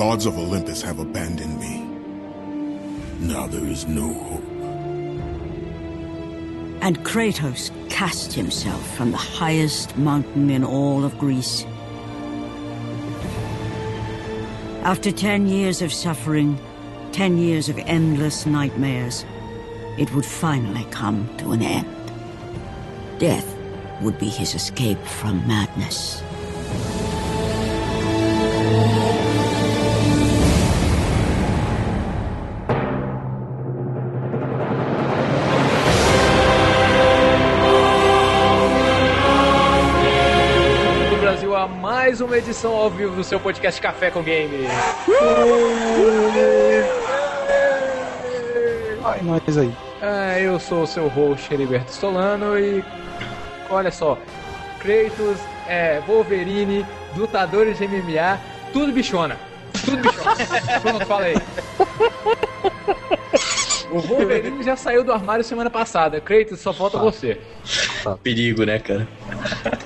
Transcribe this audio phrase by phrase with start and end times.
[0.00, 1.84] gods of Olympus have abandoned me.
[3.18, 4.42] Now there is no hope.
[6.80, 11.66] And Kratos cast himself from the highest mountain in all of Greece.
[14.84, 16.58] After ten years of suffering,
[17.12, 19.26] ten years of endless nightmares,
[19.98, 22.12] it would finally come to an end.
[23.18, 23.54] Death
[24.00, 26.22] would be his escape from madness.
[42.40, 44.66] Edição ao vivo do seu podcast Café com Game.
[49.04, 49.70] Ai, nós aí.
[50.00, 52.82] Ah, eu sou o seu host Heriberto Stolano e
[53.68, 54.16] olha só,
[54.78, 58.40] Kratos, é, Wolverine, lutadores de MMA,
[58.72, 59.36] tudo bichona.
[59.84, 60.36] Tudo bichona.
[60.80, 61.34] Pronto, falei.
[63.90, 66.20] O Wolverine já saiu do armário semana passada.
[66.20, 67.40] Kratos, só falta você.
[68.22, 69.08] Perigo, né, cara?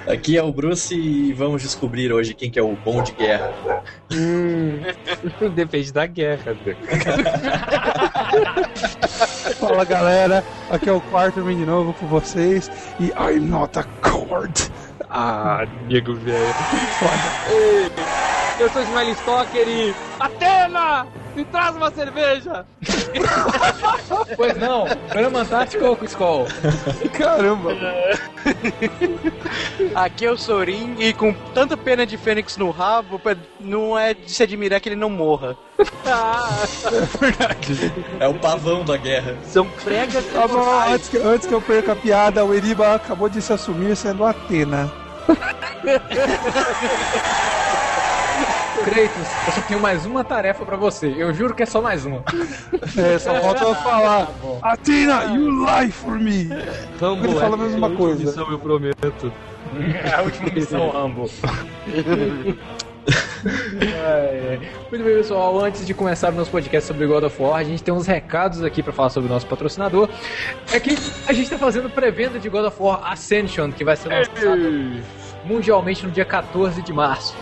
[0.07, 3.83] Aqui é o Bruce e vamos descobrir hoje quem que é o bom de guerra.
[4.13, 4.81] Hum,
[5.55, 6.55] depende da guerra.
[9.59, 14.71] Fala galera, aqui é o Quarterman de novo com vocês e I'm not a coward.
[15.09, 16.55] Ah, nego velho.
[16.99, 17.13] Foda.
[18.59, 19.95] Eu sou Smiley Stalker e.
[20.21, 21.07] Atena!
[21.35, 22.65] Me traz uma cerveja!
[24.37, 26.47] Pois não, Brahma Antártica ou Skull?
[27.17, 27.71] Caramba.
[29.95, 33.21] Aqui é o Sorin e com tanta pena de fênix no rabo,
[33.61, 35.57] não é de se admirar que ele não morra.
[38.21, 39.37] É o pavão da guerra.
[39.45, 43.43] São pregas bom, antes que, antes que eu perca a piada, o Eriba acabou de
[43.43, 44.91] se assumir sendo Atena.
[48.83, 51.15] Kratos, eu só tenho mais uma tarefa pra você.
[51.17, 52.23] Eu juro que é só mais uma.
[52.97, 54.29] É, só falta eu falar.
[54.63, 56.49] Atena, you lie for me.
[57.01, 58.25] Rambo Ele fala a é mesma última coisa.
[58.25, 59.33] Missão, eu prometo.
[60.05, 61.31] É a última missão Rambo.
[63.83, 64.59] É, é.
[64.91, 65.61] Muito bem, pessoal.
[65.61, 68.63] Antes de começar o nosso podcast sobre God of War, a gente tem uns recados
[68.63, 70.09] aqui pra falar sobre o nosso patrocinador.
[70.73, 70.97] É que
[71.27, 75.03] a gente tá fazendo pré-venda de God of War Ascension, que vai ser lançado
[75.45, 77.37] mundialmente no dia 14 de março.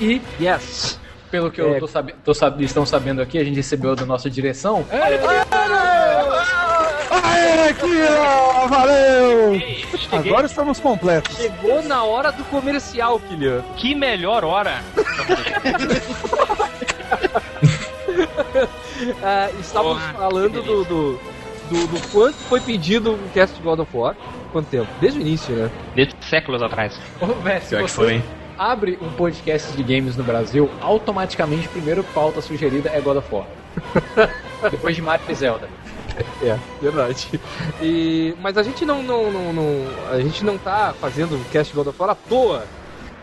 [0.00, 0.98] E, Yes!
[1.30, 1.78] pelo que eu É.
[1.78, 4.86] tô sabe, tô sab- estão sabendo aqui, a gente recebeu da nossa direção.
[4.90, 5.18] Aê,
[7.74, 8.66] Kira!
[8.68, 9.60] Valeu!
[10.12, 11.36] Agora estamos completos.
[11.36, 13.62] Chegou na hora do comercial, Kilian.
[13.76, 14.82] Que melhor hora!
[19.22, 21.20] Ah, estávamos Porra, falando do, do,
[21.70, 24.16] do, do quanto foi pedido o cast de God of War.
[24.52, 24.88] Quanto tempo?
[25.00, 25.70] Desde o início, né?
[25.94, 26.98] Desde séculos atrás.
[27.20, 27.26] Ô,
[27.60, 28.24] se que você foi, hein?
[28.58, 33.34] Abre um podcast de games no Brasil, automaticamente a primeira pauta sugerida é God of
[33.34, 33.46] War.
[34.70, 35.68] Depois de Mario e Zelda.
[36.42, 37.40] É, verdade.
[37.80, 41.72] E, mas a gente não, não, não, não- a gente não tá fazendo o cast
[41.72, 42.64] de God of War à toa.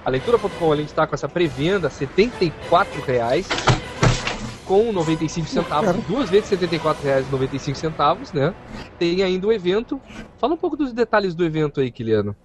[0.05, 3.47] A leitura.com a gente tá com essa pré-venda, 74 reais
[4.65, 8.53] com 95 centavos, duas vezes 74 reais e 95 centavos, né?
[8.97, 10.01] Tem ainda o evento.
[10.39, 12.35] Fala um pouco dos detalhes do evento aí, Kiliano.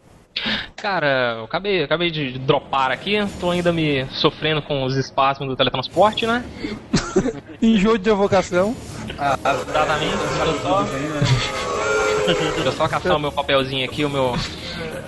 [0.76, 5.56] Cara, eu acabei, acabei de dropar aqui, tô ainda me sofrendo com os espasmos do
[5.56, 6.44] teletransporte, né?
[7.60, 8.74] Enjoo de avocação.
[9.68, 10.16] Exatamente.
[10.16, 10.82] Deixa eu só,
[12.26, 14.34] deixa eu só caçar o meu papelzinho aqui, o meu,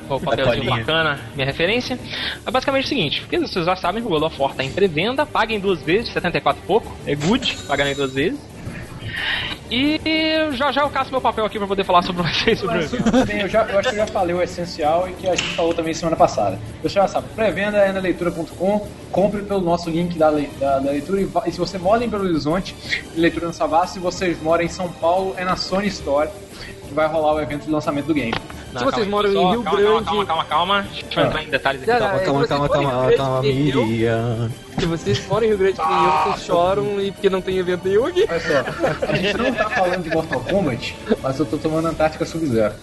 [0.09, 1.99] o papelzinho bacana, minha referência.
[2.45, 4.63] Mas basicamente é o seguinte, porque vocês já sabem que o God of War tá
[4.63, 8.52] em pré-venda, paguem duas vezes, 74 e pouco, é good, pagarem duas vezes.
[9.71, 10.01] E
[10.53, 13.27] já já eu caço meu papel aqui pra poder falar sobre vocês sobre o.
[13.27, 15.55] Bem, eu, já, eu acho que eu já falei o essencial e que a gente
[15.55, 16.59] falou também semana passada.
[16.83, 21.21] Você já sabe, pré-venda é na leitura.com, compre pelo nosso link da, da, da leitura
[21.21, 22.75] e, e se você mora em Belo Horizonte,
[23.17, 26.29] leitura no Savassi, se vocês moram em São Paulo, é na Sony Store
[26.93, 28.35] que vai rolar o evento de lançamento do game.
[28.73, 31.43] Não, Se vocês moram em só, Rio calma, Grande- Calma, calma, calma, Deixa eu entrar
[31.45, 31.99] em detalhes aqui.
[31.99, 34.51] Calma, se calma, calma, calma, Rio calma, Miriam.
[34.79, 37.59] Se vocês moram em Rio Grande que nem eu, vocês choram e porque não tem
[37.59, 38.27] evento nenhum aqui.
[38.29, 42.25] Olha só, a gente não tá falando de Mortal Kombat, mas eu tô tomando Antártica
[42.25, 42.75] Sub-Zero.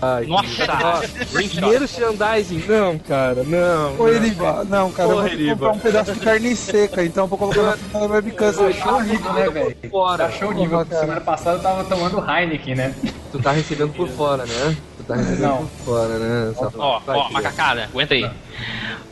[0.00, 1.06] Ai, Nossa!
[1.50, 2.64] Dinheiro merchandising?
[2.66, 3.96] Não, cara, não.
[4.00, 4.64] Ô, Eriba.
[4.64, 5.54] Não, cara, eu Porra, vou Eriba.
[5.54, 8.50] comprar um pedaço de carne seca, então eu vou colocar na webcam.
[8.50, 9.76] Tá show o nível, né, velho?
[10.16, 12.94] Tá show o nível, porque semana passada eu tava tomando Heineken, né?
[13.30, 14.74] Tu tá recebendo por fora, né?
[15.08, 15.66] Tá Não.
[15.66, 16.52] fora, né?
[16.76, 17.32] Ó, ó, filho.
[17.32, 18.30] macacada, aguenta aí.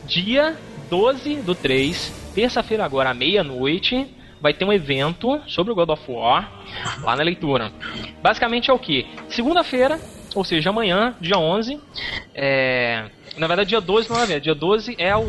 [0.05, 0.55] Dia
[0.91, 4.07] 12 do 3, terça-feira agora, à meia-noite,
[4.39, 6.51] vai ter um evento sobre o God of War
[7.01, 7.71] lá na leitura.
[8.21, 9.07] Basicamente é o que?
[9.27, 9.99] Segunda-feira,
[10.35, 11.79] ou seja, amanhã, dia 11,
[12.35, 13.05] é...
[13.35, 15.25] na verdade dia 12 não é, dia 12 é o,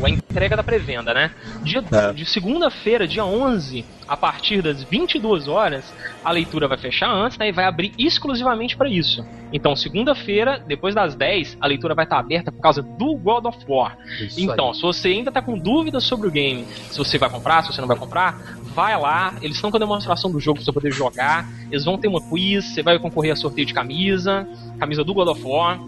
[0.00, 1.30] o- a entrega da pré-venda, né?
[1.62, 2.12] Dia, É.
[2.12, 5.84] De segunda-feira, dia 11, a partir das 22 horas,
[6.24, 7.48] a leitura vai fechar antes, né?
[7.48, 9.24] E vai abrir exclusivamente para isso.
[9.52, 13.58] Então, segunda-feira, depois das 10, a leitura vai estar aberta por causa do God of
[13.68, 13.96] War.
[14.20, 14.74] Isso Então, aí.
[14.74, 17.80] se você ainda tá com dúvidas sobre o game, se você vai comprar, se você
[17.80, 18.38] não vai comprar,
[18.74, 19.34] vai lá.
[19.40, 21.48] Eles estão com a demonstração do jogo pra você poder jogar.
[21.70, 24.46] Eles vão ter uma quiz, você vai concorrer a sorteio de camisa,
[24.78, 25.78] camisa do God of War.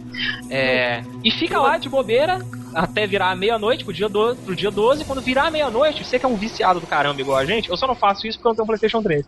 [0.51, 2.39] É, e fica lá de bobeira
[2.75, 5.05] até virar meia-noite pro dia, do, pro dia 12.
[5.05, 7.87] Quando virar meia-noite, você que é um viciado do caramba igual a gente, eu só
[7.87, 9.27] não faço isso porque eu não tenho um PlayStation 3.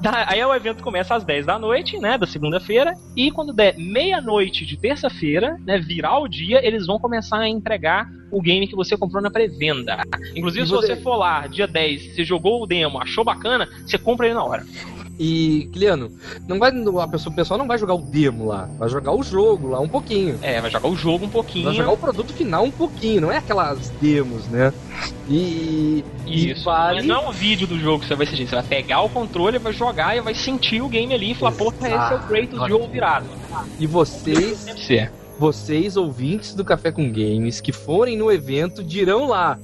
[0.00, 3.76] Da- aí o evento começa às 10 da noite, né, da segunda-feira, e quando der
[3.76, 8.76] meia-noite de terça-feira, né, virar o dia, eles vão começar a entregar o game que
[8.76, 9.98] você comprou na pré-venda.
[10.36, 13.98] Inclusive, se você- você for lá, dia 10, você jogou o demo, achou bacana, você
[13.98, 14.64] compra ele na hora.
[15.22, 16.10] E, Kiliano,
[16.48, 19.22] não vai, a pessoa, o pessoal não vai jogar o demo lá, vai jogar o
[19.22, 20.38] jogo lá um pouquinho.
[20.40, 21.66] É, vai jogar o jogo um pouquinho.
[21.66, 24.72] Vai jogar o produto final um pouquinho, não é aquelas demos, né?
[25.28, 27.00] E, e Isso, vale.
[27.00, 28.48] mas não é um vídeo do jogo que você vai assistir.
[28.48, 31.52] Você vai pegar o controle, vai jogar e vai sentir o game ali e falar,
[31.52, 33.26] porra, esse é o Kratos de ovo virado.
[33.78, 34.64] E vocês,
[35.38, 39.58] vocês ouvintes do Café com Games que forem no evento dirão lá: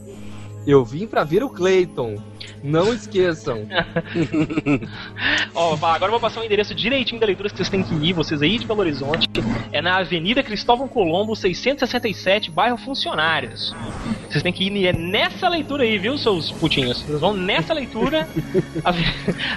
[0.67, 2.17] Eu vim pra ver o Clayton.
[2.63, 3.67] Não esqueçam.
[5.55, 8.13] Ó, agora eu vou passar o endereço direitinho da leitura que vocês têm que ir,
[8.13, 9.29] vocês aí de Belo Horizonte.
[9.73, 13.75] É na Avenida Cristóvão Colombo, 667, bairro Funcionários.
[14.29, 17.01] Vocês têm que ir é nessa leitura aí, viu, seus putinhos?
[17.03, 18.29] Vocês vão nessa leitura,
[18.85, 19.05] Ave-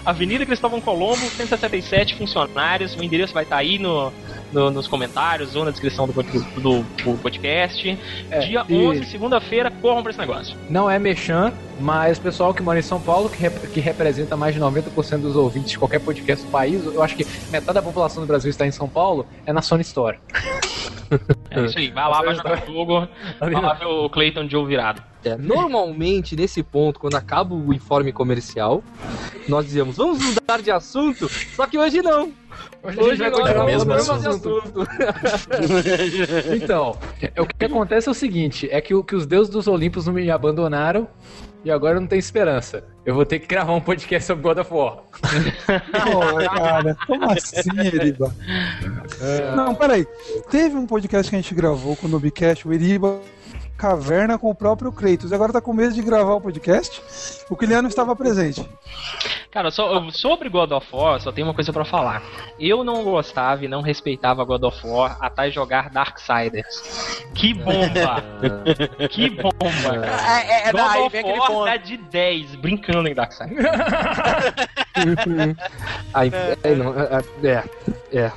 [0.05, 2.95] Avenida Cristóvão Colombo, 167, Funcionários.
[2.95, 4.11] O endereço vai estar aí no,
[4.53, 7.97] no- nos comentários ou na descrição do, do- do podcast.
[8.31, 10.55] É, Dia e- 11, segunda-feira, corram pra esse negócio.
[10.69, 14.37] Não é mexan, mas o pessoal que mora em São Paulo, que, rep- que representa
[14.37, 17.81] mais de 90% dos ouvintes de qualquer podcast do país, eu acho que metade da
[17.81, 20.19] população do Brasil está em São Paulo, é na Sony Store.
[21.49, 23.07] É isso aí, vai lá, vai jogar o jogo,
[23.39, 25.01] vai lá ver o Clayton de virado.
[25.25, 28.83] É, normalmente, nesse ponto, quando acaba o informe comercial,
[29.47, 32.31] nós dizemos, vamos mudar de assunto, só que hoje não.
[32.83, 34.63] Hoje, a gente vai nós continuar mesmo de assunto.
[36.55, 39.67] Então, é, o que acontece é o seguinte: é que, o- que os deuses dos
[39.67, 41.07] Olimpos não me abandonaram
[41.63, 42.83] e agora eu não tenho esperança.
[43.05, 44.97] Eu vou ter que gravar um podcast sobre God of War.
[45.11, 48.33] Pô, cara, como assim, Eriba?
[49.55, 50.07] Não, peraí.
[50.49, 53.19] Teve um podcast que a gente gravou com o Nubcast, o Eriba
[53.79, 55.31] Caverna com o próprio Kratos.
[55.31, 57.01] E agora tá com medo de gravar o podcast?
[57.49, 58.67] O Kiliano estava presente.
[59.49, 62.21] Cara, só- sobre God of War, só tem uma coisa pra falar.
[62.59, 67.23] Eu não gostava e não respeitava God of War até jogar Darksiders.
[67.33, 68.21] Que bomba!
[69.09, 70.05] que bomba!
[70.27, 71.65] É, é, God daí of War ponto.
[71.65, 73.65] dá de 10 brincando em Darksiders.
[76.13, 76.31] Aí,
[76.63, 77.63] é, não, é,
[78.11, 78.31] é,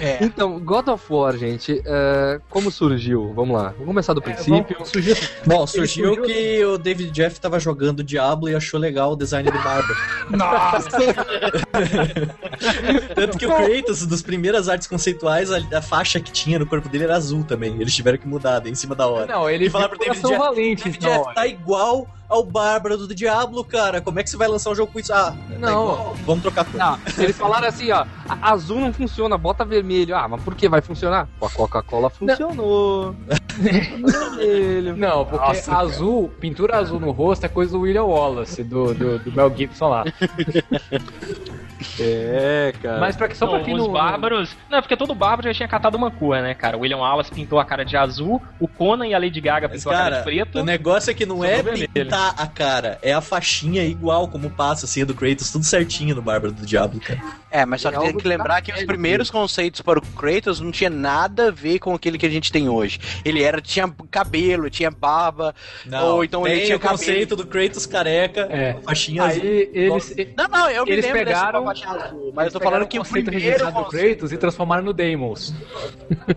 [0.00, 0.10] é.
[0.10, 0.24] É.
[0.24, 3.32] Então, God of War, gente, é, como surgiu?
[3.34, 4.76] Vamos lá, vamos começar do princípio.
[4.84, 5.16] Surgiu
[5.46, 9.58] Bom, surgiu que o David Jeff tava jogando Diablo e achou legal o design do
[9.58, 9.94] Barba.
[10.30, 10.88] Nossa!
[13.14, 16.88] Tanto que o Kratos, das primeiras artes conceituais, a, a faixa que tinha no corpo
[16.88, 17.76] dele era azul também.
[17.80, 19.26] Eles tiveram que mudar em cima da hora.
[19.26, 23.14] Não, ele E falaram pro David Jeff, valente, David Jeff tá igual ao Bárbaro do
[23.14, 24.00] Diablo, cara.
[24.00, 25.12] Como é que você vai lançar um jogo com isso?
[25.12, 25.68] Ah, tá Não.
[25.82, 26.16] igual.
[26.24, 26.78] Vamos trocar cor.
[26.78, 28.06] Não, eles falaram assim, ó,
[28.40, 30.16] azul não funciona, bota vermelho.
[30.16, 31.28] Ah, mas por que vai funcionar?
[31.38, 33.14] Com a Coca-Cola funcionou.
[33.58, 34.96] vermelho.
[34.96, 39.18] Não, porque Nossa, azul, pintura azul no rosto é coisa do William Wallace, do, do,
[39.18, 40.04] do Mel Gibson lá.
[41.98, 43.00] É, cara.
[43.00, 43.92] Mas pra, que- só pra Não, quem os não.
[43.92, 44.56] bárbaros.
[44.70, 46.76] Não, é porque todo bárbaro já tinha catado uma cor, né, cara?
[46.76, 49.78] O William Wallace pintou a cara de azul, o Conan e a Lady Gaga Mas,
[49.78, 50.58] pintou a cara cara, de preto.
[50.60, 51.88] o negócio é que não é vermelho.
[51.92, 56.14] pintar a cara, é a faixinha igual como passa, assim, a do Kratos, tudo certinho
[56.14, 57.20] no Bárbaro do Diablo, cara.
[57.50, 60.60] É, mas só É que tem que lembrar que os primeiros conceitos para o Kratos
[60.60, 63.00] não tinha nada a ver com aquele que a gente tem hoje.
[63.24, 65.54] Ele era tinha cabelo, tinha barba,
[66.04, 68.76] ou então tem ele tinha o conceito do Kratos careca, É.
[68.84, 69.42] faixinha azul.
[69.42, 72.98] Aí eles, Não, não, eu me Eles lembro pegaram- azul, mas eu tô falando que
[72.98, 75.54] o conceito primeiro registrado do Kratos e transformaram no Deimos.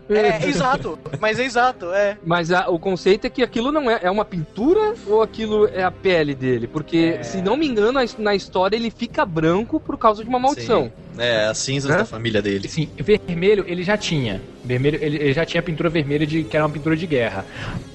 [0.09, 2.17] É, exato, mas é exato, é.
[2.25, 5.83] Mas a- o conceito é que aquilo não é, é uma pintura ou aquilo é
[5.83, 6.67] a pele dele?
[6.67, 7.23] Porque, É.
[7.23, 10.91] se não me engano, na história ele fica branco por causa de uma maldição.
[11.17, 11.97] É, as cinzas Hã?
[11.97, 12.67] da família dele.
[12.67, 12.89] Sim,
[13.27, 14.41] vermelho ele já tinha.
[14.63, 17.45] Vermelho, ele, ele já tinha pintura vermelha de que era uma pintura de guerra.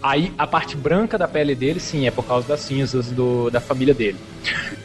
[0.02, 3.60] Aí a parte branca da pele dele, sim, é por causa das cinzas do, da
[3.60, 4.18] família dele.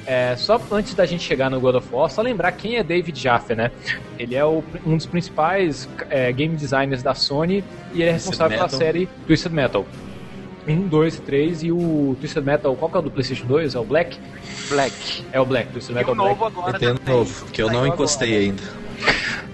[0.06, 3.20] É, só antes da gente chegar no God of War, só lembrar quem é David
[3.20, 3.72] Jaffe, né?
[4.18, 7.64] Ele é o- um dos principais é, game designers da Sony
[7.94, 9.86] e ele é responsável pela série Twisted Metal.
[10.68, 13.76] 1, 2 e 3 e o Twisted Metal, qual que é o do PlayStation 2?
[13.76, 14.18] É o Black?
[14.70, 15.24] Black.
[15.32, 16.30] É o Black, Twisted E Metal o Black.
[16.30, 17.16] novo agora Nintendo também.
[17.20, 18.64] novo, que eu não encostei ainda.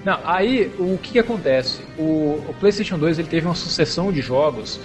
[0.06, 1.82] Não, aí o que, que acontece?
[1.98, 4.80] O, o PlayStation 2 ele teve uma sucessão de jogos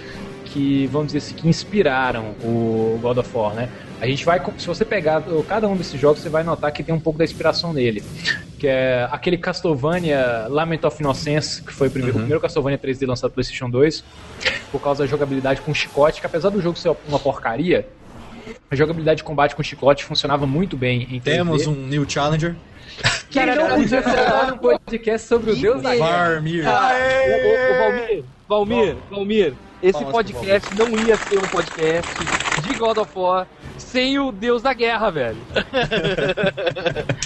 [0.45, 3.69] que, vamos dizer assim, que inspiraram o God of War, né?
[4.01, 6.93] A gente vai, se você pegar cada um desses jogos, você vai notar que tem
[6.93, 8.03] um pouco da inspiração nele.
[8.57, 12.21] Que é aquele Castlevania Lament of Innocence, que foi o primeiro, uhum.
[12.21, 14.03] o primeiro Castlevania 3D lançado no PlayStation 2,
[14.71, 17.87] por causa da jogabilidade com chicote, que apesar do jogo ser uma porcaria,
[18.69, 21.23] a jogabilidade de combate com chicote funcionava muito bem em 3D.
[21.23, 22.55] Temos um New Challenger.
[23.33, 26.33] Não podia falar um podcast sobre o Deus da Guerra.
[26.35, 26.67] Valmir.
[26.67, 26.91] Ah,
[27.27, 32.11] o, Valmir, Valmir, Valmir, esse podcast não ia ser um podcast
[32.63, 33.47] de God of War
[33.77, 35.37] sem o Deus da Guerra, velho.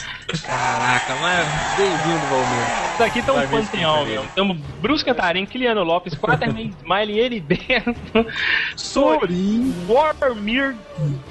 [0.50, 2.94] Caraca, mas bem-vindo, Valmir.
[2.94, 4.26] Isso aqui tá um panteão, meu.
[4.34, 8.26] Temos Bruce Cantarim, Kiliano Lopes, Quaterman, Smiley, Heriberto,
[8.76, 10.76] Sorin, Warmir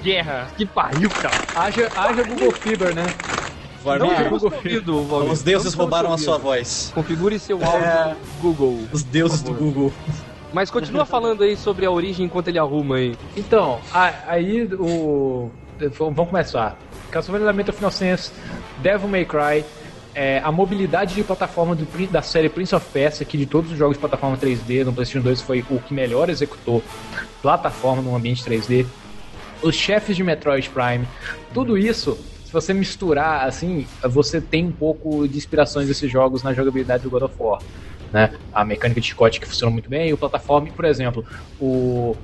[0.05, 0.47] Guerra.
[0.57, 1.35] Que pariu, cara.
[1.57, 3.07] Haja, haja Google Fiber, né?
[3.83, 6.93] Varmir, Google ouvido, Os deuses roubaram a sua voz.
[6.95, 8.17] Configure seu áudio é...
[8.41, 8.87] Google.
[8.93, 9.93] Os deuses do Google.
[10.53, 13.17] Mas continua falando aí sobre a origem enquanto ele arruma aí.
[13.37, 15.51] Então, aí o.
[15.99, 16.77] Vamos começar.
[17.11, 18.33] Castlevania Lament of Innocence,
[18.83, 19.65] Devil May Cry,
[20.15, 23.79] é, a mobilidade de plataforma do, da série Prince of Persia, que de todos os
[23.79, 26.83] jogos de plataforma 3D no PlayStation 2 foi o que melhor executou
[27.41, 28.87] plataforma no ambiente 3D.
[29.63, 31.07] Os chefes de Metroid Prime,
[31.53, 36.55] tudo isso se você misturar, assim, você tem um pouco de inspirações desses jogos na
[36.55, 37.61] jogabilidade do God of War.
[38.11, 38.33] Né?
[38.55, 41.23] A mecânica de chicote que funciona muito bem, e o plataforma, por exemplo,
[41.61, 42.17] o,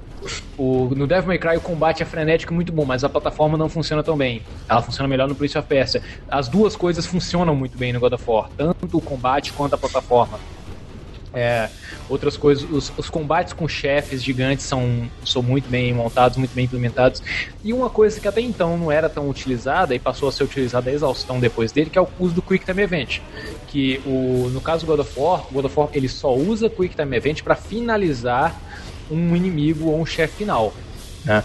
[0.56, 3.68] o, no Devil May Cry o combate é frenético muito bom, mas a plataforma não
[3.68, 4.42] funciona tão bem.
[4.68, 6.02] Ela funciona melhor no Prince of Persia.
[6.28, 9.78] As duas coisas funcionam muito bem no God of War, tanto o combate quanto a
[9.78, 10.38] plataforma.
[11.36, 11.68] É,
[12.08, 16.64] outras coisas, os, os, combates com chefes gigantes são, são muito bem montados, muito bem
[16.64, 17.20] implementados.
[17.64, 20.90] E uma coisa que até então não era tão utilizada e passou a ser utilizada
[20.90, 23.18] a exaustão depois dele, que é o uso do Quick Time Event.
[23.66, 26.70] Que o, no caso do God of War, o God of War ele só usa
[26.70, 28.56] Quick Time Event para finalizar
[29.10, 30.74] um inimigo ou um chefe final.
[31.24, 31.42] Né?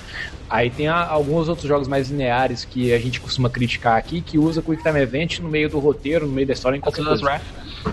[0.49, 4.37] Aí tem a, alguns outros jogos mais lineares que a gente costuma criticar aqui, que
[4.37, 7.21] usa Quick Time Event no meio do roteiro, no meio da história, em qualquer Azuras
[7.21, 7.41] coisa.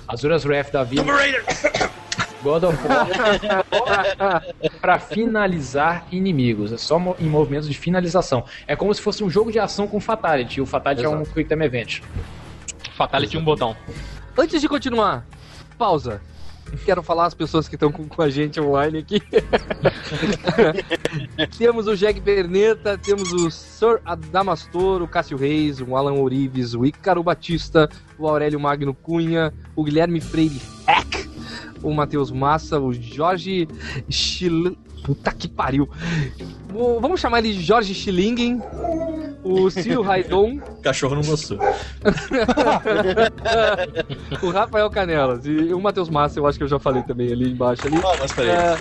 [0.09, 1.05] Azuras Wrath da vida.
[2.43, 4.43] God of War
[4.81, 6.73] para finalizar inimigos.
[6.73, 8.45] É só em movimentos de finalização.
[8.67, 10.61] É como se fosse um jogo de ação com Fatality.
[10.61, 11.17] O Fatality Exato.
[11.17, 12.01] é um Quick Time Event.
[12.97, 13.43] Fatality Exato.
[13.43, 13.77] um botão.
[14.39, 15.27] Antes de continuar,
[15.77, 16.23] pausa.
[16.85, 19.21] Quero falar as pessoas que estão com, com, a gente online aqui.
[21.59, 26.85] temos o Jeg Perneta, temos o Sir Adamastor, o Cássio Reis, o Alan Orives, o
[26.85, 31.29] Ícaro Batista, o Aurélio Magno Cunha, o Guilherme Freire Heck,
[31.83, 33.69] o Matheus Massa, o Jorge
[34.09, 34.77] Chil...
[35.07, 35.89] Puta que pariu.
[37.01, 38.61] Vamos chamar ele de Jorge Schillingen,
[39.45, 40.59] o Ciro Raidon.
[40.83, 41.59] Cachorro não gostou.
[44.43, 47.53] o Rafael Canelas e o Matheus Massa, eu acho que eu já falei também ali
[47.53, 47.87] embaixo.
[47.87, 47.99] Ali.
[47.99, 48.51] Oh, mas peraí.
[48.51, 48.77] É...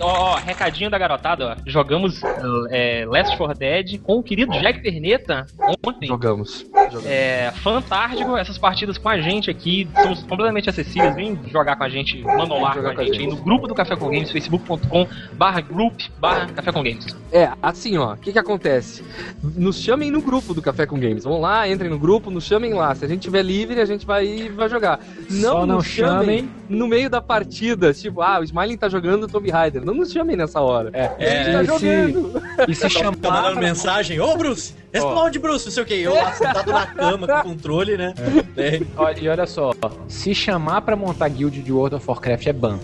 [0.00, 1.56] Ó, ó, recadinho da garotada, ó.
[1.66, 2.22] Jogamos
[2.70, 5.46] é, Last 4 Dead com o querido Jack Perneta
[5.86, 6.06] ontem.
[6.06, 6.64] Jogamos.
[6.74, 7.06] Jogamos.
[7.06, 9.88] É fantástico essas partidas com a gente aqui.
[9.94, 11.14] São completamente acessíveis.
[11.14, 13.74] Vem jogar com a gente, manda um ar com a gente, aí no grupo do
[13.74, 15.06] Café com Games, facebook.com
[15.42, 17.04] barra group barra Café com Games.
[17.32, 19.02] É, assim, ó, o que que acontece?
[19.42, 21.24] Nos chamem no grupo do Café com Games.
[21.24, 22.94] Vão lá, entrem no grupo, nos chamem lá.
[22.94, 25.00] Se a gente tiver livre, a gente vai vai jogar.
[25.28, 29.50] Não Só não chamem no meio da partida, tipo, ah, o Smiling tá jogando Tomb
[29.50, 29.84] Raider.
[29.84, 30.90] Não nos chamem nessa hora.
[30.92, 32.40] É, é tá jogando.
[32.68, 35.94] E se chamar tá mandando mensagem, ô Bruce, responde Bruce, não sei o que.
[35.94, 38.14] Eu lá sentado na cama com o controle, né?
[38.56, 38.80] É.
[38.96, 39.72] Olha, e olha só,
[40.08, 42.78] se chamar pra montar guild de World of Warcraft é ban.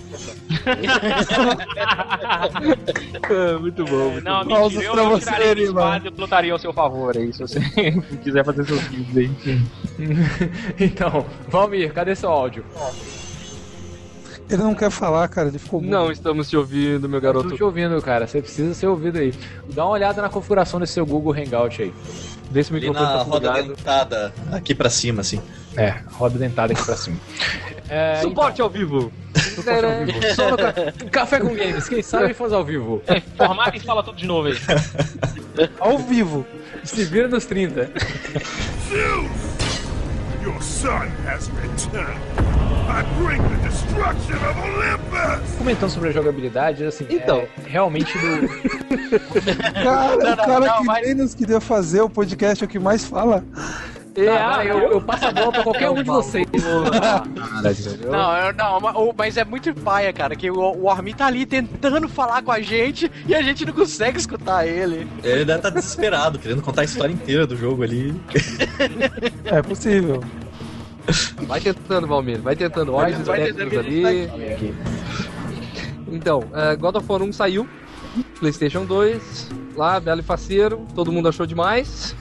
[3.31, 4.11] é, muito bom.
[4.11, 4.69] Muito não, bom.
[4.69, 7.61] mentira, eu, eu você, tiraria espada e lutaria ao seu favor aí, se você
[8.23, 9.31] quiser fazer seus guilds aí.
[10.81, 12.65] então, Valmir, cadê seu áudio?
[14.51, 17.47] Ele não quer falar, cara, ele ficou Não estamos te ouvindo, meu garoto.
[17.47, 18.27] Estamos te ouvindo, cara.
[18.27, 19.35] Você precisa ser ouvido aí.
[19.75, 21.93] Dá uma olhada na configuração desse seu Google Hangout aí.
[22.51, 25.41] Vê se o microfone na tá roda dentada aqui pra cima, assim.
[25.77, 27.17] É, roda dentada aqui pra cima.
[27.91, 28.67] É, Suporte então.
[28.67, 29.11] ao vivo.
[29.35, 30.21] Suporte ao vivo.
[30.37, 30.75] Só no ca...
[31.11, 33.03] Café com Games, quem sabe faz ao vivo.
[33.07, 34.55] É, formata e fala tudo de novo aí.
[35.81, 36.47] ao vivo.
[36.85, 37.91] Se vira nos 30.
[38.91, 39.58] Zeus!
[45.59, 48.49] Comentando sobre a jogabilidade, assim, então, é, realmente do.
[49.73, 51.07] cara, não, não, o cara não, que mas...
[51.07, 53.45] menos queria fazer o podcast é o que mais fala.
[54.19, 56.47] É, tá, eu, eu, passo a bola pra qualquer um de vocês.
[58.11, 62.43] não, não, mas é muito paia, cara, que o, o Armin tá ali tentando falar
[62.43, 65.07] com a gente e a gente não consegue escutar ele.
[65.23, 68.15] Ele deve estar tá desesperado, querendo contar a história inteira do jogo ali.
[69.45, 70.23] É possível.
[71.47, 72.41] Vai tentando, Valmir.
[72.41, 72.95] Vai tentando.
[72.95, 74.29] Olha os técnicos ali.
[76.11, 77.69] Então, é, God of War 1 saiu.
[78.39, 79.49] PlayStation 2.
[79.77, 80.87] Lá, belo e faceiro.
[80.95, 82.15] Todo mundo achou demais.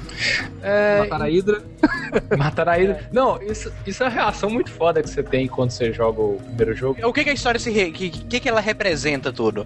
[0.62, 1.64] É, Mataram a Hydra.
[2.38, 3.10] Matar a Hydra.
[3.12, 6.40] Não, isso, isso é a reação muito foda que você tem quando você joga o
[6.44, 7.08] primeiro jogo.
[7.08, 7.92] O que, que a história se re...
[7.92, 9.66] que, que, que ela representa tudo?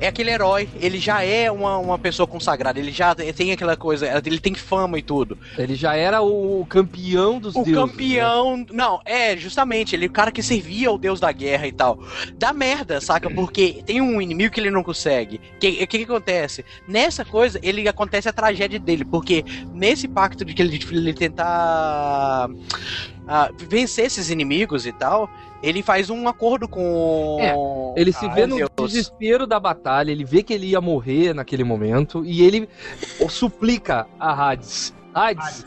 [0.00, 4.06] É aquele herói, ele já é uma, uma pessoa consagrada, ele já tem aquela coisa,
[4.24, 5.38] ele tem fama e tudo.
[5.56, 7.74] Ele já era o campeão dos O deuses.
[7.74, 7.80] né?
[7.80, 8.66] campeão.
[8.72, 11.98] Não, é, justamente, ele é o cara que servia ao deus da guerra e tal.
[12.34, 13.30] Dá merda, saca?
[13.30, 15.36] Porque tem um inimigo que ele não consegue.
[15.56, 16.64] O que, que, que acontece?
[16.88, 22.48] Nessa coisa, ele acontece a tragédia dele, porque nesse pacto de que ele, ele tentar
[23.26, 25.28] ah, vencer esses inimigos e tal,
[25.62, 27.94] ele faz um acordo com.
[27.96, 28.70] Ele se Ah, vê no Deus.
[28.78, 32.68] desespero da batalha, ele vê que ele ia morrer naquele momento e ele
[33.28, 34.94] suplica a Hades.
[35.14, 35.64] Hades,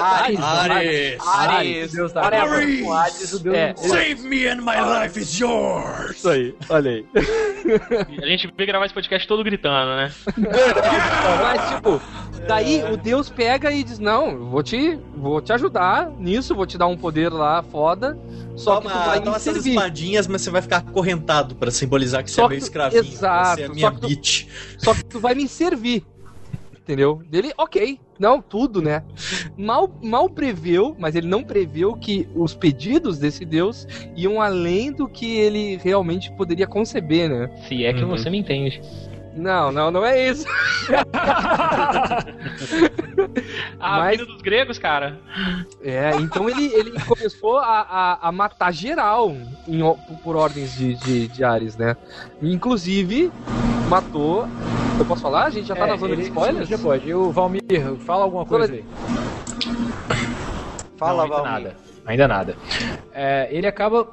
[0.00, 1.18] Ares, Ares.
[1.26, 6.16] Ares, Deus com Hades, o Deus É, Save me and my life is yours!
[6.16, 7.06] Isso aí, olha aí.
[8.22, 10.12] A gente veio gravar esse podcast todo gritando, né?
[11.42, 12.00] Mas, tipo,
[12.46, 16.66] daí o Deus pega e diz: Não, eu vou te, vou te ajudar nisso, vou
[16.66, 18.18] te dar um poder lá foda.
[18.56, 19.70] Só que tu Toma, vai toma essas servir.
[19.70, 23.02] espadinhas, mas você vai ficar acorrentado pra simbolizar que você Só é meio que- escravinho.
[23.04, 24.46] exato, Você é só minha que tu- bitch.
[24.78, 26.04] Só que tu vai me servir.
[26.84, 27.22] Entendeu?
[27.30, 27.98] Dele, ok.
[28.20, 29.02] Não, tudo, né?
[29.56, 35.08] Mal, mal preveu, mas ele não preveu que os pedidos desse Deus iam além do
[35.08, 37.50] que ele realmente poderia conceber, né?
[37.66, 38.10] Se é que Uhum.
[38.10, 38.80] você me entende.
[39.36, 40.46] Não, não, não é isso.
[43.80, 45.18] A Mas- vida dos gregos, cara.
[45.82, 49.34] É, então ele, ele começou a, a, a matar geral
[49.66, 49.80] em
[50.22, 51.96] por ordens de, de, de Ares, né?
[52.40, 53.30] Inclusive,
[53.88, 54.46] matou.
[54.98, 55.46] Eu posso falar?
[55.46, 56.68] A gente já tá É, na zona de ele- spoilers?
[56.68, 57.08] Já pode.
[57.08, 57.62] E o Valmir,
[58.06, 58.84] fala alguma coisa aí.
[60.96, 61.52] Fala, Não, ainda Valmir.
[61.52, 61.76] nada.
[62.06, 62.56] Ainda nada.
[63.12, 64.06] É, ele acaba.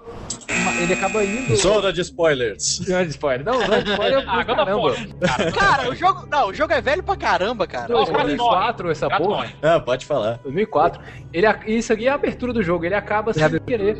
[0.81, 1.55] Ele acaba indo.
[1.55, 2.81] Zona de spoilers.
[2.87, 3.45] Não é de spoiler.
[3.45, 4.23] Não, não é de spoiler.
[4.27, 4.95] Ah, God of caramba.
[5.27, 6.27] Cara, Cara, o jogo.
[6.29, 7.87] Não, o jogo é velho pra caramba, cara.
[7.93, 9.35] Não, 2004, essa gato porra.
[9.37, 9.55] morre.
[9.61, 10.39] Ah, pode falar.
[10.43, 11.01] 2004.
[11.33, 12.85] Ele, isso aqui é a abertura do jogo.
[12.85, 13.97] Ele acaba sem querer.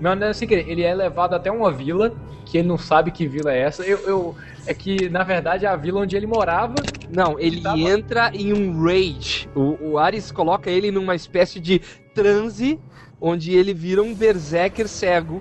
[0.00, 0.68] Não, não é sem querer.
[0.68, 2.12] Ele é levado até uma vila
[2.46, 3.82] que ele não sabe que vila é essa.
[3.84, 6.74] Eu, eu- é que, na verdade, é a vila onde ele morava.
[7.08, 9.48] Não, ele Tava- entra em um rage.
[9.54, 11.80] O, o Ares coloca ele numa espécie de
[12.14, 12.78] transe,
[13.20, 15.40] onde ele vira um berserker cego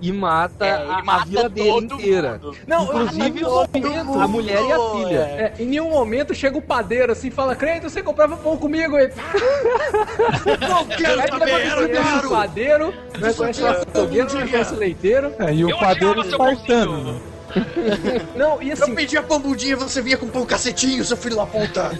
[0.00, 2.32] e mata, É, a, ele a mata vila dele inteira.
[2.32, 2.56] mundo.
[2.66, 5.18] Não, Inclusive momento- a mulher e a filha.
[5.18, 8.96] É, em nenhum momento chega o padeiro assim e fala: Creito, você comprava pão comigo
[8.96, 9.10] aí.
[10.68, 14.78] Não quero Aí ele vai conhece o padeiro, vai conhecer o açougueiro, vai conhecer o
[14.78, 15.32] leiteiro.
[15.38, 17.20] É, e o Eu padeiro espartano.
[18.36, 21.46] Não, e assim, pedia pão budinha e você vinha com pão cacetinho, seu filho da
[21.46, 21.90] puta.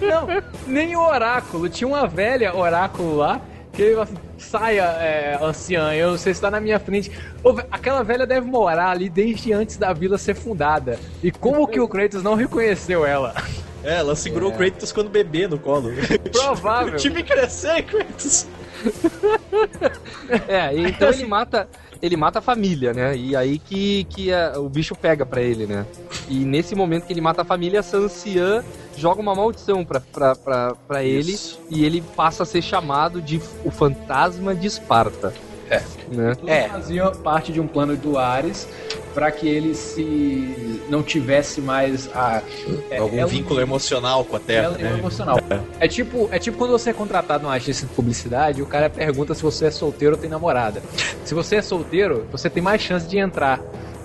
[0.00, 0.26] Não,
[0.66, 1.68] nem o oráculo.
[1.68, 3.40] Tinha uma velha oráculo lá
[3.72, 7.10] que ele assim: saia, é, anciã, eu, você está na minha frente.
[7.42, 10.98] Ô, aquela velha deve morar ali desde antes da vila ser fundada.
[11.22, 13.34] E como que o Kratos não reconheceu ela?
[13.84, 15.90] É, ela segurou o Kratos quando bebê no colo.
[16.30, 16.92] Provável.
[16.92, 18.46] Eu tive que crescer, Kratos.
[20.48, 21.68] É, e então ele mata,
[22.02, 23.16] ele mata a família, né?
[23.16, 25.86] E aí que, que a- o bicho pega pra ele, né?
[26.28, 28.64] E nesse momento que ele mata a família, essa anciã
[28.96, 31.60] joga uma maldição pra, pra, pra, pra ele Isso.
[31.70, 35.32] e ele passa a ser chamado de o fantasma de Esparta.
[35.72, 35.82] É.
[36.08, 36.34] Né?
[36.34, 36.68] Tudo É.
[36.68, 38.68] fazia parte de um plano do Ares
[39.14, 42.42] para que ele se não tivesse mais a
[42.90, 44.98] é, Algum é vínculo emocional com a Terra, é, é né?
[44.98, 45.38] emocional.
[45.80, 49.34] É tipo, é tipo quando você é contratado numa agência de publicidade, o cara pergunta
[49.34, 50.82] se você é solteiro ou tem namorada.
[51.24, 53.60] Se você é solteiro, você tem mais chance de entrar.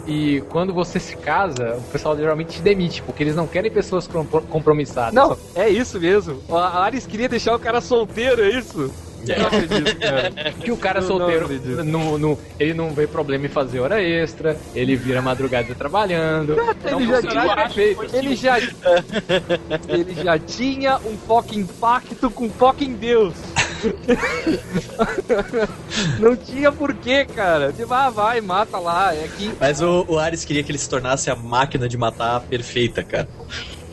[0.06, 4.08] E quando você se casa, o pessoal geralmente te demite, porque eles não querem pessoas
[4.08, 5.13] compro- compromissadas.
[5.13, 6.41] Não, é isso mesmo.
[6.49, 8.89] A Ares queria deixar o cara solteiro, é isso?
[9.34, 10.32] Eu não acredito, cara.
[10.63, 11.84] que o cara Eu não solteiro, acredito.
[11.84, 16.56] não, não- ele não vê problema em fazer hora extra, ele vira madrugada trabalhando.
[16.56, 18.16] Um Ele já tinha- perfeito.
[18.16, 23.34] Ele já, ele já tinha um fucking pacto com fucking Deus.
[26.20, 27.72] Não tinha porquê, cara.
[27.72, 29.13] Tipo, ah, vai, mata lá.
[29.13, 32.40] É que Mas o, o Ares queria que ele se tornasse a máquina de matar
[32.42, 33.28] perfeita, cara.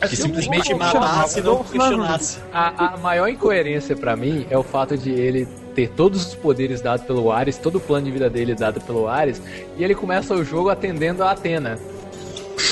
[0.01, 2.39] Que simplesmente matasse e não questionasse.
[2.51, 6.81] A, a maior incoerência pra mim é o fato de ele ter todos os poderes
[6.81, 9.41] dados pelo Ares, todo o plano de vida dele dado pelo Ares,
[9.77, 11.77] e ele começa o jogo atendendo a Atena.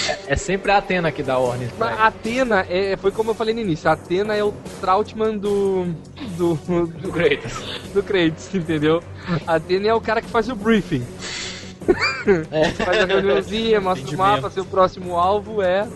[0.08, 3.32] É, é sempre a Atena que dá ordens pra Mas a Atena, é, foi como
[3.32, 5.86] eu falei no início, a Atena é o Trautmann do.
[6.38, 6.56] do.
[6.56, 7.54] Do Kratos.
[7.94, 9.04] do Kratos, entendeu?
[9.46, 11.06] A Atena é o cara que faz o briefing.
[12.86, 15.88] Faz a reuniãozinha, mostra o mapa, seu próximo alvo é.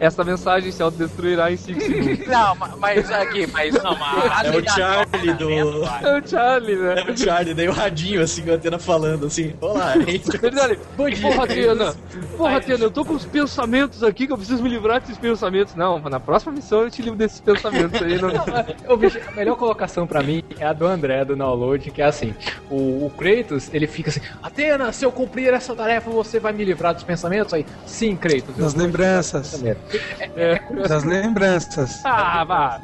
[0.00, 2.26] essa mensagem se autodestruirá em 5 segundos.
[2.26, 3.74] Não, ma- mas aqui, mas.
[3.74, 4.44] Não, mas.
[4.46, 5.50] É o Charlie do.
[5.50, 7.04] É o Charlie, né?
[7.06, 10.28] É o Charlie, daí o radinho assim, com a antena falando assim: Olá, gente.
[10.42, 11.94] Ele olha, porra, Atena,
[12.36, 15.74] porra, Atena, eu tô com os pensamentos aqui que eu preciso me livrar desses pensamentos.
[15.74, 18.18] Não, na próxima missão eu te livro desses pensamentos aí.
[18.20, 18.96] Não...
[18.96, 22.34] Bicho, a melhor colocação pra mim é a do André do download, que é assim:
[22.70, 26.64] o, o Kratos ele fica assim, Atena, se eu cumprir essa tarefa, você vai me
[26.64, 27.52] livrar dos pensamentos?
[27.52, 28.56] Aí, sim, Kratos.
[28.56, 29.50] Das lembranças.
[29.50, 30.00] pensamentos."
[30.36, 32.00] É, como Das lembranças.
[32.04, 32.80] Ah, vá.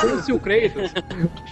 [0.00, 0.90] Como se o Kratos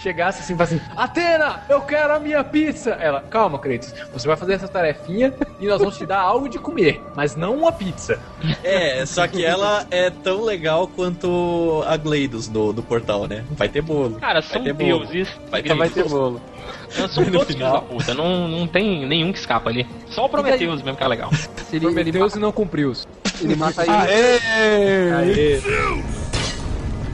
[0.01, 2.91] chegasse assim e falasse assim: Atena, eu quero a minha pizza.
[2.91, 6.57] Ela, calma, Kratos, você vai fazer essa tarefinha e nós vamos te dar algo de
[6.57, 8.19] comer, mas não uma pizza.
[8.63, 13.45] É, só que ela é tão legal quanto a Gleidos do, do portal, né?
[13.51, 14.19] Vai ter bolo.
[14.19, 15.29] Cara, são deuses.
[15.51, 16.41] Vai ter, vai ter bolo.
[16.89, 18.13] São No todos filhos da puta.
[18.13, 19.85] Não, não tem nenhum que escapa ali.
[20.09, 21.29] Só o Prometheus mesmo que é legal.
[21.71, 22.93] Ele, ele, Prometeu e não cumpriu.
[23.41, 23.89] ele mata aí.
[23.89, 25.11] Aê!
[25.11, 25.61] Aê.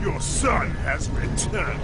[0.03, 1.79] Your son has returned.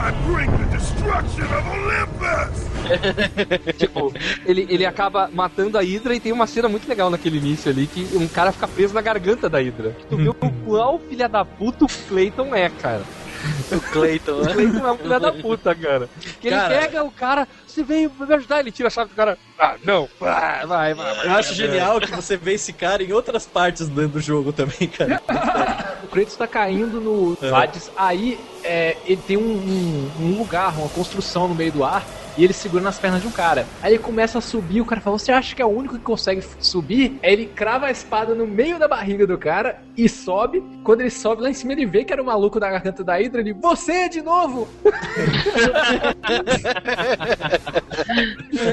[0.00, 2.70] I bring the destruction of Olympus!
[3.76, 4.12] Tipo,
[4.46, 7.86] ele, ele acaba matando a Hydra e tem uma cena muito legal naquele início ali
[7.86, 9.94] que um cara fica preso na garganta da Hydra.
[10.08, 13.02] Tu viu o qual filha da puta o Clayton é, cara.
[13.72, 14.52] O Clayton, O né?
[14.52, 16.08] Clayton é um filho da puta, cara.
[16.40, 16.68] Que ele Cara.
[16.80, 19.38] pega o cara, você veio me ajudar, ele tira a chave do cara.
[19.58, 20.08] Ah, não.
[20.20, 21.26] Ah, vai, vai, vai.
[21.26, 24.88] Eu acho genial que você vê esse cara em outras partes dentro do jogo também,
[24.88, 25.20] cara.
[26.02, 30.88] O Kratos tá caindo no Hades, aí é, ele tem um, um- um lugar, uma
[30.88, 32.04] construção no meio do ar,
[32.36, 33.66] e ele segura nas pernas de um cara.
[33.82, 36.02] Aí ele começa a subir, o cara fala: Você acha que é o único que
[36.02, 37.20] consegue subir?
[37.22, 40.62] Aí ele crava a espada no meio da barriga do cara e sobe.
[40.82, 43.14] Quando ele sobe lá em cima, ele vê que era o maluco da garganta da
[43.16, 43.40] Hydra.
[43.42, 44.68] Ele, você de novo!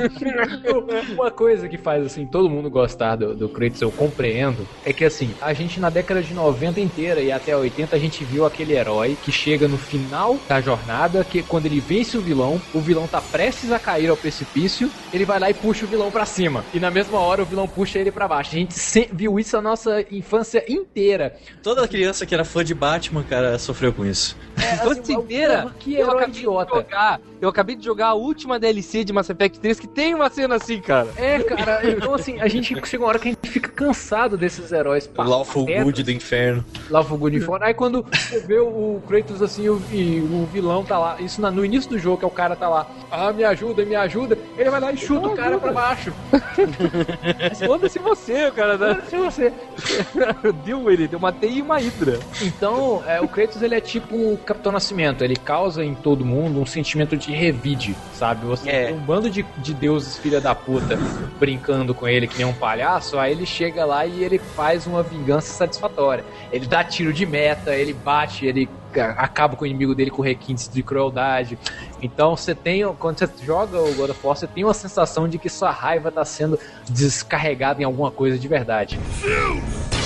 [1.13, 5.05] Uma coisa que faz assim todo mundo gostar do, do Kratos, eu compreendo, é que
[5.05, 8.73] assim, a gente na década de 90 inteira e até 80 a gente viu aquele
[8.73, 13.07] herói que chega no final da jornada, que quando ele vence o vilão, o vilão
[13.07, 16.65] tá prestes a cair ao precipício, ele vai lá e puxa o vilão pra cima.
[16.73, 18.55] E na mesma hora o vilão puxa ele pra baixo.
[18.55, 18.75] A gente
[19.13, 21.35] viu isso a nossa infância inteira.
[21.63, 24.37] Toda criança que era fã de Batman, cara, sofreu com isso.
[24.57, 25.73] Infância assim, inteira.
[25.79, 26.75] que eu herói acabei de idiota.
[26.75, 27.21] jogar.
[27.39, 30.55] Eu acabei de jogar a última DLC de Mass Effect 3 que tem uma cena
[30.57, 31.07] assim, cara.
[31.17, 34.71] É, cara, então assim, a gente chega uma hora que a gente fica cansado desses
[34.71, 35.65] heróis O Lawful.
[35.65, 36.63] Good do inferno.
[36.91, 41.17] O Good Aí quando você vê o Kratos assim o- e o vilão tá lá,
[41.19, 43.83] isso na- no início do jogo, que é o cara tá lá, ah, me ajuda,
[43.83, 46.13] me ajuda, ele vai lá e chuta o cara pra baixo.
[47.65, 48.77] Foda-se você, cara.
[48.77, 49.01] Né?
[49.09, 49.51] Se você.
[50.63, 52.19] Deu ele, eu matei uma hidra.
[52.41, 56.59] Então, é, o Kratos ele é tipo o Capitão Nascimento, ele causa em todo mundo
[56.61, 58.45] um sentimento de revide, sabe?
[58.45, 58.85] Você É.
[58.87, 60.97] tem um bando de, de deuses filha da puta
[61.39, 65.01] brincando com ele que nem um palhaço, aí ele chega lá e ele faz uma
[65.03, 66.23] vingança satisfatória.
[66.51, 70.21] Ele dá tiro de meta, ele bate, ele ca- acaba com o inimigo dele com
[70.21, 71.57] requintes de crueldade.
[72.01, 75.37] Então você tem, quando você joga o God of War, você tem uma sensação de
[75.37, 76.59] que sua raiva tá sendo
[76.89, 78.99] descarregada em alguma coisa de verdade.
[79.21, 79.97] Zeus!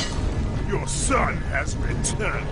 [0.69, 2.45] Your son has returned.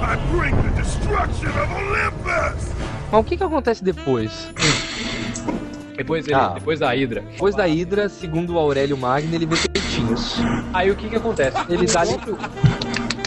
[0.00, 2.72] I bring the destruction of Olympus!
[3.10, 4.48] Mas o que que acontece depois?
[5.98, 6.52] Depois, ele, Ah.
[6.54, 7.22] depois da Hydra.
[7.22, 10.36] Depois da Hydra, segundo o Aurélio Magno, ele vê peitinhos.
[10.72, 11.56] Aí o que que acontece?
[11.68, 12.14] Ele dá ali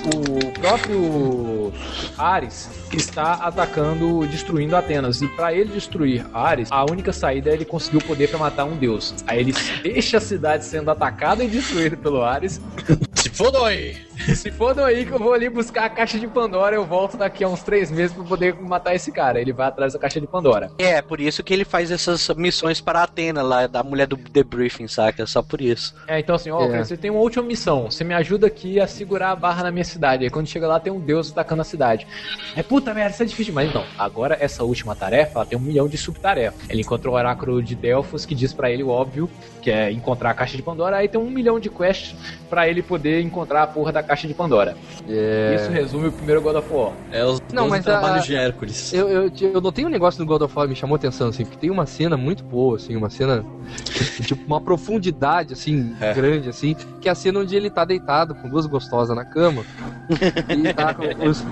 [0.04, 1.72] o próprio
[2.18, 5.22] Ares está atacando, destruindo Atenas.
[5.22, 8.66] E para ele destruir Ares, a única saída é ele conseguir o poder para matar
[8.66, 9.14] um deus.
[9.28, 9.54] Aí ele
[9.84, 12.60] deixa a cidade sendo atacada e destruída pelo Ares.
[13.22, 13.98] Se fodou aí!
[14.36, 17.44] Se fodam aí que eu vou ali buscar a caixa de Pandora, eu volto daqui
[17.44, 19.42] a uns três meses para poder matar esse cara.
[19.42, 20.72] Ele vai atrás da caixa de Pandora.
[20.78, 24.18] É, por isso que ele faz essas missões para a Atena, lá, da mulher do
[24.18, 25.26] The Briefing, saca?
[25.26, 25.96] Só por isso.
[26.08, 26.84] É, então assim, ó, É.
[26.84, 27.90] você tem uma última missão.
[27.90, 30.24] Você me ajuda aqui a segurar a barra na minha cidade.
[30.24, 32.06] Aí quando chega lá, tem um deus atacando a cidade.
[32.56, 33.54] É puta merda, isso é difícil.
[33.54, 36.60] Mas então, agora essa última tarefa, ela tem um milhão de subtarefas.
[36.70, 39.30] Ele encontrou o oráculo de Delfos que diz pra ele o óbvio,
[39.64, 40.98] que é encontrar a caixa de Pandora.
[40.98, 42.16] Aí tem um milhão de quests
[42.50, 44.78] pra ele poder encontrar a porra da caixa de Pandora.
[45.10, 45.56] É.
[45.60, 46.94] Isso resume o primeiro God of War.
[47.12, 48.94] É os Não, 12 mas a- trabalhos de Hércules.
[48.94, 51.44] Eu, eu, eu notei um negócio no God of War que me chamou atenção, assim,
[51.44, 53.44] porque tem uma cena muito boa, assim, uma cena,
[54.24, 56.14] tipo, uma profundidade, assim, É.
[56.14, 59.64] grande, assim, que é a cena onde ele tá deitado com duas gostosas na cama,
[60.50, 61.44] e tá com os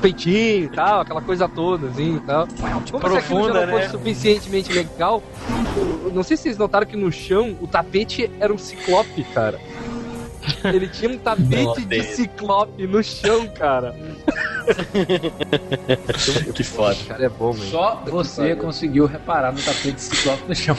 [0.00, 2.46] peitinhos e tal, aquela coisa toda, assim, e tal.
[2.46, 3.72] Como se aquilo Profunda, já não né?
[3.80, 5.22] fosse suficientemente legal,
[6.12, 9.58] não sei se vocês notaram que no chão o tapete era um ciclope, cara.
[10.64, 13.94] Ele tinha um tapete de ciclope no chão, cara.
[16.54, 16.94] que foda.
[17.00, 17.70] O cara é bom, mesmo.
[17.70, 20.76] Só você conseguiu reparar no tapete ciclope no chão.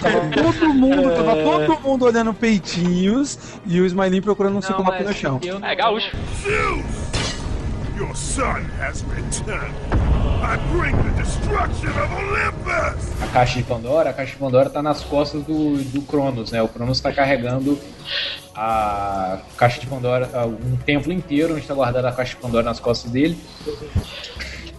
[0.00, 5.12] Tava todo mundo, tava todo mundo olhando peitinhos e o Smiley procurando um ciclope no
[5.12, 5.40] chão.
[5.42, 6.10] eu não- É gaúcho.
[6.42, 7.21] Zeus!
[8.02, 9.76] Your son has returned.
[10.42, 13.22] I bring the destruction of Olympus!
[13.22, 16.60] A caixa de Pandora, a caixa de Pandora tá nas costas do, do Cronos, né?
[16.60, 17.78] O Cronos tá carregando
[18.56, 22.64] a caixa de Pandora, ah, um templo inteiro onde tá guardada a caixa de Pandora
[22.64, 23.38] nas costas dele.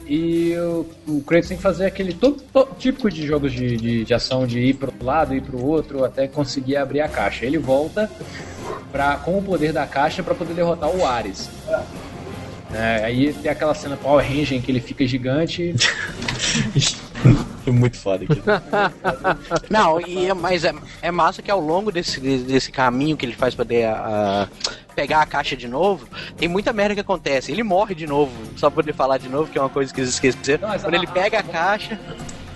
[0.06, 4.04] E o, o Kratos tem que fazer aquele todo, todo típico de jogos de, de,
[4.04, 7.46] de ação de ir pro lado, ir pro outro, até conseguir abrir a caixa.
[7.46, 8.12] Ele volta
[8.92, 11.50] pra, com o poder da caixa para poder derrotar o Ares.
[12.74, 15.74] É, aí tem aquela cena Power Ranger em que ele fica gigante.
[17.66, 18.42] É muito foda aqui.
[19.72, 23.34] Não, e é, mas é, é massa que ao longo desse, desse caminho que ele
[23.34, 24.50] faz pra poder a-
[24.94, 26.06] pegar a caixa de novo,
[26.36, 27.54] tem muita merda que acontece.
[27.54, 30.02] Ele morre de novo, só pra poder falar de novo, que é uma coisa que
[30.02, 30.68] eles esqueceram.
[30.68, 31.98] Não, Quando a- ele pega a caixa.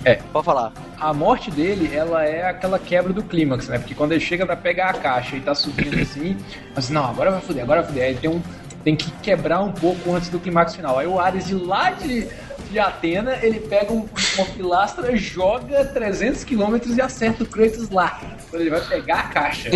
[0.03, 0.15] É.
[0.33, 0.73] Pode falar.
[0.99, 3.77] a morte dele, ela é aquela quebra do clímax, né?
[3.79, 6.35] Porque quando ele chega pra pegar a caixa e tá subindo assim,
[6.75, 8.03] assim, não, agora vai foder, agora vai foder.
[8.07, 8.41] Aí tem um
[8.87, 10.97] tem que quebrar um pouco antes do clímax final.
[10.97, 12.25] Aí o Ares de lá de,
[12.71, 18.17] de Atena, ele pega um- uma pilastra, joga 300 km e acerta o Kratos lá.
[18.49, 19.69] Quando ele vai pegar a caixa.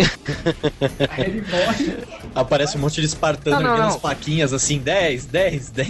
[1.12, 1.94] Aí ele morre.
[2.34, 3.88] Aparece um monte de espartano erguendo não.
[3.88, 5.88] as plaquinhas assim, 10, 10, 10.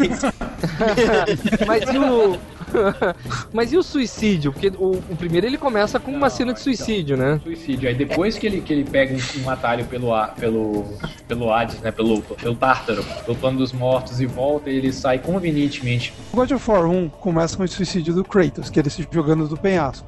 [1.65, 2.41] Mas e o.
[3.53, 4.53] Mas e o suicídio?
[4.53, 6.75] Porque o, o primeiro ele começa com uma Não, cena de então.
[6.75, 7.41] suicídio, né?
[7.43, 7.89] Suicídio.
[7.89, 10.85] Aí depois que ele, que ele pega um, um atalho pelo, A- pelo,
[11.29, 11.91] pelo Hades, né?
[11.91, 16.71] Pelo, pelo Tártaro, pelo plano dos mortos e volta, ele sai convenientemente O God of
[16.71, 20.07] War 1 começa com o suicídio do Kratos, que ele se jogando do penhasco,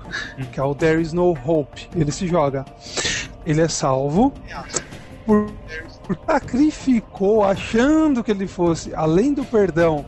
[0.53, 1.88] que é o There is no hope.
[1.94, 2.64] Ele se joga.
[3.46, 4.33] Ele é salvo
[5.27, 5.50] por,
[6.07, 10.05] por sacrificou, achando que ele fosse, além do perdão,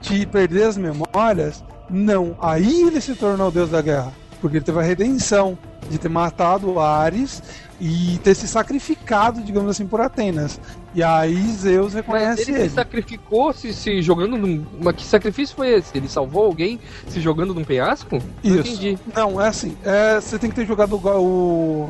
[0.00, 1.62] de perder as memórias.
[1.90, 5.58] Não, aí ele se tornou o deus da guerra, porque ele teve a redenção
[5.90, 7.42] de ter matado o Ares
[7.80, 10.60] e ter se sacrificado, digamos assim, por Atenas.
[10.94, 12.68] E aí Zeus Mas reconhece ele ele.
[12.68, 14.64] se sacrificou se, se jogando num.
[14.80, 15.96] Mas que sacrifício foi esse?
[15.96, 18.22] Ele salvou alguém se jogando num penhasco?
[18.44, 18.72] Não Isso.
[18.74, 18.98] entendi.
[19.14, 19.76] Não, é assim.
[19.84, 21.88] é, você tem que ter jogado o,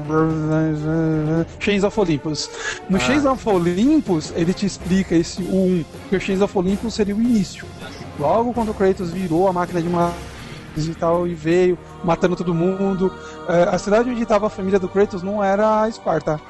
[1.59, 2.49] Chains of Olympus.
[2.89, 6.95] No Chains of Olympus, ele te explica esse o 1, que o Chains of Olympus
[6.95, 7.67] seria o início.
[8.19, 10.15] Logo quando o Kratos virou a máquina de matar
[10.77, 13.13] e tal e veio matando todo mundo.
[13.49, 16.41] é, a cidade onde estava a família do Kratos não era Esparta.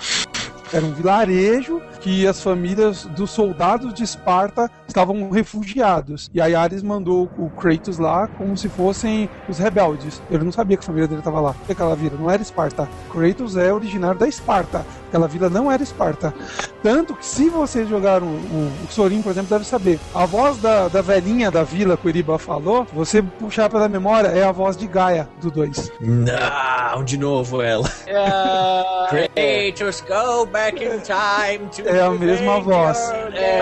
[0.72, 6.28] Era um vilarejo que as famílias dos soldados de Esparta estavam refugiados.
[6.34, 10.20] E aí Ares mandou o Kratos lá como se fossem os rebeldes.
[10.30, 11.50] Ele não sabia que a família dele estava lá.
[11.50, 12.16] O que aquela vila?
[12.18, 12.88] Não era Esparta.
[13.10, 14.84] Kratos é originário da Esparta.
[15.08, 16.34] Aquela vila não era Esparta.
[16.82, 20.00] Tanto que se vocês jogaram o, o Sorin, por exemplo, deve saber.
[20.14, 23.88] A voz da, da velhinha da vila que o Iriba falou, se você puxar pela
[23.88, 25.92] memória, é a voz de Gaia do 2.
[26.00, 27.88] Não, de novo ela.
[29.08, 32.98] Kratos, go back in time to É a mesma voz.
[33.34, 33.58] É,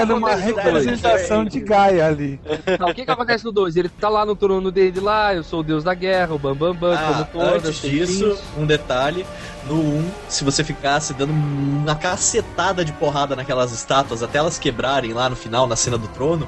[0.00, 2.40] Era uma representação de Gaia ali.
[2.78, 3.76] Tá, o que que acontece no 2?
[3.76, 6.54] Ele tá lá no trono dele lá, eu sou o deus da guerra, o Bam
[6.54, 7.64] Bam Bam, Ah, como todas.
[7.66, 9.26] antes disso, um detalhe.
[9.68, 15.12] No 1, se você ficasse dando uma cacetada de porrada naquelas estátuas até elas quebrarem
[15.14, 16.46] lá no final, na cena do trono,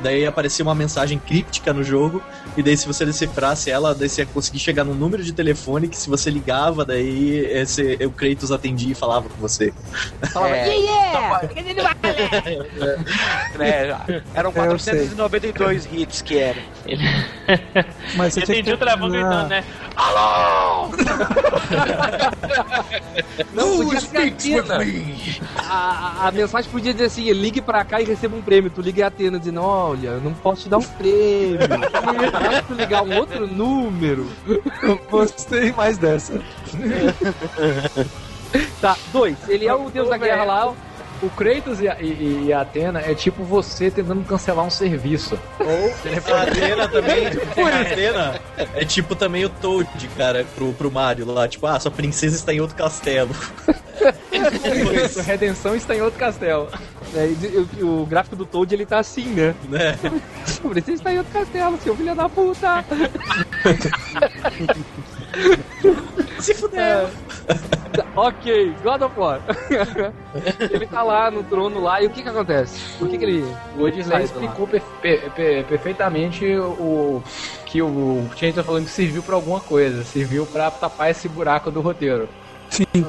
[0.00, 2.20] daí aparecia uma mensagem críptica no jogo,
[2.56, 5.86] e daí se você decifrasse ela, daí você ia conseguir chegar num número de telefone
[5.88, 9.72] que se você ligava, daí esse, o Kratos atendia e falava com você.
[10.32, 10.74] Falava, É.
[10.74, 11.40] yeah!
[13.60, 13.96] É,
[14.34, 15.06] eram É, eu sei.
[15.08, 16.62] 492 hits que eram.
[18.16, 19.64] Mas você Eu entendi o telefone terminar- gritando, né?
[23.52, 24.78] Não, podia ser Atena.
[25.56, 28.70] A, a, a mensagem podia dizer assim: ligue pra cá e receba um prêmio.
[28.70, 31.58] Tu liga em Atena dizendo: olha, eu não posso te dar um prêmio.
[31.58, 34.30] Pode tu ligar um outro número.
[35.10, 36.40] Gostei mais dessa.
[38.80, 39.36] Tá, dois.
[39.46, 40.74] Ele é o deus da guerra lá.
[41.20, 45.38] O Kratos e a, e- e a Atena é tipo você tentando cancelar um serviço.
[46.32, 47.26] A Atena também,
[47.72, 48.40] a Atena
[48.74, 52.52] é tipo também o Toad, cara, pro, pro Mario lá, tipo, ah, sua princesa está
[52.54, 53.30] em outro castelo.
[55.10, 56.68] Sua redenção está em outro castelo.
[57.14, 59.54] É, o, o gráfico do Toad ele tá assim, né?
[59.68, 59.98] né?
[60.62, 62.84] Você está em outro castelo, seu filho da puta.
[66.42, 67.08] Se fuder.
[68.14, 69.40] ok, God of War.
[70.70, 72.78] ele tá lá no trono lá e o que que acontece?
[72.98, 73.42] Por que que ele.
[73.76, 77.22] O Sai, explicou per- per- per- perfeitamente o
[77.66, 80.04] que o Chain tá falando que serviu pra alguma coisa.
[80.04, 82.28] Serviu pra tapar esse buraco do roteiro.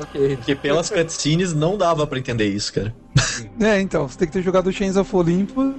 [0.01, 0.37] Ok.
[0.37, 2.93] Porque pelas cutscenes não dava pra entender isso, cara.
[3.59, 5.73] É, então, você tem que ter jogado Chains of Olympus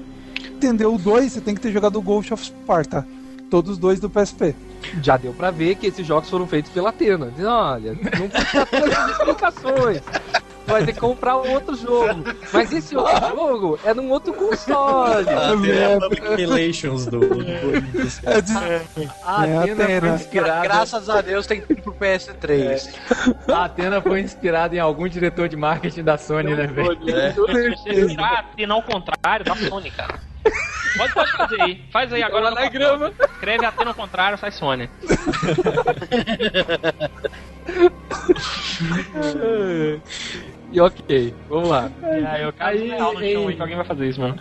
[0.55, 3.07] entender o 2, você tem que ter jogado o Ghost of Sparta.
[3.51, 4.55] Todos os dois do PSP.
[5.03, 7.33] Já deu pra ver que esses jogos foram feitos pela Atena.
[7.39, 10.01] Olha, não precisa ter explicações.
[10.67, 12.23] Vai ter que comprar um outro jogo.
[12.53, 15.27] Mas esse outro jogo é num outro console.
[15.69, 18.21] É a Public Relations do, do Corinthians.
[18.25, 18.53] É de-
[19.25, 20.15] A É, Atena foi Atena.
[20.15, 20.63] inspirada.
[20.63, 22.95] Graças a Deus tem tudo pro PS3.
[23.49, 26.97] A Atena foi inspirada em algum diretor de marketing da Sony, né, velho?
[27.83, 30.21] Se virar Atena ao contrário, da Sony, cara.
[30.97, 31.85] Pode, pode fazer aí.
[31.93, 32.51] Faz aí agora.
[32.51, 33.11] no Anagrama.
[33.11, 33.29] papel.
[33.35, 34.89] Escreve Atena ao contrário, sai Sony.
[40.73, 41.91] E ok, vamos lá.
[42.31, 44.39] Aí eu caso Aí, real no chão que alguém vai fazer isso, mano.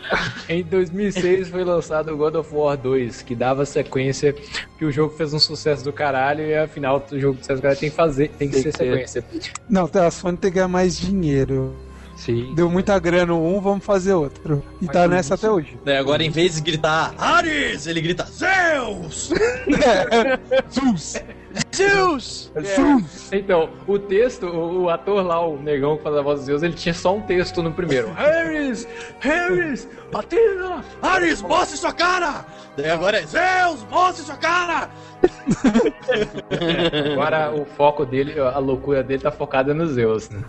[0.47, 4.33] Em 2006 foi lançado o God of War 2, que dava sequência,
[4.77, 7.63] que o jogo fez um sucesso do caralho e afinal o jogo do sucesso do
[7.63, 9.07] caralho tem que fazer, tem que Tem ser que ter.
[9.07, 9.25] sequência.
[9.67, 11.75] Não, a Sony tem que ganhar mais dinheiro.
[12.19, 12.53] Sim.
[12.53, 14.61] Deu muita grana um, vamos fazer outro.
[14.81, 15.77] E tá nessa isso- até hoje.
[15.85, 19.31] Daí agora, em vez de gritar Ares, ele grita Zeus!
[20.69, 21.15] Zeus!
[21.73, 22.51] Zeus!
[22.61, 23.31] Zeus!
[23.31, 26.61] Então, o texto, o, o ator lá, o negão que faz a voz dos Zeus,
[26.63, 28.11] ele tinha só um texto no primeiro.
[28.13, 28.85] Harris!
[29.21, 29.87] Harris!
[30.13, 30.83] Atena!
[31.01, 32.45] Ares, mostre sua cara!
[32.75, 34.89] Daí agora é Zeus, mostre sua cara!
[37.13, 40.29] Agora o foco dele, a loucura dele tá focada no Zeus.
[40.29, 40.43] Né?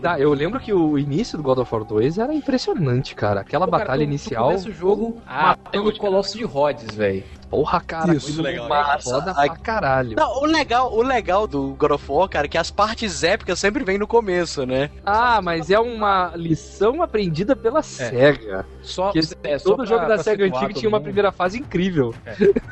[0.00, 3.40] Tá, eu lembro que o início do God of War 2 era impressionante, cara.
[3.40, 4.46] Aquela Pô, cara, batalha tu- tu inicial.
[4.46, 7.24] começa o jogo matando o Colosso de Rhodes, velho.
[7.50, 8.26] Porra, cara, Isso.
[8.28, 9.10] muito legal, massa.
[9.10, 10.16] Foda pra caralho.
[10.16, 13.60] Não, o legal, o legal do God of War, cara, é que as partes épicas
[13.60, 14.90] sempre vêm no começo, né?
[15.06, 18.66] Ah, mas é uma lição aprendida pela SEGA.
[18.82, 21.04] Só, Que é, só todo pra- jogo da pra SEGA antiga tinha uma mundo.
[21.04, 22.12] primeira fase incrível.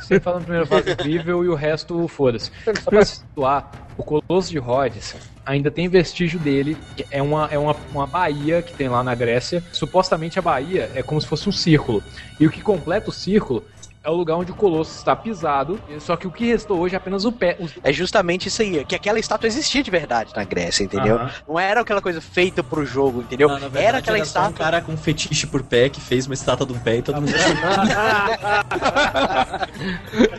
[0.02, 2.50] Você fala na primeira fase incrível e o resto, foda-se.
[2.80, 6.78] Só pra situar, o Colosso de Rhodes ainda tem vestígio dele,
[7.10, 9.64] é uma, é uma, uma baía que tem lá na Grécia.
[9.72, 12.02] Supostamente a baía é como se fosse um círculo.
[12.38, 13.66] E o que completa o círculo
[14.04, 16.98] é o lugar onde o Colosso está pisado, só que o que restou hoje é
[16.98, 17.56] apenas o pé.
[17.60, 17.72] Os...
[17.82, 21.16] É justamente isso aí, que aquela estátua existia de verdade na Grécia, entendeu?
[21.16, 21.30] Aham.
[21.48, 23.48] Não era aquela coisa feita pro jogo, entendeu?
[23.48, 24.52] Não, verdade, era aquela só um estátua.
[24.52, 27.32] cara com fetiche por pé que fez uma estátua de um pé e todo mundo.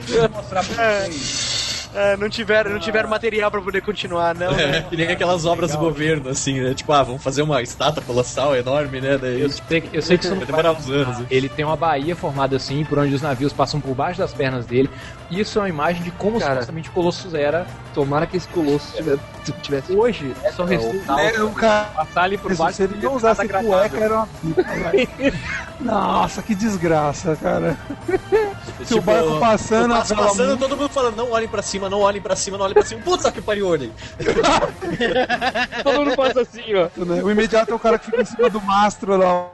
[0.08, 1.63] Vou mostrar pra vocês.
[1.96, 4.52] É, não tiveram, não tiveram material pra poder continuar, não.
[4.52, 4.86] É, né?
[4.90, 6.74] que nem aquelas obras do governo, assim, né?
[6.74, 9.18] Tipo, ah, vamos fazer uma estátua colossal enorme, né?
[9.18, 11.20] Daí Eu sei, que- eu sei que isso não vai demorar uns anos.
[11.20, 11.28] hein?
[11.30, 14.66] Ele tem uma baía formada assim, por onde os navios passam por baixo das pernas
[14.66, 14.90] dele.
[15.40, 16.54] Isso é uma imagem de como Cara.
[16.54, 17.66] supostamente Colossus era.
[17.94, 19.22] Tomara que esse Colosso tivesse.
[19.62, 19.94] tivesse...
[19.94, 21.86] Hoje, só restou É, o cara.
[21.96, 22.82] passar ali por Se baixo.
[22.84, 25.08] ele não usasse cueca, era uma pipa, velho.
[25.80, 27.78] Nossa, que desgraça, cara.
[28.84, 32.22] Se o barco passando, vela passando, todo mundo falando, não olhem pra cima, não olhem
[32.22, 33.02] pra cima, não olhem pra cima.
[33.02, 33.92] Puta que pariu, olhem.
[35.84, 36.90] Todo mundo passa assim, ó.
[37.06, 37.22] né?
[37.24, 39.48] O imediato é o cara que fica em cima do mastro lá,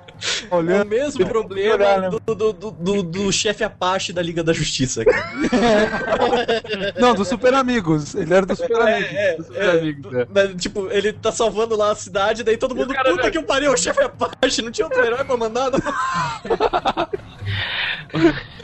[0.50, 0.88] É o olhando.
[0.90, 2.10] mesmo problema né?
[2.10, 5.30] do, do, do, do- do chefe Apache da Liga da Justiça, cara.
[7.00, 8.16] Não, dos Super Amigos.
[8.16, 9.12] Ele era dos Super Amigos.
[9.12, 10.28] É, é, amigos, né?
[10.34, 13.32] Mas, tipo, ele tá salvando lá a cidade, daí todo mundo, puta velho.
[13.32, 15.80] que o pariu, o chefe Apache, não tinha outro herói pra mandar, não.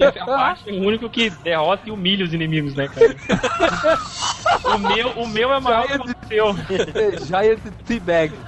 [0.00, 3.14] Esse Apache é o único que derrota e humilha os inimigos, né, cara?
[4.74, 6.52] o, meu, o meu é maior que o seu.
[7.26, 8.32] Giant Teabag.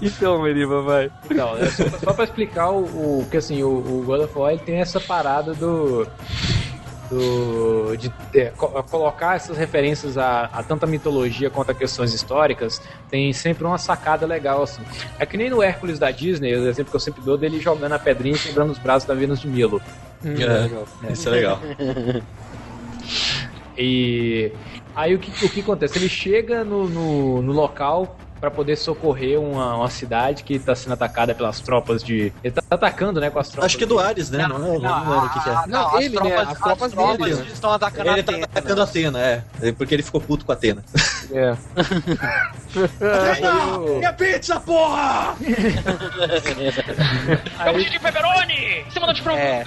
[0.00, 1.10] então, Meriva, vai.
[1.30, 4.52] Então, é só, só pra explicar o, o que assim, o, o God of War
[4.52, 6.06] ele tem essa parada do.
[7.08, 12.80] Do de é, co- colocar essas referências a, a tanta mitologia quanto a questões históricas
[13.08, 14.84] tem sempre uma sacada legal assim.
[15.18, 17.92] É que nem no Hércules da Disney, o exemplo que eu sempre dou dele jogando
[17.94, 19.82] a pedrinha e quebrando os braços da Vênus de Milo.
[21.02, 21.60] É, isso é legal.
[23.76, 24.58] E
[24.94, 25.98] aí o que, o que acontece?
[25.98, 30.92] Ele chega no, no, no local para poder socorrer uma, uma cidade que está sendo
[30.92, 32.32] atacada pelas tropas de.
[32.42, 33.30] Ele tá atacando, né?
[33.30, 33.66] Com as tropas.
[33.66, 34.46] Acho que é do Ares, né?
[34.46, 35.66] Não, não, não, lembro o que, que é.
[35.66, 36.30] Não, ele, né?
[36.30, 37.46] tropas, As tropas as tropas dele, né?
[37.52, 38.44] estão atacando Ele a tá Atena.
[38.44, 39.44] atacando a Atena, é.
[39.60, 40.84] É Porque ele ficou puto com a Atena.
[41.32, 41.50] É.
[43.30, 43.78] Atena!
[43.78, 45.36] Minha pizza, porra!
[47.64, 48.84] É um de pepperoni!
[48.86, 49.64] Em cima do de frango É.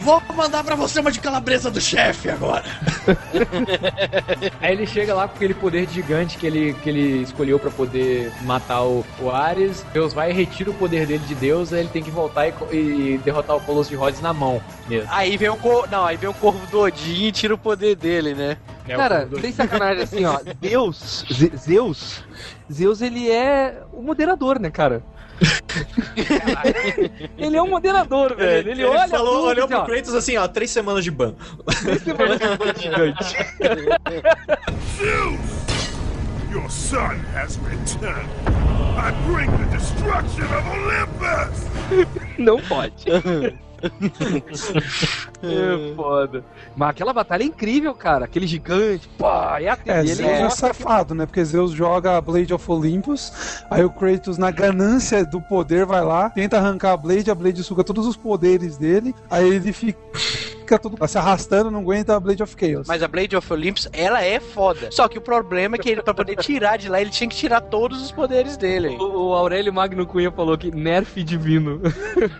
[0.00, 2.64] Vou mandar pra você uma de calabresa do chefe agora.
[4.60, 8.32] Aí ele chega lá com aquele poder gigante que ele, que ele escolheu para poder
[8.42, 9.84] matar o, o Ares.
[9.92, 12.52] Deus vai e retira o poder dele de Deus, aí ele tem que voltar e,
[12.72, 15.08] e derrotar o Colosso de Rhodes na mão mesmo.
[15.12, 15.88] Aí vem o cor...
[15.90, 18.56] Não, aí vem o corvo do Odin e tira o poder dele, né?
[18.90, 20.40] É Cara, sem sacanagem assim, ó.
[20.60, 22.24] Deus, Ze- Zeus,
[22.72, 25.00] Zeus ele é o moderador, né, cara?
[27.38, 28.68] ele é um moderador, velho.
[28.68, 31.34] Ele, olha falou, tudo, olhou assim, pro ó, Kratos assim, ó, três semanas de ban.
[31.82, 33.36] três semanas de ban gigante.
[36.50, 38.28] Your son has returned.
[38.98, 41.64] I bring the destruction of Olympus!
[42.38, 43.04] Não pode.
[45.42, 46.44] é foda.
[46.76, 48.24] Mas aquela batalha é incrível, cara.
[48.24, 51.24] Aquele gigante, pá, é a É, ele Zeus é safado, né?
[51.24, 56.04] Porque Zeus joga a Blade of Olympus, aí o Kratos, na ganância do poder, vai
[56.04, 59.98] lá, tenta arrancar a Blade, a Blade suga todos os poderes dele, aí ele fica
[60.78, 62.86] todo se arrastando, não aguenta a Blade of Chaos.
[62.86, 64.88] Mas a Blade of Olympus, ela é foda.
[64.90, 67.36] Só que o problema é que ele, pra poder tirar de lá, ele tinha que
[67.36, 68.88] tirar todos os poderes dele.
[68.88, 71.80] O, o Aurélio Magno Cunha falou que nerf divino.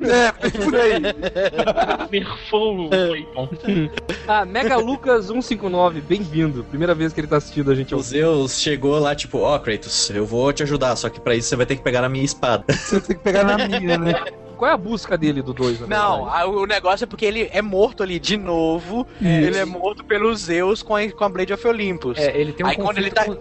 [0.01, 1.01] É, por aí.
[2.11, 3.49] Nerfou o Clayton.
[4.29, 6.65] ah, Mega Lucas 159, bem-vindo.
[6.65, 7.95] Primeira vez que ele tá assistindo a gente.
[7.95, 11.49] O Zeus chegou lá, tipo, ó, Kratos, eu vou te ajudar, só que pra isso
[11.49, 12.65] você vai ter que pegar a minha espada.
[12.69, 14.15] Você tem que pegar na minha, né?
[14.61, 15.89] Qual é a busca dele do 2?
[15.89, 19.07] Não, a- o negócio é porque ele é morto ali de novo.
[19.19, 22.19] Ele é morto pelos Zeus com a, com a Blade of Olympus.
[22.19, 23.39] É, ele tem um Aí quando conflito ele tá- com...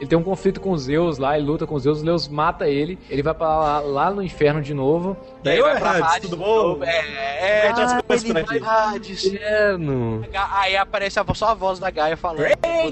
[0.00, 2.26] Ele tem um conflito com os Zeus lá, ele luta com os Zeus, o Zeus
[2.26, 5.14] mata ele, ele vai pra lá, lá no inferno de novo.
[5.44, 6.82] Daí, Ele vai pra Hades, Hades tudo bom?
[6.82, 7.66] É, é.
[7.68, 8.58] É coisas ele vai
[8.94, 9.24] Hades.
[9.26, 10.24] Inferno.
[10.52, 12.46] Aí aparece a- só a voz da Gaia falando.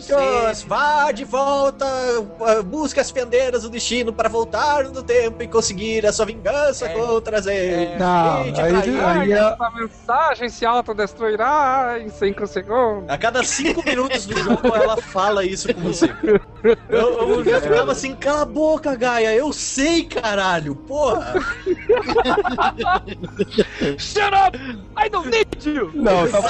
[0.06, 1.86] Kratos, vá de volta,
[2.20, 6.86] uh, busque as fendeiras do destino para voltar no tempo e conseguir a sua vingança
[6.86, 6.88] É.
[6.90, 7.98] contra Zeus.
[7.98, 13.08] Não, E te aí, aí é- A mensagem se autodestruirá em 5 segundos.
[13.08, 16.08] A cada cinco minutos do jogo ela fala isso com você.
[16.98, 21.34] Eu, eu já ficava assim, cala a boca, Gaia, eu sei, caralho, porra.
[23.98, 24.56] Shut up!
[24.96, 25.90] I don't need you!
[25.94, 26.48] Não, tá bom,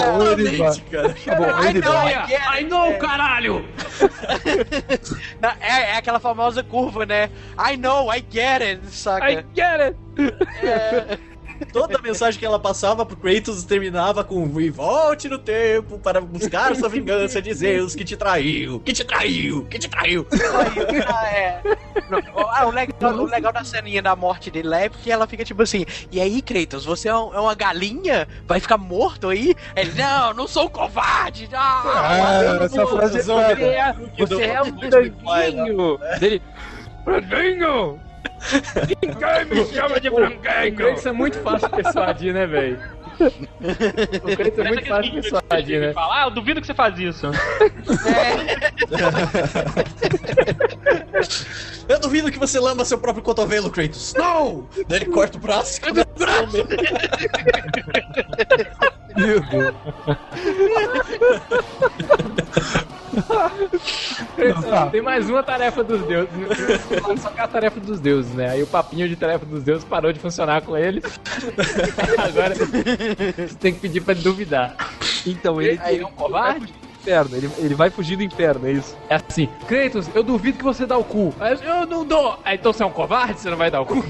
[0.90, 1.14] cara.
[1.14, 2.14] Tá bom, ele vai.
[2.14, 2.61] I.
[2.61, 3.64] I know, caralho!
[5.40, 7.30] Não, É, é aquela famosa curva, né?
[7.59, 9.30] I know, I get it, saca?
[9.30, 9.96] I get it!
[11.72, 16.74] Toda mensagem que ela passava pro Kratos terminava com e volte no tempo para buscar
[16.76, 20.26] sua vingança de Zeus que te traiu, que te traiu, que te traiu.
[21.06, 21.62] Ah, é.
[22.09, 25.26] Não, ah, o, legal, o legal da ceninha da morte dele lá é porque ela
[25.26, 28.26] fica tipo assim: E aí, Kratos, você é, um- é uma galinha?
[28.46, 29.54] Vai ficar morto aí?
[29.76, 31.48] Ele, não, não sou um covarde!
[31.52, 31.82] Ah,
[32.61, 33.32] Ah, essa frase é Você
[33.64, 35.98] é, você é um franguinho!
[36.18, 36.42] Dele.
[39.03, 40.77] Ninguém me chama de O franguinho!
[40.77, 42.81] Kratos é muito fácil de persuadir, né, velho?
[44.23, 45.93] O Kratos é muito fácil de persuadir, né?
[45.93, 47.27] Fala, ah, eu duvido que você faz isso.
[51.89, 54.14] Eu duvido que você lama seu próprio cotovelo, Kratos.
[54.14, 54.69] Não!
[54.87, 55.79] Daí ele corta o braço.
[55.79, 56.66] e começa a lamber.
[59.16, 59.75] Meu Deus.
[64.39, 64.87] Não, tá.
[64.87, 66.31] Tem mais uma tarefa dos deuses.
[67.21, 68.51] Só que é a tarefa dos deuses, né?
[68.51, 71.03] Aí o papinho de tarefa dos deuses parou de funcionar com ele.
[72.19, 74.77] Agora você tem que pedir pra ele duvidar.
[75.27, 76.73] Então, ele, Aí, ele é um covarde?
[77.01, 77.37] inferno.
[77.37, 78.97] Ele, ele vai fugir do inferno, é isso.
[79.09, 81.35] É assim, Kratos, eu duvido que você dá o cu.
[81.41, 82.39] Aí eu, eu não dou.
[82.45, 83.41] Aí, então você é um covarde?
[83.41, 84.05] Você não vai dar o cu?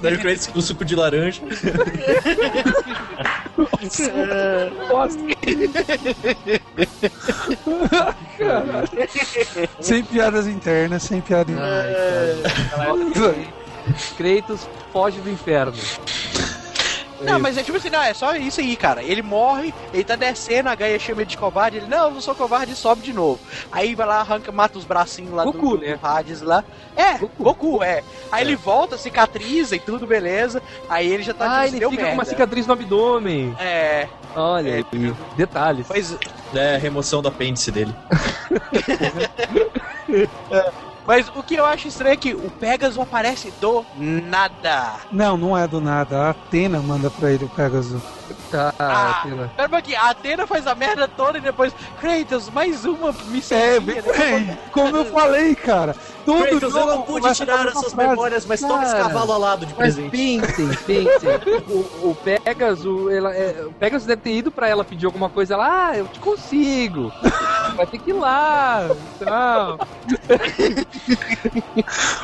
[0.00, 1.42] Daí o Kratos com suco de laranja.
[9.80, 12.42] Sem piadas internas, sem piadas internas.
[14.16, 15.74] Kratos foge do inferno.
[17.24, 19.02] Não, mas é tipo assim, não, é só isso aí, cara.
[19.02, 22.20] Ele morre, ele tá descendo, a Gaia chama ele de covarde, ele, não, eu não
[22.20, 23.40] sou covarde, e sobe de novo.
[23.70, 25.96] Aí vai lá, arranca, mata os bracinhos lá Goku, do, do, né?
[25.96, 26.64] do Hades lá.
[26.96, 28.02] É, Goku, é.
[28.30, 30.62] Aí ele volta, cicatriza e tudo, beleza.
[30.88, 32.24] Aí ele já tá Ah, ele fica com uma merda.
[32.24, 33.56] cicatriz no abdômen.
[33.58, 34.74] É, Olha É.
[34.92, 35.86] aí, detalhes.
[35.86, 36.16] pois,
[36.54, 37.94] É, remoção do apêndice dele.
[41.06, 44.92] mas o que eu acho estranho é que o Pegasus aparece do nada.
[45.10, 46.18] Não, não é do nada.
[46.26, 48.00] A Atena manda pra ele o Pegasus.
[48.50, 49.50] Tá, Ah, Atena.
[49.56, 53.56] Pera um pouquinho, a Atena faz a merda toda e depois, Kratos, mais uma missão.
[53.58, 55.94] É, bem, bem, como eu falei, cara.
[56.24, 58.08] Todo Kratos, eu não pude tirar as suas frase.
[58.10, 60.10] memórias, mas toma esse Cara, cavalo alado de presente.
[60.10, 61.30] pensem, pensem.
[61.68, 65.56] o, o Pegasus, ela, é, o Pegasus deve ter ido pra ela pedir alguma coisa
[65.56, 65.88] lá.
[65.88, 67.10] Ah, eu te consigo.
[67.76, 68.90] Vai ter que ir lá.
[69.18, 69.78] Tal.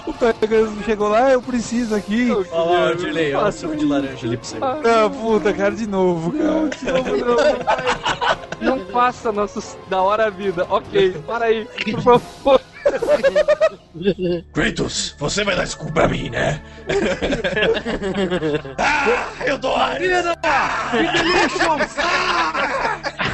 [0.07, 2.31] O Pegasus chegou lá, eu preciso aqui.
[2.31, 4.57] Olha lá, Dirley, olha o suco de laranja ali pra você.
[4.61, 6.71] Ah, puta, cara, de novo, cara.
[6.71, 8.79] De novo, não, não.
[8.79, 10.67] Não faça nossos da hora vida.
[10.69, 12.61] Ok, para aí, por favor.
[14.53, 16.63] Kratos, você vai dar desculpa pra mim, né?
[18.79, 19.99] ah, eu dou a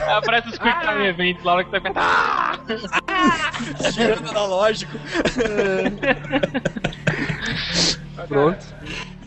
[0.09, 2.59] Aparece os Quick Time Events lá na hora que tá ah!
[3.91, 4.99] Girando analógico.
[8.29, 8.67] Pronto.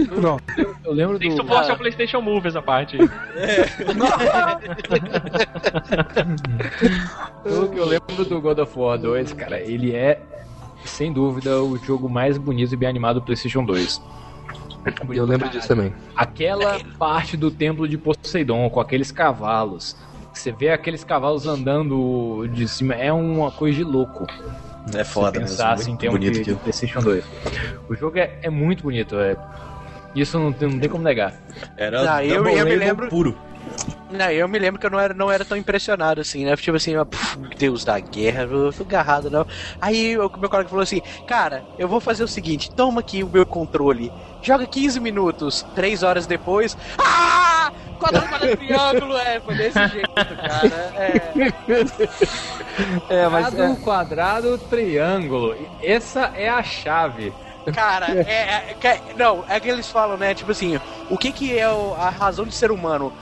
[0.06, 0.44] Pronto.
[0.84, 1.42] Eu lembro Tem que do.
[1.42, 3.10] suporte ao PlayStation Move essa parte aí.
[7.44, 10.22] Pelo que eu lembro do God of War 2, cara, ele é,
[10.86, 14.02] sem dúvida, o jogo mais bonito e bem animado do PlayStation 2.
[15.10, 15.94] Eu lembro disso também.
[16.16, 19.98] Aquela parte do templo de Poseidon com aqueles cavalos.
[20.38, 24.28] Você vê aqueles cavalos andando de cima, é uma coisa de louco.
[24.94, 25.48] É foda mesmo.
[25.50, 26.58] pensar assim, Muito bonito de, de aquilo.
[26.60, 27.26] PlayStation 2.
[27.90, 29.36] O jogo é, é muito bonito, é.
[30.16, 31.34] Isso não tem, não tem como negar.
[31.76, 33.38] Era Não, eu- eu me lembro- puro.
[34.10, 36.56] Não, eu me lembro que eu não era, não era tão impressionado assim, né?
[36.56, 39.46] Tipo assim, puf, Deus da guerra, eu tô agarrado não.
[39.82, 43.30] Aí o meu colega falou assim: Cara, eu vou fazer o seguinte, toma aqui o
[43.30, 46.78] meu controle, joga 15 minutos, 3 horas depois.
[47.02, 47.70] Ah!
[47.98, 50.94] Quadrado, quadrado, triângulo, é, foi desse jeito, cara.
[50.96, 51.34] É.
[53.10, 55.56] É, mas Quadrado, quadrado, triângulo.
[55.82, 57.34] Essa é a chave.
[57.74, 60.34] Cara, é, é- que- Não, é que eles falam, né?
[60.34, 60.80] Tipo assim,
[61.10, 63.14] o que que é o- a razão de ser humano?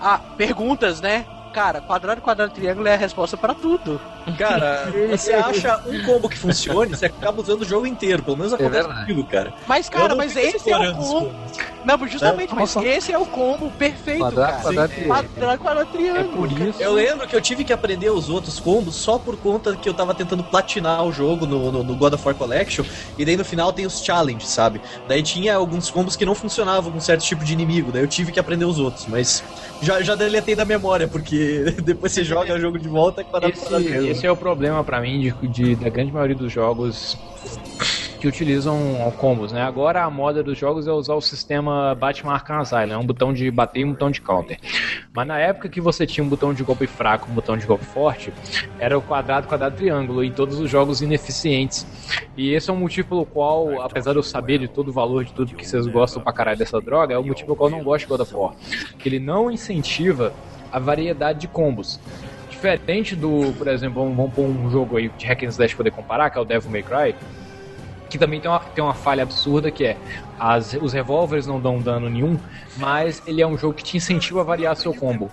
[0.00, 1.26] Ah, perguntas, né?
[1.52, 4.00] Cara, quadrado, quadrado, triângulo é a resposta pra tudo.
[4.38, 8.22] Cara, você acha um combo que funcione, você acaba usando o jogo inteiro.
[8.22, 9.00] Pelo menos acontece verdade.
[9.06, 9.54] comigo, cara.
[9.66, 11.30] Mas, cara, mas esse é o combo.
[11.30, 11.52] combos.
[11.84, 14.62] Não, justamente, É, mas esse é o combo perfeito, Quadrado, cara.
[14.62, 14.92] quadrado.
[15.06, 16.46] Quadrado, quadrado, triângulo.
[16.46, 16.82] É por isso.
[16.82, 19.92] Eu lembro que eu tive que aprender os outros combos só por conta que eu
[19.94, 22.84] tava tentando platinar o jogo no, no- no God of War Collection.
[23.18, 24.80] E daí no final tem os challenges, sabe?
[25.06, 27.92] Daí tinha alguns combos que não funcionavam com certo tipo de inimigo.
[27.92, 29.06] Daí eu tive que aprender os outros.
[29.06, 29.44] Mas
[29.82, 33.54] já, já deletei da memória, porque depois você joga o jogo de volta e quadrado,
[33.58, 34.13] quadrado, Esse, triângulo.
[34.14, 37.16] Esse é o problema pra mim de, de- da grande maioria dos jogos
[38.20, 38.78] que utilizam
[39.18, 39.60] combos, né?
[39.60, 43.34] Agora a moda dos jogos é usar o sistema Batman Arkham Asylum, é um botão
[43.34, 44.58] de bater e um botão de counter.
[45.12, 47.84] Mas na época que você tinha um botão de golpe fraco, um botão de golpe
[47.84, 48.32] forte,
[48.78, 51.86] era o quadrado, quadrado, triângulo em todos os jogos ineficientes.
[52.36, 55.24] E esse é o motivo pelo qual, apesar de eu saber de todo o valor
[55.24, 57.76] de tudo que vocês gostam pra caralho dessa droga, é o motivo pelo qual eu
[57.76, 58.54] não gosto de God of War.
[58.98, 60.32] Que ele não incentiva
[60.72, 62.00] a variedade de combos.
[62.74, 65.90] Diferente do, por exemplo, vamos, vamos pôr um jogo aí de hack and slash poder
[65.90, 67.14] comparar, que é o Devil May Cry,
[68.08, 69.98] que também tem uma, tem uma falha absurda que é
[70.38, 72.38] as, os revólveres não dão dano nenhum,
[72.78, 75.30] mas ele é um jogo que te incentiva a variar seu combo.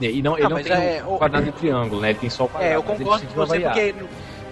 [0.00, 2.08] E não, ele Ah, não tem é, o- quadrado e triângulo, né?
[2.10, 2.72] Ele tem só o quadrado.
[2.72, 3.74] É, eu concordo com incentiva a você variar.
[3.74, 3.94] porque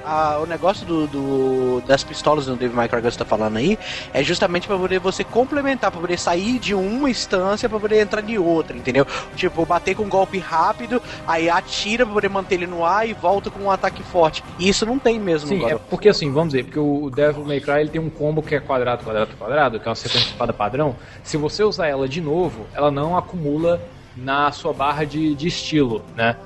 [0.04, 2.46] ah, o negócio do, do- das pistolas
[2.88, 3.78] Cry que você tá falando aí
[4.12, 8.22] é justamente pra poder você complementar, pra poder sair de uma instância pra poder entrar
[8.28, 9.06] em outra, entendeu?
[9.36, 13.12] Tipo, bater com um golpe rápido, aí atira pra poder manter ele no ar e
[13.12, 14.42] volta com um ataque forte.
[14.58, 17.60] E isso não tem mesmo Sim, é porque assim, vamos dizer, porque o Devil May
[17.60, 20.32] Cry ele tem um combo que é quadrado, quadrado, quadrado, que é uma sequência de
[20.32, 20.96] espada padrão.
[21.22, 23.80] Se você usar ela de novo, ela não acumula
[24.16, 26.36] na sua barra de, de estilo, né?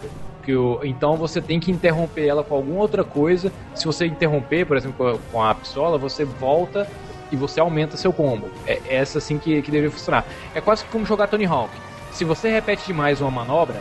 [0.42, 3.52] Que o, então você tem que interromper ela com alguma outra coisa.
[3.74, 6.86] Se você interromper, por exemplo, com a- com a pistola, você volta
[7.30, 8.50] e você aumenta seu combo.
[8.66, 10.24] É é essa assim que, que deveria funcionar.
[10.54, 11.70] É quase como jogar Tony Hawk.
[12.10, 13.80] Se você repete demais uma manobra,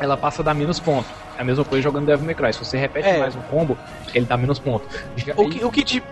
[0.00, 1.06] ela passa a dar menos ponto.
[1.36, 2.52] É a mesma coisa jogando Devil May Cry.
[2.52, 3.18] Se você repete É.
[3.18, 3.76] mais um combo,
[4.14, 4.86] ele dá menos ponto.
[5.16, 6.02] Já- O que, o que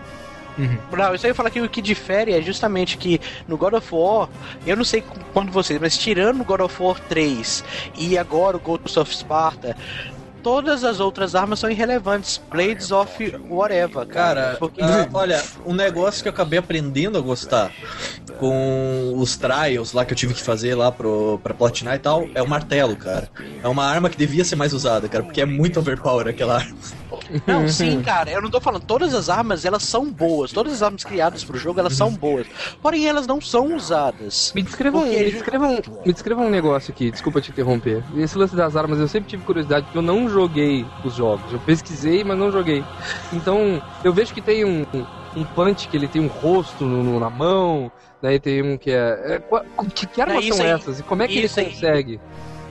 [0.59, 0.79] Uhum.
[0.93, 3.89] Não, isso aí eu falar que o que difere é justamente que no God of
[3.95, 4.29] War,
[4.67, 7.65] eu não sei quanto vocês, mas tirando o God of War 3
[7.97, 9.77] e agora o Ghost of Sparta,
[10.43, 12.41] todas as outras armas são irrelevantes.
[12.51, 14.23] Blades of whatever, cara.
[14.43, 17.73] Cara, Porque- ah, olha, um negócio que eu acabei aprendendo a gostar
[18.39, 22.27] com os trials lá que eu tive que fazer lá pro, pra platinar e tal,
[22.35, 23.29] é o martelo, cara.
[23.63, 26.77] É uma arma que devia ser mais usada, cara, porque é muito overpower aquela arma.
[27.47, 30.83] Não, sim, cara, eu não tô falando, todas as armas elas são boas, todas as
[30.83, 32.47] armas criadas pro jogo elas são boas,
[32.81, 34.53] porém elas não são usadas.
[34.55, 38.03] Me descreva, um, Porque me, descreva um, me descreva um negócio aqui, desculpa te interromper.
[38.17, 41.53] Esse lance das armas eu sempre tive curiosidade, porque eu não joguei os jogos.
[41.53, 42.85] Eu pesquisei, mas não joguei.
[43.33, 44.85] Então, eu vejo que tem um,
[45.37, 48.91] um punch que ele tem um rosto no- no- na mão, daí tem um que
[48.91, 49.41] é.
[49.41, 51.01] é que, que armas Não, são aí- essas?
[51.01, 52.21] E como é que ele aí- consegue?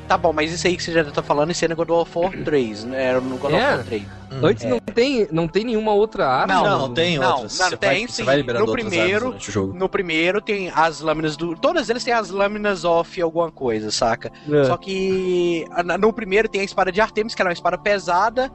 [0.08, 2.12] Tá bom, mas isso aí que você já tá falando, isso é no God of
[2.18, 3.02] War 3, né?
[3.06, 3.56] Era no God É?
[3.56, 4.04] of War 3.
[4.42, 6.54] Antes não, tem, não tem nenhuma outra arma?
[6.54, 7.60] Não, Não, tem não, outras.
[7.60, 8.08] não, você tem vai, sim.
[8.08, 9.74] Você vai No primeiro- armas durante o jogo.
[9.74, 11.56] No primeiro tem as lâminas do.
[11.56, 14.32] Todas eles têm as lâminas off alguma coisa, saca?
[14.50, 14.64] É.
[14.66, 17.54] Só que a- na- no primeiro tem a espada de Artemis, que ela é uma
[17.56, 18.52] espada pesada,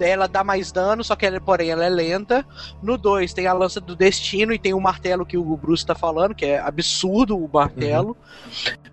[0.00, 2.44] ela dá mais dano, só que ela, porém ela é lenta.
[2.82, 5.94] No 2 tem a lança do destino e tem o martelo que o Bruce tá
[5.94, 8.16] falando, que é absurdo o martelo.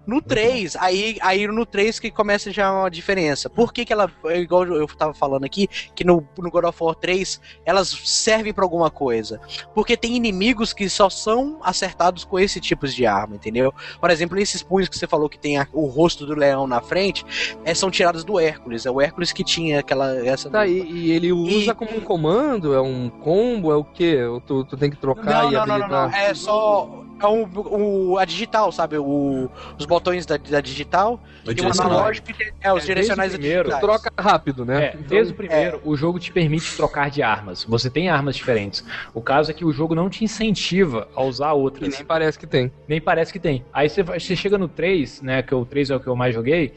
[0.05, 3.49] No 3, aí, aí no 3 que começa já uma diferença.
[3.49, 6.83] Por que, que ela, é igual eu tava falando aqui, que no, no God of
[6.83, 9.39] War 3 elas servem pra alguma coisa?
[9.73, 13.73] Porque tem inimigos que só são acertados com esse tipo de arma, entendeu?
[13.99, 16.81] Por exemplo, esses punhos que você falou que tem a- o rosto do leão na
[16.81, 17.25] frente,
[17.65, 18.85] é, são tirados do Hércules.
[18.85, 20.15] É o Hércules que tinha aquela.
[20.25, 22.73] Essa Tá, e, e ele usa como um comando?
[22.73, 23.71] É um combo?
[23.71, 24.17] É o quê?
[24.45, 25.89] Tu, tu tem que trocar Não, e não, não, habilitar?
[25.89, 26.17] não, não.
[26.17, 27.03] É só.
[27.19, 28.97] É o, o- a digital, sabe?
[28.97, 31.19] O, os botões da, da digital.
[31.45, 31.91] O um direcional.
[31.97, 33.81] analógico e tem- é, os É, direcionais o primeiro, digitais.
[33.81, 34.85] Troca rápido, né?
[34.85, 37.63] É, desde o primeiro, o jogo te permite trocar de armas.
[37.63, 38.83] Você tem armas diferentes.
[39.13, 41.89] O caso é que o jogo não te incentiva a usar E outras.
[41.89, 42.71] nem parece que tem.
[42.87, 43.65] Nem parece que tem.
[43.73, 45.41] Aí você, você chega no 3, né?
[45.41, 46.73] Que o 3 é o que eu mais joguei.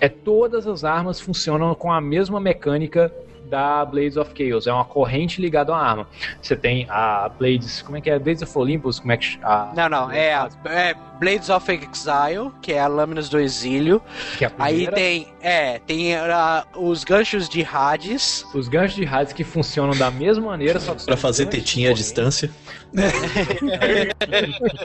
[0.00, 3.12] É todas as armas funcionam com a mesma mecânica
[3.52, 4.66] da Blades of Chaos.
[4.66, 6.06] É uma corrente ligada a uma arma.
[6.40, 7.82] Você tem a Blades.
[7.82, 8.18] Como é que é?
[8.18, 8.98] Blades of Olympus?
[8.98, 9.38] Como é que.
[9.42, 14.00] A, Não, não, é, a- é Blades of Exile, que é a Lâminas do Exílio.
[14.38, 18.42] que é a Aí tem, é, tem ah, os ganchos de Hades.
[18.54, 21.90] Os ganchos de Hades que funcionam da mesma maneira, só que Pra são fazer tetinha
[21.90, 22.50] à distância.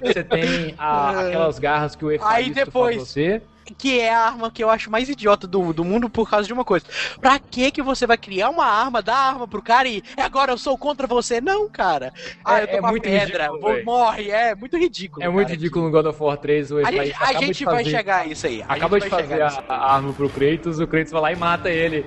[0.04, 3.42] Você tem a- aquelas garras que o depois- faz você.
[3.76, 6.54] Que é a arma que eu acho mais idiota do, do mundo por causa de
[6.54, 6.86] uma coisa.
[7.20, 10.52] Pra que que você vai criar uma arma, dar arma pro cara e "É, agora
[10.52, 11.42] eu sou contra você?
[11.42, 12.14] Não, cara.
[12.46, 14.30] Ah, É- eu tô é com muito pedra, ridículo, vou, morre.
[14.32, 15.24] É muito ridículo.
[15.26, 15.56] É muito cara.
[15.60, 16.72] ridículo no God of War 3.
[16.72, 18.64] O A gente, a gente vai fazer- chegar a isso aí.
[18.68, 21.70] A Acaba de fazer a, a arma pro Kratos, o Kratos vai lá e mata
[21.70, 22.06] ele.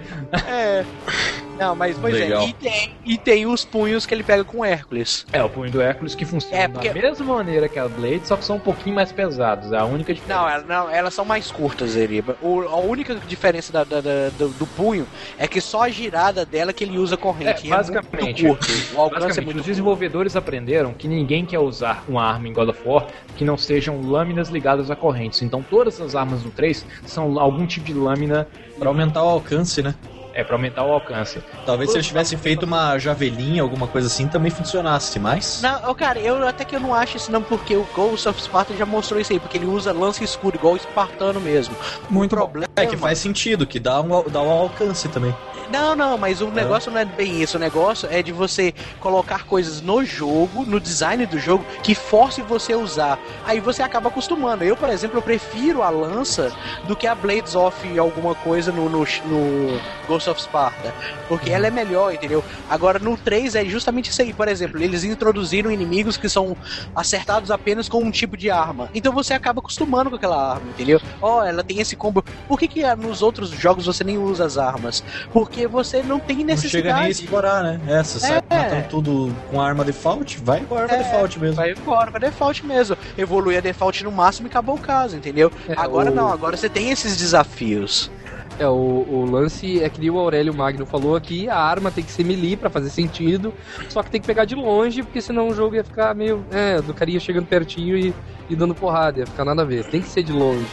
[0.48, 0.84] É.
[1.60, 2.42] Não, mas pois Legal.
[2.44, 2.48] é.
[2.48, 5.26] E tem, e tem os punhos que ele pega com Hércules.
[5.30, 8.26] É, o punho do Hércules que funciona É, porque- da mesma maneira que a Blade,
[8.26, 9.70] só que são um pouquinho mais pesados.
[9.70, 10.40] É a única diferença.
[10.40, 12.36] Não, ela- não, elas são mais curtas, Eriba.
[12.40, 15.06] O, a única diferença da- da- da- do, do punho
[15.38, 17.64] é que só a girada dela que ele usa corrente.
[17.64, 18.72] É, e basicamente, muito curto.
[18.94, 22.52] O alcance é Basicamente, muito os desenvolvedores aprenderam que ninguém quer usar uma arma em
[22.54, 23.06] God of War
[23.36, 25.42] que não sejam lâminas ligadas a correntes.
[25.42, 28.46] Então todas as armas do 3 são algum tipo de lâmina
[28.78, 29.94] Pra aumentar o alcance, né?
[30.34, 31.42] É para aumentar o alcance.
[31.64, 35.60] Talvez se eles tivessem feito uma javelinha, alguma coisa assim, também funcionasse, mas.
[35.62, 38.74] Não, cara, eu até que eu não acho isso não, porque o Ghost of Sparta
[38.74, 41.74] já mostrou isso aí, porque ele usa lance escuro, igual o espartano mesmo.
[42.08, 42.44] Muito o bom.
[42.44, 42.72] problema...
[42.76, 45.34] É que faz sentido, que dá um, dá um alcance também.
[45.70, 47.56] Não, não, mas o negócio não é bem isso.
[47.56, 52.42] O negócio é de você colocar coisas no jogo, no design do jogo, que force
[52.42, 53.18] você a usar.
[53.44, 54.64] Aí você acaba acostumando.
[54.64, 56.52] Eu, por exemplo, eu prefiro a lança
[56.88, 60.92] do que a Blades of alguma coisa no, no, no Ghost of Sparta.
[61.28, 62.42] Porque ela é melhor, entendeu?
[62.68, 64.32] Agora no 3 é justamente isso aí.
[64.32, 66.56] Por exemplo, eles introduziram inimigos que são
[66.94, 68.90] acertados apenas com um tipo de arma.
[68.92, 71.00] Então você acaba acostumando com aquela arma, entendeu?
[71.22, 72.24] Ó, ela tem esse combo.
[72.48, 75.04] Por que, que nos outros jogos você nem usa as armas?
[75.32, 76.70] Porque você não tem Não necessidade.
[76.84, 77.80] chega nem a explorar, né?
[77.86, 78.56] É, você sai É.
[78.56, 81.56] matando tudo com arma default, vai com a arma É, default mesmo.
[81.56, 82.96] Vai embora pra default mesmo.
[83.16, 85.50] Evolui a default no máximo e acabou o caso, entendeu?
[85.68, 88.10] É, agora o- não, agora você tem esses desafios.
[88.58, 88.72] É, o,
[89.08, 92.24] o lance é que nem o Aurélio Magno falou aqui, a arma tem que ser
[92.24, 93.54] melee pra fazer sentido,
[93.88, 96.78] só que tem que pegar de longe, porque senão o jogo ia ficar meio, é,
[96.82, 98.12] do carinha chegando pertinho e,
[98.50, 99.84] e dando porrada, ia ficar nada a ver.
[99.84, 100.66] Tem que ser de longe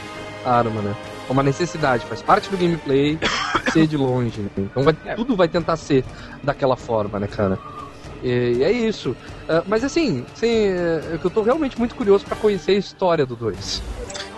[0.43, 0.93] a arma, né?
[1.27, 3.19] É uma necessidade, faz parte do gameplay
[3.71, 4.49] ser de longe, né?
[4.57, 6.05] Então vai- tudo vai tentar ser
[6.43, 7.59] daquela forma, né, cara?
[8.23, 9.15] E, e é isso.
[9.47, 10.67] Ah, mas assim, assim,
[11.13, 13.81] é que eu tô realmente muito curioso pra conhecer a história do 2.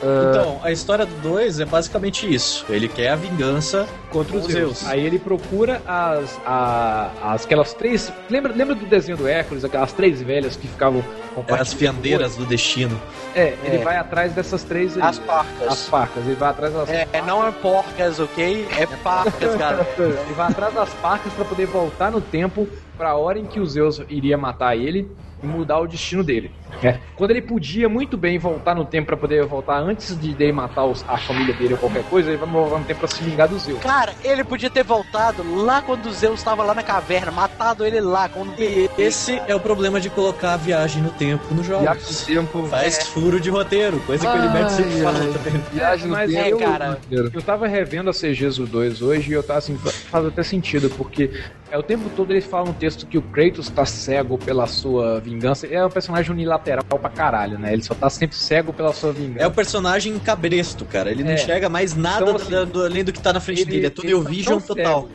[0.01, 2.65] Então, a história do 2 é basicamente isso.
[2.69, 4.87] Ele quer a vingança contra os Zeus.
[4.87, 8.11] Aí ele procura as, a- as aquelas três.
[8.29, 11.03] Lembra, lembra do desenho do Hércules, aquelas três velhas que ficavam
[11.47, 12.99] é as fiandeiras do destino.
[13.35, 13.83] É, ele É.
[13.83, 15.03] vai atrás dessas três aí.
[15.03, 15.67] As parcas.
[15.67, 18.67] As facas, ele vai atrás das É, não é porcas, ok?
[18.77, 19.85] É parcas, cara.
[19.97, 22.67] Ele vai atrás das facas pra poder voltar no tempo
[22.99, 25.09] pra hora em que o Zeus iria matar ele
[25.41, 26.51] e mudar o destino dele.
[26.83, 26.99] né?
[27.15, 30.83] Quando ele podia muito bem voltar no tempo pra poder voltar antes de dele matar
[30.85, 33.47] os- a família dele ou qualquer coisa, ele vai voltar no tempo pra se vingar
[33.47, 33.79] do Zeus.
[33.79, 37.99] Cara, ele podia ter voltado lá quando o Zeus estava lá na caverna, matado ele
[38.01, 38.27] lá.
[38.29, 42.27] Quando E esse é o problema de colocar a viagem no tempo nos Viagem jogos.
[42.27, 42.67] no tempo.
[42.67, 45.31] Faz furo de roteiro, coisa que o Heriberto sempre Ai, fala ai.
[45.31, 45.61] também.
[45.71, 46.61] Viagem no Mas tempo.
[46.61, 46.99] é, cara.
[47.33, 50.43] Eu tava revendo a CGs do 2 hoje e eu tava assim, fa- faz até
[50.43, 51.31] sentido, porque
[51.71, 55.19] é o tempo todo ele fala no texto que o Kratos tá cego pela sua
[55.19, 55.67] vingança.
[55.67, 57.73] É um personagem unilateral pra caralho, né?
[57.73, 59.43] Ele só tá sempre cego pela sua vingança.
[59.43, 61.11] É o personagem cabresto, cara.
[61.11, 61.35] Ele não É.
[61.35, 63.85] enxerga mais nada Então, assim, do- do- além do que tá na frente ele- dele.
[63.87, 65.01] É tudo ele eu tá vision total.
[65.03, 65.09] cego.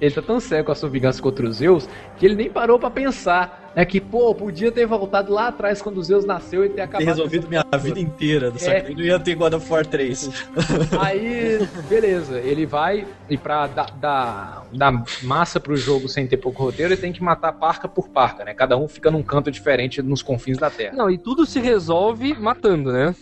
[0.00, 1.88] Ele tá tão cego com a sua vingança contra os Zeus
[2.18, 3.84] que ele nem parou pra pensar, né?
[3.84, 7.04] Que, pô, podia ter voltado lá atrás quando Zeus nasceu e ter acabado.
[7.04, 8.80] Ter resolvido minha vida inteira, só É.
[8.80, 10.30] que não ia ter God of War 3.
[11.00, 16.62] Aí, beleza, ele vai e pra dar, dar, dar massa pro jogo sem ter pouco
[16.62, 18.54] roteiro, ele tem que matar parca por parca, né?
[18.54, 20.94] Cada um fica num canto diferente nos confins da Terra.
[20.96, 23.14] Não, e tudo se resolve matando, né?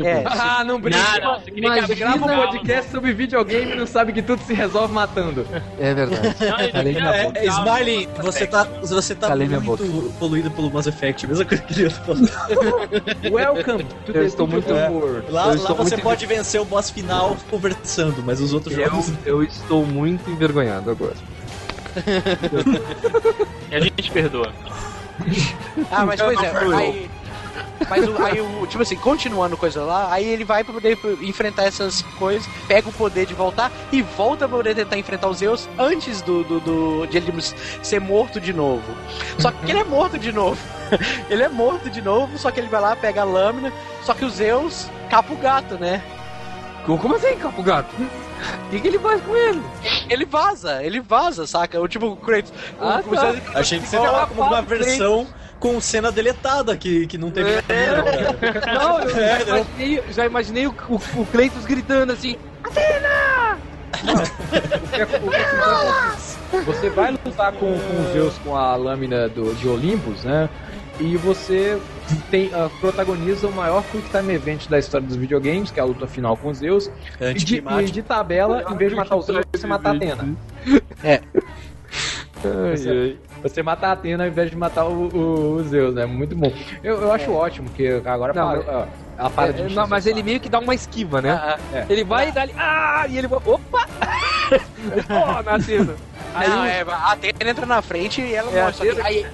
[0.00, 0.98] É, Ah, não brinca.
[1.20, 4.40] Não, você queria Mas que Grava um podcast sobre videogame e não sabe que tudo
[4.44, 5.44] se resolve matando.
[5.78, 6.34] É verdade.
[6.72, 7.38] Calei minha É, boca.
[7.40, 11.80] é, Smiley, você tá, você tá Calei muito poluído pelo Mass Effect, mesma coisa que
[11.80, 12.22] ele falou.
[13.30, 15.30] Welcome to Eu the estou muito- World.
[15.30, 18.84] Lá, Eu lá você muito- pode vencer o boss final conversando, mas os outros Eu,
[18.84, 19.12] jogos.
[19.26, 21.14] eu estou muito envergonhado agora.
[23.70, 24.52] E a gente perdoa.
[25.90, 27.10] Ah, mas pois é, aí,
[27.88, 31.64] Mas o- aí, o, tipo assim, continuando coisa lá, aí ele vai pra poder enfrentar
[31.64, 35.68] essas coisas, pega o poder de voltar e volta pra poder tentar enfrentar os Zeus
[35.78, 37.32] antes do, do, do- de ele
[37.82, 38.82] ser morto de novo.
[39.38, 40.58] Só que ele é morto de novo.
[41.30, 43.72] ele é morto de novo, só que ele vai lá, pega a lâmina,
[44.04, 46.02] só que os Zeus capa o gato, né?
[46.86, 47.94] Como assim, Capo Gato?
[48.38, 49.60] O que, que ele faz com ele?
[50.08, 51.80] Ele vaza, ele vaza, saca?
[51.80, 52.52] O tipo, o Kratos.
[52.80, 53.32] Ah, o, o tá.
[53.32, 55.26] Zeus- Achei que você falar como uma versão
[55.58, 57.50] com cena deletada, que, que não teve.
[58.74, 59.56] Não, eu É, já não.
[59.58, 62.36] imaginei, já imaginei o, o, o Kratos gritando assim.
[62.64, 62.70] O
[64.90, 66.38] que acontece?
[66.64, 70.48] Você vai lutar com, com os Zeus com a lâmina do, de Olympus, né?
[71.00, 71.78] E você
[72.30, 75.86] tem, ah, protagoniza o maior Quick Time Event da história dos videogames, que é a
[75.86, 76.90] luta final com os Zeus.
[77.20, 80.34] E de, e de tabela, em vez de matar os Zeus, você mata a Atena.
[82.42, 86.06] Você, você mata a Atena ao invés de matar o, o, o Zeus, né?
[86.06, 86.52] Muito bom.
[86.82, 89.86] Eu, eu acho ótimo, que agora Não, parou, mas- ela para de É, encher não,
[89.88, 91.30] mas ele meio que dá uma esquiva, né?
[91.32, 91.86] Ah, É.
[91.88, 92.54] Ele vai e dá ali.
[92.56, 93.06] Ah!
[93.08, 93.38] E ele vai.
[93.44, 93.86] Opa!
[95.10, 95.94] Ó, na cena.
[96.34, 98.72] Aí, Não, é, a Atena entra na frente e ela É, morre.
[98.74, 99.26] só que Atena- Aí,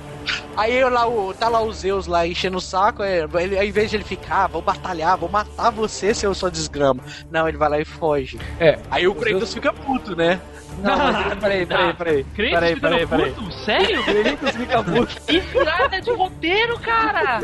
[0.56, 3.64] aí eu lá, o, tá lá o Zeus lá enchendo o saco, é, ele, ao
[3.64, 7.02] invés de ele ficar, "Ah, vou batalhar, vou matar você, seu sua desgrama.
[7.30, 8.38] Não, ele vai lá e foge.
[8.58, 8.78] É.
[8.90, 10.40] Aí o Os Kratos Zeus- fica puto, né?
[10.82, 12.24] Não, mas peraí, peraí, peraí.
[12.24, 13.32] Kratos Peraí, peraí, peraí.
[13.32, 13.52] puto?
[13.64, 14.02] Sério?
[14.04, 15.20] Kratos fica puto.
[15.26, 17.40] Que furada de roteiro, cara!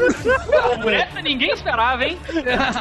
[0.83, 2.19] Por essa ninguém esperava, hein?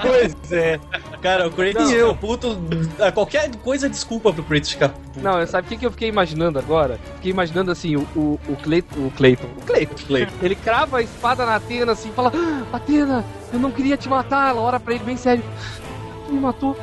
[0.02, 0.80] Pois é.
[1.22, 2.58] Cara, o Kratos fica eu- puto.
[3.00, 5.20] a Qualquer coisa é desculpa pro Kratos ficar puto.
[5.22, 7.00] Não, sabe o que, que eu fiquei imaginando agora?
[7.16, 9.08] Fiquei imaginando assim, o, o, o Cleiton.
[9.08, 9.48] O Cleiton.
[9.58, 9.96] O Cleiton.
[10.08, 10.34] Cleiton.
[10.42, 14.08] Ele crava a espada na Atena assim e fala: "Ah, Atena, eu não queria te
[14.10, 14.50] matar.
[14.50, 15.44] Ela ora pra ele bem sério.
[16.26, 16.78] Tu me matou.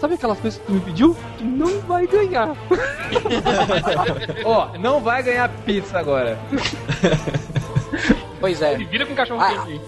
[0.00, 1.16] Sabe aquelas coisas que tu me pediu?
[1.38, 2.50] Tu não vai ganhar.
[4.44, 6.38] Ó, não vai ganhar pizza agora.
[8.38, 8.74] Pois é.
[8.74, 9.64] Ele vira com o cachorro Ah.
[9.66, 9.80] quente.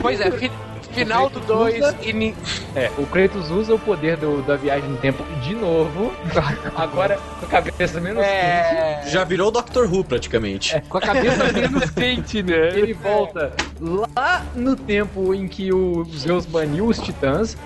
[0.00, 0.52] Pois é, fi-
[0.92, 2.12] final do 2 e.
[2.12, 2.34] ni-
[2.76, 6.12] É, o Kratos usa o poder do- da viagem no tempo de novo.
[6.76, 8.34] Agora com a cabeça menos quente.
[8.34, 9.02] É.
[9.06, 10.80] Já virou Doctor Who praticamente.
[10.88, 12.68] Com a cabeça menos quente, né?
[12.78, 17.56] Ele volta lá no tempo em que o Zeus baniu os titãs.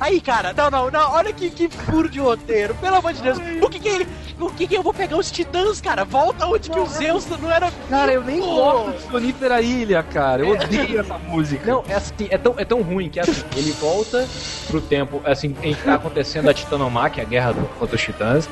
[0.00, 3.38] Aí, cara, não, não, não, olha que, que furo de roteiro, pelo amor de Deus.
[3.62, 4.06] O que que ele.
[4.38, 6.04] O que que eu vou pegar os titãs, cara?
[6.04, 7.72] Volta onde que o Zeus não era.
[7.88, 10.42] Cara, eu nem gosto de Sonífera Ilha, cara.
[10.42, 11.64] Eu odeio essa música.
[11.70, 14.28] Não, é assim, é tão, é tão ruim que é assim, ele volta
[14.66, 18.46] pro tempo assim, em que tá acontecendo a Titanomáquia, a guerra do- contra os titãs.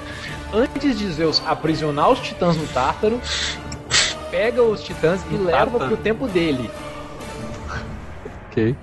[0.55, 3.21] Antes de Zeus aprisionar os titãs no Tártaro,
[4.31, 5.87] pega os titãs e No leva Tártaro?
[5.89, 6.71] pro tempo dele.
[8.51, 8.75] Ok.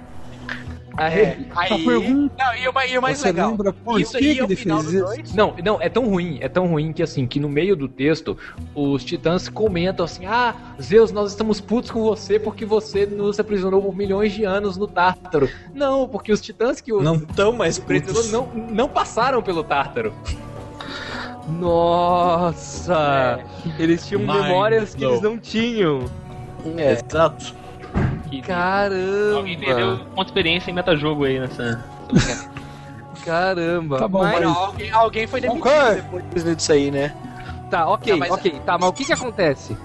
[0.98, 1.72] Aí, É, aí.
[1.74, 3.52] A pergunta- Não, e o, e o mais Você legal.
[3.52, 5.06] lembra por Isso que, aí que é o ele final fez do isso?
[5.16, 5.34] 2.
[5.36, 8.38] Não, não, é tão ruim, é tão ruim que assim, que no meio do texto,
[8.76, 13.82] os titãs comentam assim: Ah, Zeus, nós estamos putos com você porque você nos aprisionou
[13.82, 15.50] por milhões de anos no Tártaro.
[15.74, 18.54] Não, porque os titãs que o Não tão mais aprisionou putos.
[18.54, 20.14] não, não passaram pelo Tártaro.
[21.60, 23.40] Nossa!
[23.80, 26.06] Eles tinham Mind memórias que eles não tinham.
[26.78, 26.94] É.
[26.94, 27.56] Exato.
[28.46, 29.38] Caramba!
[29.38, 31.84] Alguém perdeu de experiência em metajogo aí nessa.
[33.26, 33.98] Caramba!
[34.00, 35.96] Tá bom, Mas- Mas não, alguém, alguém foi demitido Ok.
[35.96, 37.14] depois disso aí, né?
[37.70, 38.62] Tá, ok, Não, mas- ok.
[38.66, 39.78] Tá, mas o que que acontece?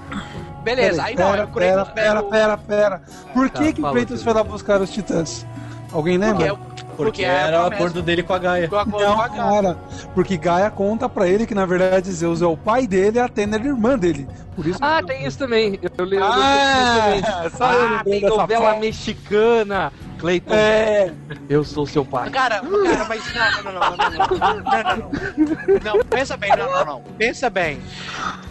[0.64, 3.02] Beleza, aí não, pera, Kratos pera, pera, pera, pera.
[3.32, 5.46] Por Tá, que que o Kratos foi lá buscar os titãs?
[5.92, 6.46] Alguém Porque, lembra?
[6.46, 8.68] é o- Porque porque é era o acordo dele com a Gaia.
[8.68, 9.76] Com a- Não, com a- cara.
[10.16, 13.26] Porque Gaia conta pra ele que na verdade Zeus é o pai dele e a
[13.26, 14.26] Atena é a irmã dele.
[14.54, 15.78] Por isso Ah, tem isso também.
[15.98, 18.80] Eu lembro Ah, eu Ah, lembrei tem novela foto.
[18.80, 19.92] mexicana.
[20.18, 21.12] Cleiton, É,
[21.50, 22.30] eu sou seu pai.
[22.30, 24.96] Cara, cara, mas não, não, não, não, não, não, não, não,
[25.84, 27.78] não, não, pensa bem, não, não, não, pensa bem.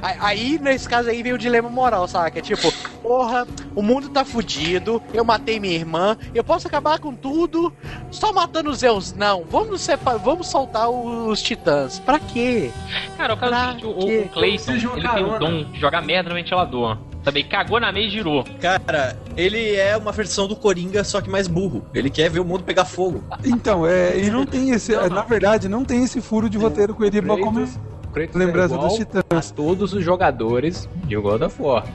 [0.04, 2.40] Aí- Aí, nesse caso aí, vem o dilema moral, saca?
[2.44, 2.72] Tipo,
[3.06, 3.46] porra,
[3.76, 7.72] o mundo tá fudido, eu matei minha irmã, eu posso acabar com tudo
[8.10, 9.14] só matando os Zeus.
[9.14, 12.00] Não, vamos separar, vamos soltar os titãs.
[12.00, 12.72] Pra quê?
[13.16, 15.40] Cara, o é o o, Clayton, ele tem o carona.
[15.40, 16.98] dom de jogar merda no ventilador.
[17.24, 18.44] Sabe, ele cagou na meia e girou.
[18.60, 21.84] Cara, ele é uma versão do Coringa, só que mais burro.
[21.94, 23.24] Ele quer ver o mundo pegar fogo.
[23.44, 27.04] então, é, e não tem esse, na verdade, não tem esse furo de roteiro com
[27.04, 27.80] o Eriba como Kratos,
[28.14, 29.52] Kratos lembrança é igual dos titãs.
[29.52, 31.86] a todos os jogadores de God of War.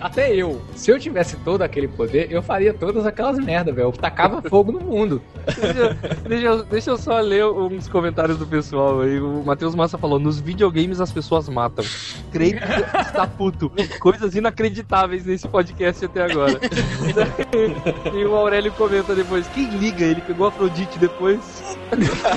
[0.00, 3.88] Até eu, se eu tivesse todo aquele poder, eu faria todas aquelas merda, velho.
[3.88, 5.22] Eu tacava fogo no mundo.
[5.46, 5.94] Deixa,
[6.28, 9.18] deixa eu- deixa eu só ler uns comentários do pessoal aí.
[9.20, 11.84] O Matheus Massa falou: nos videogames as pessoas matam.
[12.32, 13.70] Creio que está puto.
[14.00, 16.58] Coisas inacreditáveis nesse podcast até agora.
[18.14, 20.04] e o Aurélio comenta depois: quem liga?
[20.04, 21.76] Ele pegou a Afrodite depois.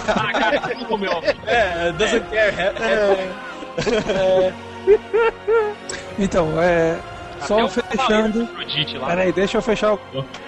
[0.07, 1.11] Ah, cara, comeu.
[1.45, 2.55] É, doesn't care.
[2.55, 2.73] É,
[4.07, 4.53] é,
[6.19, 6.97] Então, é.
[7.47, 8.47] Só fechando.
[8.99, 9.07] Lá.
[9.07, 9.99] Peraí, deixa eu fechar o.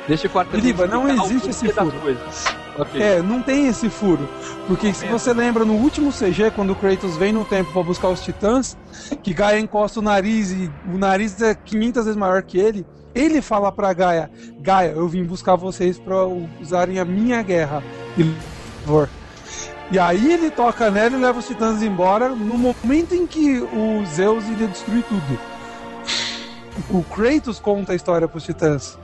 [0.07, 1.91] Deixa o quarto Iriba, não o existe esse furo.
[1.99, 2.45] coisas.
[2.77, 3.01] Ok.
[3.01, 4.27] É, não tem esse furo.
[4.67, 8.09] Porque se você lembra no último CG, quando o Kratos vem no tempo pra buscar
[8.09, 8.77] os titãs,
[9.21, 13.41] que Gaia encosta o nariz e o nariz é 500 vezes maior que ele, ele
[13.41, 16.25] fala pra Gaia: Gaia, eu vim buscar vocês pra
[16.59, 17.83] usarem a minha guerra.
[18.17, 18.33] E,
[18.85, 19.07] por.
[19.91, 24.03] E aí ele toca nela e leva os titãs embora no momento em que o
[24.05, 25.52] Zeus iria destruir tudo.
[26.89, 28.97] O Kratos conta a história pros titãs.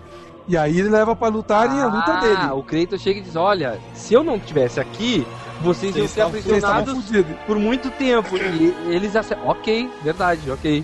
[0.48, 2.52] E aí ele leva pra lutarem a luta Ah, dele.
[2.54, 5.26] o Kratos chega e diz: Olha, se eu não estivesse aqui,
[5.62, 8.36] vocês iam Vocês ser estavam- vocês estavam aprisionados por muito tempo.
[8.38, 9.48] E eles aceitam.
[9.48, 10.84] Ok, verdade, ok.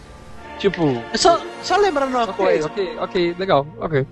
[0.59, 2.67] Tipo, Só, só lembrando uma ok, coisa.
[2.67, 4.05] ok, ok, legal, ok.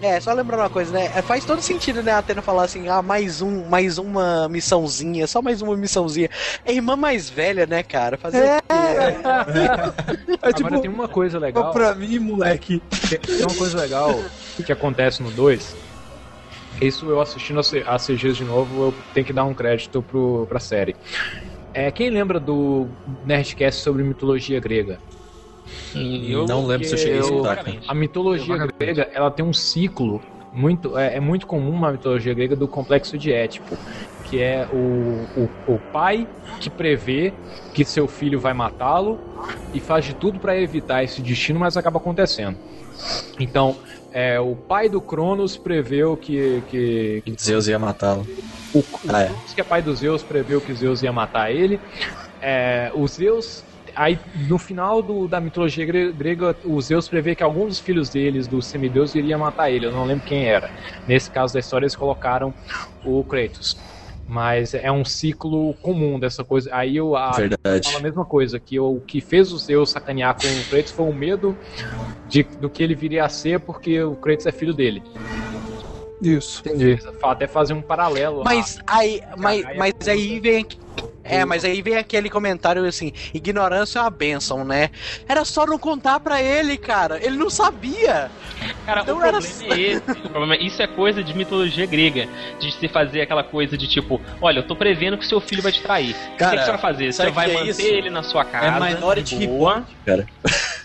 [0.00, 1.10] É, só lembrando uma coisa, né?
[1.14, 5.26] É, Faz todo sentido, né, a Atena falar assim, ah, mais um, mais uma missãozinha,
[5.26, 6.28] só mais uma missãozinha.
[6.64, 8.18] É a irmã mais velha, né, cara?
[8.18, 10.14] Fazer É, o quê?
[10.48, 11.72] é tipo, Agora tem uma coisa legal.
[11.72, 12.82] pra mim, moleque.
[13.08, 14.24] Tem uma coisa legal
[14.64, 15.76] que acontece no 2.
[16.80, 20.58] Isso eu assistindo a CGs de novo, eu tenho que dar um crédito pro, pra
[20.58, 20.96] série.
[21.72, 22.88] É, quem lembra do
[23.24, 25.00] Nerdcast sobre mitologia grega?
[25.94, 27.64] Eu- não lembro se eu cheguei a escutar.
[27.88, 30.20] A mitologia Eu- grega, ela tem um ciclo
[30.52, 33.76] muito é, é muito comum uma mitologia grega do complexo de Édipo,
[34.24, 36.28] que é o, o, o pai
[36.60, 37.34] que prevê
[37.74, 39.18] que seu filho vai matá-lo
[39.72, 42.58] e faz de tudo para evitar esse destino, mas acaba acontecendo.
[43.38, 43.76] Então,
[44.12, 48.26] é, o pai do Cronos preveu que, que, que Zeus ia matá-lo.
[48.72, 49.26] o, o Ah, é.
[49.26, 51.80] Cronos, que é pai do Zeus, preveu que Zeus ia matar ele.
[52.40, 53.64] É, o Zeus.
[53.94, 54.18] Aí,
[54.48, 58.48] no final do- da mitologia gre- grega, o Zeus prevê que algum dos filhos deles,
[58.48, 59.86] do semideus, iria matar ele.
[59.86, 60.70] Eu não lembro quem era.
[61.06, 62.54] Nesse caso da história, eles colocaram
[63.04, 63.76] o Kratos.
[64.26, 66.70] Mas é um ciclo comum dessa coisa.
[66.72, 70.46] Aí eu, a, fala a mesma coisa, que o que fez o Zeus sacanear com
[70.46, 71.56] o Kratos foi o medo
[72.28, 75.02] de, do que ele viria a ser, porque o Kratos é filho dele.
[76.24, 76.62] Isso.
[76.64, 76.98] Entendi.
[77.22, 78.38] Até fazer um paralelo.
[78.38, 78.44] lá.
[78.44, 80.66] Mas aí, mas, mas aí vem.
[81.26, 84.90] É, mas aí vem aquele comentário assim: ignorância é uma benção, né?
[85.26, 87.18] Era só não contar pra ele, cara.
[87.24, 88.30] Ele não sabia.
[88.84, 90.10] Cara, Não o problema era- é esse.
[90.10, 92.28] O problema é, isso é coisa de mitologia grega.
[92.60, 95.72] De se fazer aquela coisa de tipo, olha, eu tô prevendo que seu filho vai
[95.72, 96.10] te trair.
[96.10, 97.12] o que, que Cara, você vai fazer?
[97.12, 97.80] Você vai é manter isso?
[97.82, 98.86] ele na sua casa.
[98.86, 99.76] É Minority de boa.
[99.76, 100.26] Report, cara.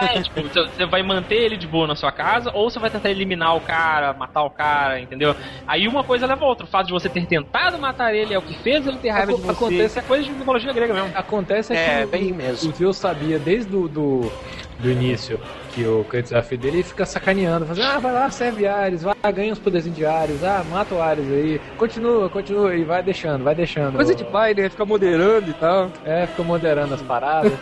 [0.00, 3.10] É, tipo, você vai manter ele de boa na sua casa, ou você vai tentar
[3.10, 5.34] eliminar o cara, matar o cara, entendeu?
[5.66, 6.64] Aí uma coisa leva a outra.
[6.64, 9.32] O fato de você ter tentado matar ele é o que fez ele ter raiva
[9.32, 9.50] de você.
[9.50, 11.10] Acontece- é coisa de mitologia grega mesmo.
[11.14, 12.70] Acontece é, É, que bem o, mesmo.
[12.70, 14.32] o Zeus sabia desde do, do,
[14.78, 15.40] do início
[15.74, 19.02] que o Kratos era filho dele e fica sacaneando, fazendo, ah, vai lá, serve Ares,
[19.02, 23.02] vai, ganha os poderzinhos de Ares, ah, mata o Ares aí, continua, continua, e vai
[23.02, 23.94] deixando, vai deixando.
[23.96, 24.68] Coisa de pai, né?
[24.68, 25.90] Fica moderando e tal.
[26.04, 27.52] É, fica moderando as paradas.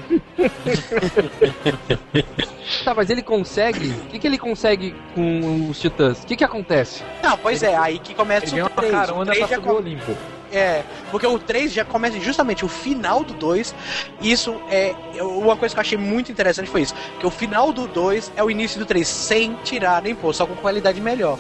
[2.84, 3.88] Tá, mas ele consegue?
[3.88, 6.22] O que, que ele consegue com os titãs?
[6.22, 7.02] O que, que acontece?
[7.22, 8.92] Não, pois é, aí que começa Ele o ganha uma 3.
[8.92, 10.16] O carona 3 pra já subir o com- Olimpo.
[10.50, 13.74] É, porque o 3 já começa justamente o final do 2.
[14.20, 14.94] Isso é.
[15.20, 16.94] Uma coisa que eu achei muito interessante foi isso.
[17.20, 20.46] Que o final do 2 é o início do 3, sem tirar nem pôr, só
[20.46, 21.38] com qualidade melhor.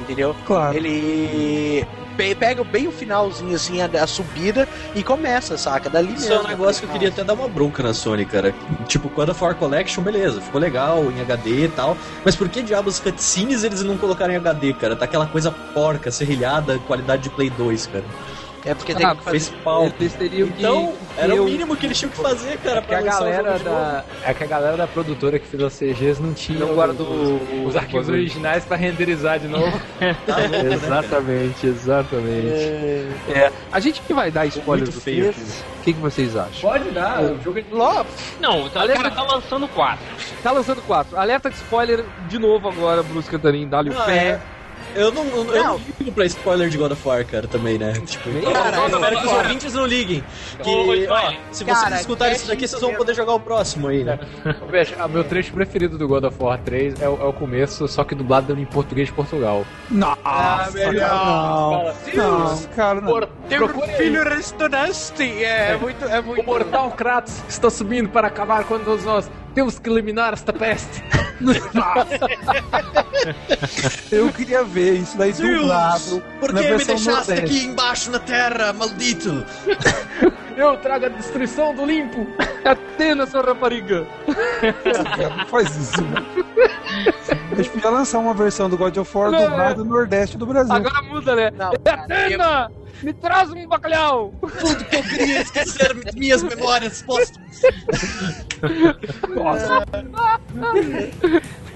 [0.00, 0.34] Entendeu?
[0.46, 0.76] Claro.
[0.76, 1.86] Ele
[2.16, 5.90] pe- pega bem o finalzinho assim, a, a subida, e começa, saca?
[5.90, 6.34] Dali Isso mesmo.
[6.34, 8.54] é um negócio que eu queria até dar uma bronca na Sony, cara.
[8.86, 11.96] Tipo, quando a For Collection, beleza, ficou legal em HD e tal.
[12.24, 14.96] Mas por que diabos cutscenes eles não colocaram em HD, cara?
[14.96, 18.04] Tá aquela coisa porca, serrilhada, qualidade de Play 2, cara.
[18.64, 19.52] É porque tem Ah, que fazer.
[19.64, 19.90] Pau.
[20.00, 20.58] Eles teriam que.
[20.58, 23.02] Então, que era eu- o mínimo que eles tinham que fazer, cara, Que pra a
[23.02, 24.04] galera de da.
[24.26, 27.06] É que a galera da produtora que fez as CGs não tinha Não os- guardou
[27.08, 29.80] os, os arquivos originais pra renderizar de novo.
[30.26, 30.74] Tá louco, né?
[30.74, 32.48] Exatamente, exatamente.
[33.32, 36.36] É, a gente que vai dar spoiler Muito do feio 3, o que, que vocês
[36.36, 36.60] acham?
[36.70, 38.06] Pode dar, o jogo é Logo,
[38.40, 40.04] Não, o Alerta- cara tá lançando 4.
[40.42, 41.16] Tá lançando 4.
[41.18, 44.16] Alerta de spoiler de novo agora, Bruce Cantarim, dá-lhe o Ah, pé.
[44.16, 44.40] é.
[44.94, 45.54] Eu não, eu Não.
[45.78, 47.92] não ligo pra spoiler de God of War, cara, também, né?
[48.06, 50.24] Tipo, então, Cara, eu eu- espero que os ouvintes não liguem.
[50.62, 53.88] Que, ó, se vocês Cara, escutarem é isso daqui, vocês vão poder jogar o próximo
[53.88, 54.18] aí, né?
[54.70, 57.86] Veja, o meu trecho preferido do God of War 3 é o, é o começo,
[57.86, 59.64] só que dublado em português de Portugal.
[59.90, 61.08] Nossa, Ah, melhor.
[61.08, 61.24] cara,
[62.16, 62.48] não.
[62.48, 63.20] Não, cara, não.
[63.48, 65.22] teu filho restaurante.
[65.44, 66.04] É, muito.
[66.04, 66.42] É muito.
[66.42, 69.30] O mortal Kratos está subindo para acabar com todos nós.
[69.54, 71.02] Temos que eliminar esta peste.
[74.10, 76.22] Eu queria ver isso daí dublado.
[76.40, 79.44] Por que me deixaste aqui embaixo na terra, maldito?
[80.56, 82.26] Eu trago a destruição do limpo.
[82.64, 84.04] Atena, sua rapariga!
[85.38, 86.20] Não faz isso, né?
[87.52, 90.74] Eles podiam lançar uma versão do God of War Não, dublado no Nordeste do Brasil.
[90.74, 91.52] Agora muda, né?
[91.52, 92.72] Não, É Atena!
[93.02, 94.34] Me traz um bacalhau!
[94.40, 97.48] Tudo que eu queria esquecer minhas memórias póstumas.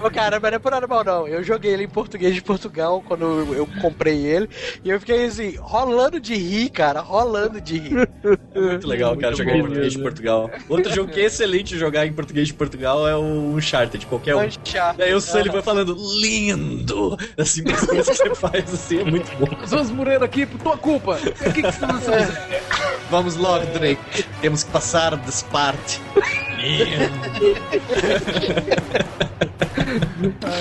[0.03, 1.27] Ô, cara, mas não é por nada mal, não.
[1.27, 4.49] Eu joguei ele em português de Portugal quando eu, eu comprei ele.
[4.83, 6.99] E eu fiquei assim, rolando de rir, cara.
[6.99, 8.09] Rolando de rir.
[8.53, 10.03] Muito legal, cara, Muito jogar em português de.
[10.03, 10.51] Portugal.
[10.67, 14.41] Outro jogo que é excelente jogar em português de Portugal é o Uncharted, qualquer um.
[14.41, 14.97] Uncharted.
[14.97, 17.17] Daí o Sully vai falando, lindo!
[17.37, 19.47] Assim, as coisas que você faz, assim, é muito bom.
[19.67, 21.12] Vamos morrer aqui por tua culpa!
[21.15, 22.37] O que que você não sabe?
[23.09, 24.23] Vamos logo, Drake.
[24.41, 26.01] Temos que passar dessa parte.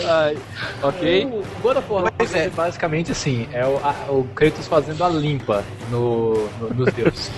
[0.08, 0.36] Ai,
[0.82, 1.26] ok.
[1.26, 2.48] O God of War Mas é.
[2.48, 7.30] basicamente assim, é o, a- o Kratos fazendo a limpa no, no- nos deuses.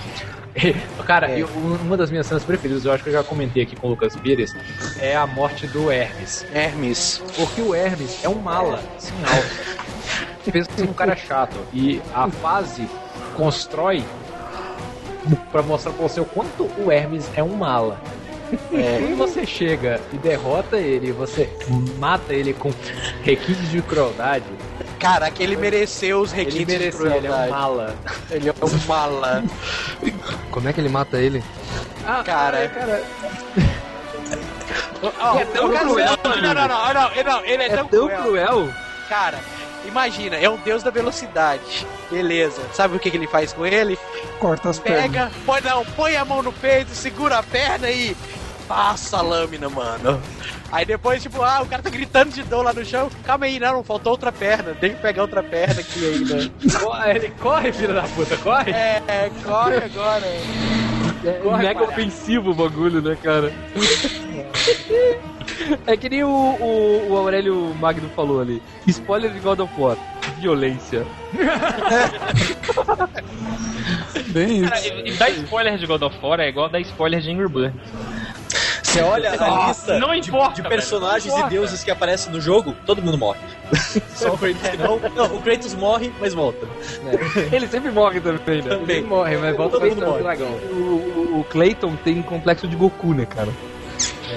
[1.05, 1.41] Cara, É.
[1.41, 3.89] eu- uma das minhas cenas preferidas, eu acho que eu já comentei aqui com o
[3.91, 4.55] Lucas Pires,
[4.99, 6.45] é a morte do Hermes.
[6.53, 7.21] Hermes.
[7.35, 9.49] Porque o Hermes é um mala, sem alma.
[10.51, 11.57] Pensa num cara chato.
[11.73, 12.87] E a fase
[13.35, 14.03] constrói
[15.51, 17.99] pra mostrar pra você o quanto o Hermes é um mala.
[18.71, 18.99] É.
[19.01, 21.49] Quando você chega e derrota ele, você
[21.97, 22.71] mata ele com
[23.23, 24.45] requintes de crueldade,
[24.99, 27.51] Cara, que ele mereceu os ele requintes de mereceu, ele é um crueldade.
[27.51, 27.95] mala.
[28.31, 29.43] Ele é um mala.
[30.51, 31.43] Como é que ele mata ele?
[32.07, 32.67] Ah, Cara.
[32.69, 33.03] cara,
[35.21, 38.07] Ó, É tão cruel, Não, não, não, não, não, não, ele é, É tão, tão
[38.07, 38.23] cruel.
[38.23, 38.69] cruel?
[39.09, 39.39] Cara,
[39.87, 41.85] imagina, é um deus da velocidade.
[42.09, 42.61] Beleza.
[42.73, 43.97] Sabe o que, que ele faz com ele?
[44.39, 45.03] Corta as pernas.
[45.03, 48.15] Pega, põe, não, põe a mão no peito, segura a perna e
[48.67, 50.21] passa a lâmina, mano.
[50.71, 53.09] Aí depois, tipo, ah, o cara tá gritando de dor lá no chão.
[53.23, 54.73] Calma aí, não, não faltou outra perna.
[54.73, 56.51] Tem que pegar outra perna aqui ainda.
[57.15, 58.71] ele corre, filho da puta, corre!
[58.71, 60.25] É, é, corre agora.
[61.41, 61.91] Corre, Mega palhaço.
[61.91, 63.53] ofensivo o bagulho, né, cara?
[65.85, 68.61] É que nem o, o, o Aurélio Magno falou ali.
[68.87, 69.95] Spoiler de God of War.
[70.39, 71.05] Violência.
[74.27, 74.69] Bem isso.
[74.69, 77.47] Cara, e, e dar spoiler de God of War é igual dar spoiler de Angry
[77.47, 77.79] Birds.
[78.83, 82.39] Você olha a lista não de, importa, de personagens não e deuses que aparecem no
[82.39, 83.39] jogo, todo mundo morre.
[84.15, 84.99] Só o Kratos que não.
[85.15, 86.65] Não, o Kratos morre, mas volta.
[87.51, 88.79] Ele sempre morre também, né?
[88.87, 90.23] Ele morre, mas volta Todo mundo morre.
[90.71, 93.49] O, o, o Clayton tem complexo de Goku, né, cara?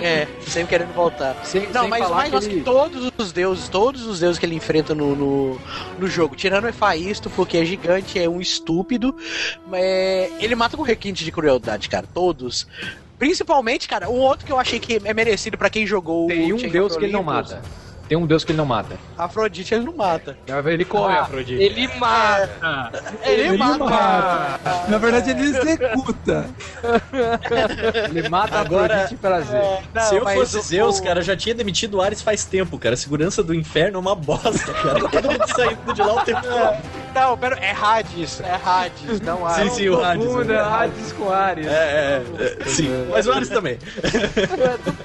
[0.02, 1.36] É, sempre querendo voltar.
[1.44, 2.58] Sem, Não, sem mas mais que ele...
[2.58, 5.60] que todos os deuses, todos os deuses que ele enfrenta no, no,
[5.98, 9.14] no jogo, tirando o Efaisto, porque é gigante, é um estúpido,
[9.72, 12.66] é, ele mata com requinte de crueldade, cara, todos.
[13.18, 16.56] Principalmente, cara, um outro que eu achei que é merecido pra quem jogou Tem um
[16.56, 17.60] deus que ele não mata.
[18.08, 18.96] Tem um deus que ele não mata.
[19.16, 20.36] Afrodite ele não mata.
[20.66, 21.62] Ele corre, Ah, Afrodite.
[21.62, 22.90] Ele mata!
[23.22, 23.84] Ele, Ele mata.
[23.84, 24.60] mata.
[24.88, 26.46] Na verdade, ele executa.
[28.08, 29.60] Ele mata Agora- Afrodite prazer.
[29.60, 32.44] É, não, Se eu fosse Zeus, o- cara, eu já tinha demitido o Ares faz
[32.44, 32.94] tempo, cara.
[32.94, 35.00] A segurança do inferno é uma bosta, cara.
[35.08, 36.76] Todo mundo saindo de lá o tempo todo.
[37.14, 39.54] Não, pera, é Hades, é Hades, não há.
[39.54, 40.24] Sim, sim, o Hades.
[40.26, 41.66] Confunda Hades com Ares.
[41.66, 42.22] É, é,
[42.60, 42.88] é, sim.
[43.10, 43.78] Mas o Ares também.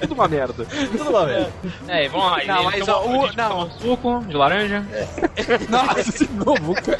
[0.00, 0.64] Tudo uma merda.
[0.96, 1.46] Tudo lá, velho.
[1.88, 2.44] É, vamos lá.
[2.44, 3.60] Não, ele mas, ó, o- não.
[3.66, 4.84] um suco de laranja.
[5.68, 6.98] Nossa, de novo, cara.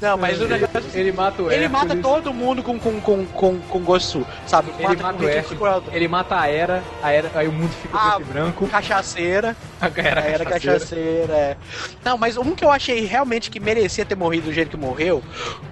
[0.00, 3.58] Não, mas o negócio Ele mata o Ele mata todo mundo com, com, com, com,
[3.60, 4.70] com gosto, sabe?
[4.78, 7.96] Ele mata com o Hércules, ele mata a Era, a Era, aí o mundo fica
[7.98, 8.66] Ah, branco.
[8.68, 9.56] Cachaceira.
[9.80, 11.56] A Era, Era cachaceira, é.
[12.04, 15.22] Não, mas um que eu achei realmente que merecia ter morrido do jeito que morreu,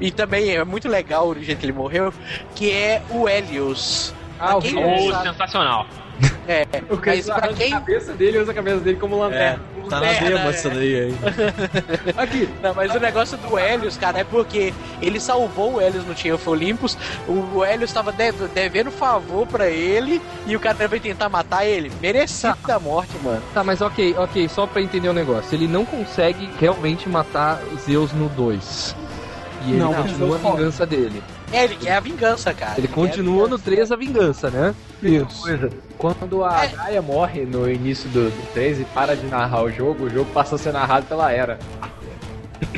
[0.01, 2.13] e também é muito legal o jeito que ele morreu,
[2.55, 4.15] que é o Helios.
[4.39, 5.17] Ah, o Helios.
[5.23, 5.87] sensacional.
[6.47, 7.73] É, O mas pra quem.
[7.73, 9.63] a cabeça dele usa a cabeça dele como É, lanterna.
[9.91, 10.49] Tá na Merda, demo é.
[10.51, 11.15] essa daí aí.
[12.17, 16.35] Aqui, Não, mas o negócio do Helios, cara, é porque ele salvou o Helios no
[16.35, 16.97] of Olympus,
[17.29, 21.93] o Helios tava dev- devendo favor pra ele, e o cara vai tentar matar ele.
[22.01, 23.43] Merecido da morte, mano.
[23.53, 25.55] Tá, mas ok, ok, só pra entender o negócio.
[25.55, 28.97] Ele não consegue realmente matar Zeus no 2.
[29.67, 31.23] E ele Não, continua a vingança dele.
[31.55, 32.75] É, ele quer a vingança, cara.
[32.79, 33.65] Ele a continua no vingança.
[33.65, 34.75] 3 a vingança, né?
[35.03, 35.43] Isso.
[35.43, 35.71] coisa.
[35.97, 36.69] Quando a É.
[36.69, 40.31] Gaia morre no início do, do 3 e para de narrar o jogo, o jogo
[40.33, 41.59] passa a ser narrado pela Era.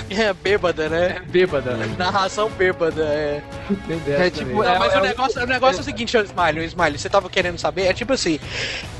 [0.08, 1.20] É bêbada, né?
[1.28, 1.76] Bêbada.
[1.98, 3.42] Narração bêbada, é.
[3.86, 4.62] Tem dessa É tipo.
[4.62, 7.28] Não, mas é o, o- negócio, o negócio é o seguinte, Smiley, Smiley, você tava
[7.28, 7.82] querendo saber?
[7.86, 8.38] É tipo assim: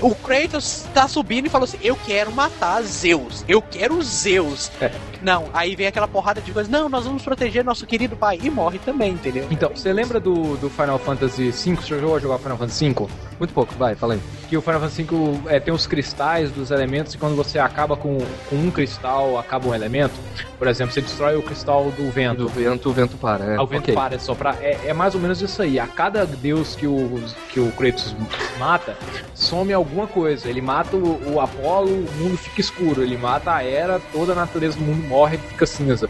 [0.01, 4.71] o Kratos tá subindo e falou assim: Eu quero matar Zeus, eu quero Zeus.
[4.81, 4.91] É.
[5.23, 8.39] Não, aí vem aquela porrada de coisas: Não, nós vamos proteger nosso querido pai.
[8.43, 9.47] E morre também, entendeu?
[9.51, 11.77] Então, você lembra do, do Final Fantasy V?
[11.77, 13.07] Você já jogou a jogar Final Fantasy V?
[13.39, 14.21] Muito pouco, vai, fala aí.
[14.49, 17.97] Que o Final Fantasy V é, tem os cristais dos elementos e quando você acaba
[17.97, 18.19] com,
[18.49, 20.15] com um cristal, acaba um elemento.
[20.59, 22.45] Por exemplo, você destrói o cristal do vento.
[22.45, 23.45] Do vento, o vento para.
[23.45, 23.57] É.
[23.57, 23.95] Ah, o vento ok.
[23.95, 24.57] para, é só pra.
[24.61, 25.79] É, é mais ou menos isso aí.
[25.79, 28.17] A cada deus que o, que o Kratos
[28.59, 28.97] mata,
[29.35, 30.49] some alguma coisa.
[30.49, 33.03] Ele mata o, o Apolo, o mundo fica escuro.
[33.03, 36.09] Ele mata a Era, toda a natureza do mundo morre e fica cinza.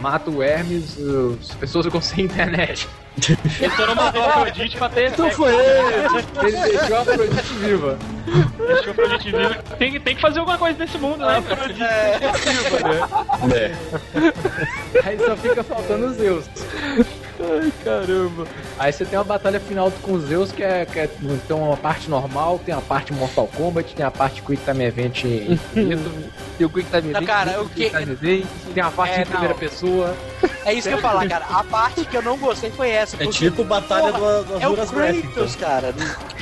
[0.00, 0.98] mata o Hermes,
[1.40, 2.88] as pessoas ficam sem internet.
[3.60, 6.16] Ele só não matou a Afrodite pra ter Então foi ele!
[6.42, 7.98] Ele deixou a Afrodite viva.
[8.66, 9.54] Deixou a Afrodite viva.
[9.78, 11.42] Tem, que- tem que fazer alguma coisa nesse mundo, né?
[15.04, 16.44] Aí só fica faltando os Zeus.
[17.38, 18.46] Ai, caramba.
[18.78, 21.76] Aí você tem uma batalha final com os Zeus, que é, que é tem uma
[21.76, 26.10] parte normal, tem a parte Mortal Kombat, tem a parte Quick Time Event infinito,
[26.56, 28.46] Tem o Quick Time Não, Event, cara, tem o que- Quick Time Event.
[28.74, 29.60] tem a parte É, em primeira não.
[29.60, 30.14] pessoa.
[30.64, 31.44] É isso que eu ia falar, cara.
[31.50, 33.16] A parte que eu não gostei foi essa.
[33.16, 35.32] É porque, tipo batalha porra, do, do É o Azuras Breath, então.
[35.32, 35.94] Kratos, cara.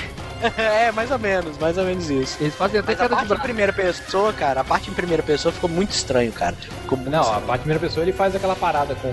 [0.59, 2.36] É, mais ou menos, mais ou menos isso.
[2.38, 4.92] Eles fazem até Mas a queda de parte em primeira pessoa, cara, a parte em
[4.92, 6.55] primeira pessoa ficou muito estranho, cara.
[6.82, 7.47] Ficou muito Não, a estranho.
[7.47, 9.11] parte em primeira pessoa ele faz aquela parada com,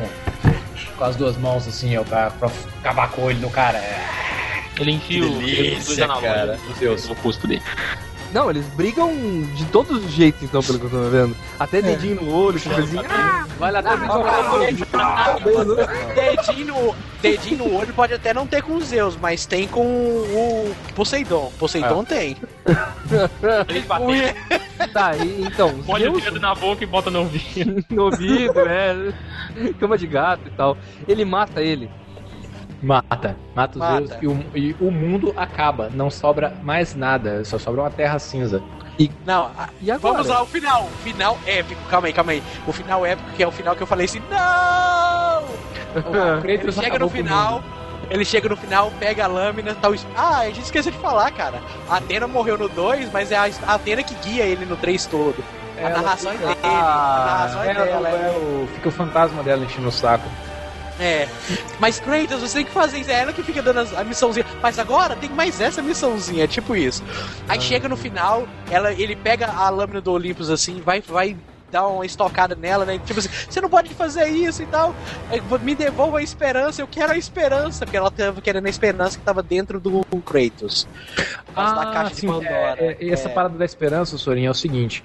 [0.97, 3.77] com as duas mãos assim, ó, pra, pra acabar com o olho do cara.
[3.77, 4.07] É.
[4.79, 6.57] Ele enfia o delícia, cara.
[6.67, 7.61] dos Zeus no custo dele.
[8.33, 9.11] Não, eles brigam
[9.55, 11.35] de todos os jeitos, então, pelo que eu tô vendo.
[11.59, 13.03] Até dedinho no olho, coisinha.
[13.09, 13.89] Ah, Vai lá até
[16.15, 19.81] Dedinho no, dedinho no olho pode até não ter com os Zeus, mas tem com
[19.81, 21.51] o Poseidon.
[21.57, 22.37] Poseidon tem.
[23.67, 24.33] Eles batem,
[24.93, 27.83] tá, e, então, põe o Zeus dedo na boca e bota no ouvido.
[27.89, 29.13] no ouvido, é.
[29.79, 30.77] Cama de gato e tal.
[31.07, 31.89] Ele mata ele.
[32.81, 34.07] Mata, mata os Mata.
[34.07, 35.89] Zeus e o, e o mundo acaba.
[35.93, 38.61] Não sobra mais nada, só sobra uma terra cinza.
[39.25, 40.13] Não, a- E agora?
[40.15, 40.87] vamos lá, o final.
[41.03, 41.81] Final épico.
[41.89, 42.43] Calma aí, calma aí.
[42.67, 45.43] O final épico, que é o final que eu falei assim, não!
[46.43, 47.63] Ele Kratos chega no final,
[48.09, 49.93] ele chega no final, pega a lâmina, tal.
[50.15, 51.61] Ah, a gente esqueceu de falar, cara.
[51.89, 55.43] A Atena morreu no 2, mas é a Atena que guia ele no 3 todo.
[55.77, 56.57] A Ela narração é dele.
[56.63, 58.09] A narração é dela.
[58.09, 60.27] é- é o- fica o fantasma dela enchendo o saco.
[61.01, 61.27] É.
[61.79, 63.09] Mas Kratos, você tem que fazer isso.
[63.09, 64.45] É ela que fica dando as- a missãozinha.
[64.61, 67.03] Mas agora tem mais essa missãozinha, é tipo isso.
[67.49, 71.35] Aí chega no final, ela, ele pega a lâmina do Olympus assim, vai, vai
[71.71, 72.99] dar uma estocada nela, né?
[73.03, 74.93] Tipo assim, você não pode fazer isso e tal.
[75.29, 77.85] Aí, Me devolva a esperança, eu quero a esperança.
[77.85, 80.87] Porque ela tava querendo a esperança que tava dentro do Kratos.
[81.55, 82.75] Causa da caixa de sim, Pandora.
[82.77, 83.31] é, é, essa É.
[83.33, 85.03] parada da esperança, Sorinha, é o seguinte.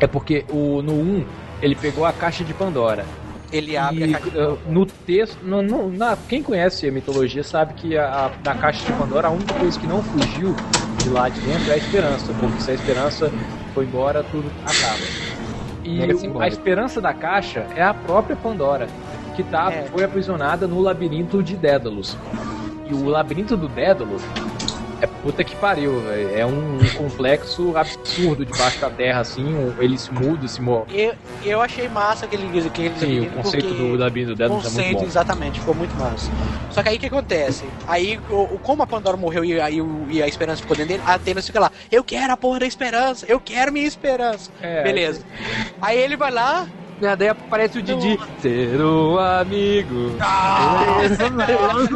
[0.00, 1.26] É porque o, no 1
[1.60, 3.04] ele pegou a caixa de Pandora.
[3.52, 7.44] Ele abre E, a caixa uh, no texto, no, no- na- quem conhece a mitologia
[7.44, 10.56] sabe que a, a- da caixa de Pandora a única coisa que não fugiu
[11.02, 13.30] de lá de dentro é a esperança, porque se a esperança
[13.74, 15.00] foi embora, tudo acaba.
[15.84, 18.88] E o- a esperança da caixa é a própria Pandora,
[19.36, 19.82] que tá, É.
[19.86, 22.16] foi aprisionada no labirinto de Dédalus.
[22.88, 24.22] E o labirinto do Dédalus
[25.02, 26.34] é puta que pariu, velho.
[26.38, 29.52] É um complexo absurdo debaixo da terra, assim.
[29.54, 30.86] um- ele se muda, se move.
[30.96, 31.12] Eu,
[31.44, 34.98] eu achei massa aquele, aquele Sim, o conceito do labirinto do Dédalus é muito conceito,
[35.00, 35.04] bom.
[35.04, 36.30] exatamente, ficou muito massa.
[36.70, 37.64] Só que aí o que acontece?
[37.86, 41.02] Aí, o, como a Pandora morreu e, aí, o- e a esperança ficou dentro dele,
[41.06, 44.50] a Atenas fica lá, eu quero a porra da esperança, eu quero minha esperança.
[44.62, 45.24] É, Beleza.
[45.80, 46.66] Aí ele vai lá,
[47.00, 48.16] Né, Daí aparece o Didi.
[48.38, 50.16] Ser um amigo.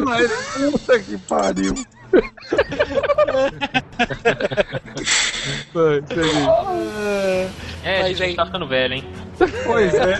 [0.05, 1.73] Mas puta que pariu.
[7.83, 9.03] É, Mas a aí- gente tá ficando velho, hein?
[9.65, 10.17] Pois é.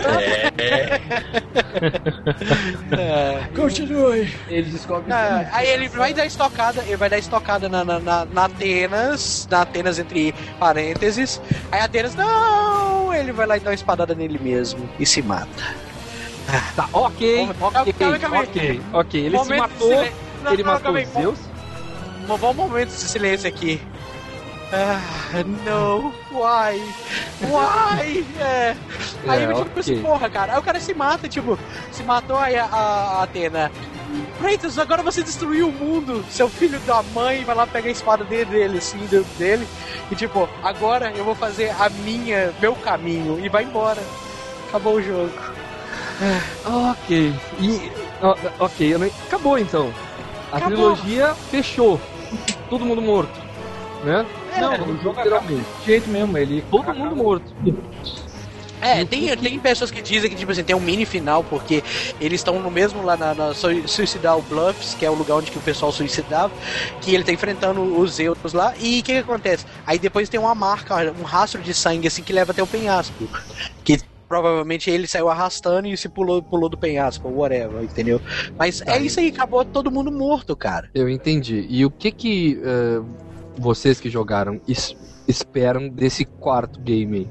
[3.54, 4.32] continue.
[4.48, 8.24] Ele descobre Ah, aí ele vai dar estocada, ele vai dar estocada na, na, na,
[8.24, 11.40] na Atenas, na Atenas entre parênteses.
[11.72, 13.12] Aí a Atenas, não!
[13.12, 15.48] Ele vai lá e dá uma espadada nele mesmo e se mata.
[16.74, 17.94] Tá, ok, ok,
[18.32, 19.20] ok, ok.
[19.26, 19.92] Ele se Momento de matou,
[20.52, 21.38] ele não, matou os Zeus.
[22.28, 23.80] Um bom momento de silêncio aqui.
[24.70, 25.00] Ah,
[25.64, 26.12] não.
[26.30, 26.82] Why?
[27.40, 28.26] Why?
[28.38, 28.76] É.
[29.26, 30.02] Aí É, eu tipo assim, ok.
[30.02, 30.52] porra, cara.
[30.52, 31.58] Aí o cara se mata, tipo,
[31.90, 33.72] se matou aí a, a Atena.
[34.38, 36.22] Kratos, agora você destruiu o mundo.
[36.30, 38.98] Seu filho da mãe vai lá pegar a espada dele, dele assim,
[39.38, 39.66] dele.
[40.10, 43.40] E tipo, agora eu vou fazer a minha, meu caminho.
[43.42, 44.02] E vai embora.
[44.68, 45.32] Acabou o jogo.
[46.66, 47.34] Ok.
[47.60, 47.92] E.
[48.58, 48.94] ok,
[49.26, 49.92] acabou então.
[50.52, 50.94] A Acabou.
[50.94, 51.98] trilogia fechou.
[52.68, 53.38] Todo mundo morto.
[54.04, 54.24] Né?
[54.60, 55.64] Não, É, o jogo literalmente.
[55.80, 56.64] de jeito mesmo, ele.
[56.70, 57.52] Todo mundo morto.
[58.80, 61.82] É, tem, tem pessoas que dizem que, tipo assim, tem um mini final, porque
[62.20, 65.50] eles estão no mesmo lá na, na Sui- Suicidal Bluffs, que é o lugar onde
[65.50, 66.52] que o pessoal suicidava,
[67.00, 69.66] que ele tá enfrentando os Zeus lá, e o que, que acontece?
[69.84, 73.28] Aí depois tem uma marca, um rastro de sangue, assim, que leva até o penhasco.
[73.84, 78.20] Que provavelmente ele saiu arrastando e se pulou, pulou do penhasco, whatever, entendeu?
[78.58, 80.88] Mas é isso aí, acabou todo mundo morto, cara.
[80.94, 81.66] Eu entendi.
[81.68, 83.00] E o que que eh,
[83.56, 84.96] vocês que jogaram es-
[85.26, 87.28] esperam desse quarto game aí?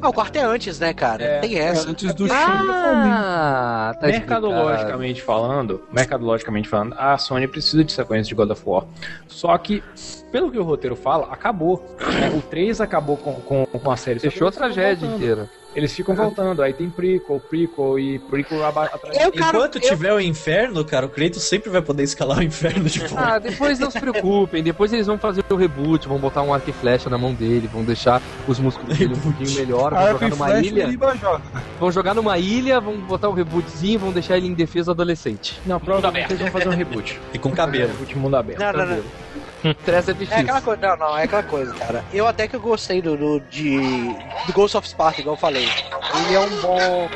[0.00, 1.24] Ah, o quarto é antes, né, cara?
[1.24, 1.90] É, tem essa.
[1.90, 8.50] Antes do Ah, tá mercadologicamente falando, mercadologicamente falando, a Sony precisa de sequência de God
[8.50, 8.84] of War.
[9.26, 9.82] Só que,
[10.30, 11.84] pelo que o roteiro fala, acabou.
[12.36, 14.20] O 3 acabou com, com, com a série.
[14.20, 15.16] Fechou a tragédia voltando.
[15.16, 15.50] inteira.
[15.74, 19.16] Eles ficam voltando, aí tem prequel, prequel e prequel atrás.
[19.20, 22.42] Eu, cara, Enquanto eu- tiver o inferno, cara, o Kratos sempre vai poder escalar o
[22.42, 23.34] inferno de fora.
[23.34, 26.70] Ah, depois não se preocupem, depois eles vão fazer o reboot, vão botar um arco
[26.70, 30.12] e flecha na mão dele, vão deixar os músculos dele um pouquinho melhor, vão Arco
[30.18, 30.98] jogar numa ilha,
[31.78, 35.60] vão jogar numa ilha, vão botar um rebootzinho, vão deixar ele em defesa adolescente.
[35.66, 37.20] Não, provavelmente eles vão fazer um reboot.
[37.32, 37.88] E com cabelo.
[37.92, 38.58] Reboot mundo aberto.
[38.60, 39.02] Não, não, não.
[39.84, 40.32] Três FX.
[40.32, 42.04] É aquela coisa, não, não, é aquela coisa, cara.
[42.12, 43.78] Eu até que eu gostei do, do, de,
[44.46, 45.68] do Ghost of Sparta, igual eu falei.
[46.26, 47.08] Ele é um bom.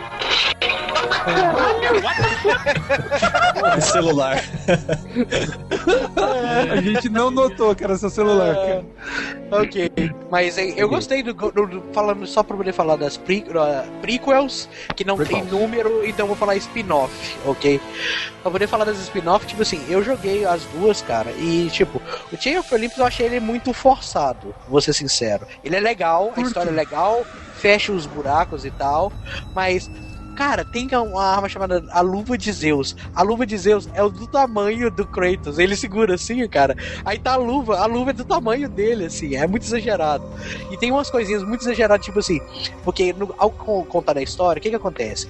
[3.77, 4.43] O celular.
[6.73, 8.85] A gente não notou que era seu celular, cara.
[9.63, 9.91] Ok.
[10.31, 14.01] Mas é, eu gostei do, do- do- Falando só pra poder falar das pre, uh,
[14.01, 17.81] prequels, que não tem número, então eu vou falar spin-off, ok?
[18.43, 22.01] Pra poder falar das spin-off, tipo assim, eu joguei as duas, cara, e tipo,
[22.33, 25.47] o Chain of Olympus eu achei ele muito forçado, vou ser sincero.
[25.63, 29.13] Ele é legal, a história é legal, fecha os buracos e tal,
[29.55, 29.91] mas.
[30.35, 32.97] Cara, tem uma arma chamada a Luva de Zeus.
[33.15, 35.59] A Luva de Zeus é do tamanho do Kratos.
[35.59, 36.75] Ele segura assim, cara.
[37.05, 39.37] Aí tá a luva, a luva é do tamanho dele, assim.
[39.37, 40.25] É muito exagerado.
[40.71, 42.41] E tem umas coisinhas muito exageradas, tipo assim.
[42.83, 45.29] Porque no- ao co- contar a história, o que que acontece?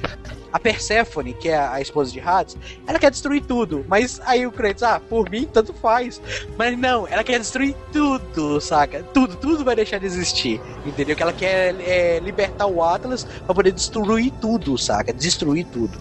[0.53, 2.57] A Persephone, que é a esposa de Hades,
[2.87, 3.85] ela quer destruir tudo.
[3.89, 6.21] Mas aí o Kratos, ah, por mim, tanto faz.
[6.59, 9.03] Mas não, ela quer destruir tudo, saca?
[9.15, 10.61] Tudo, tudo vai deixar de existir.
[10.85, 11.17] Entendeu?
[11.17, 15.13] Que ela quer é, libertar o Atlas pra poder destruir tudo, saca?
[15.13, 15.99] Destruir tudo.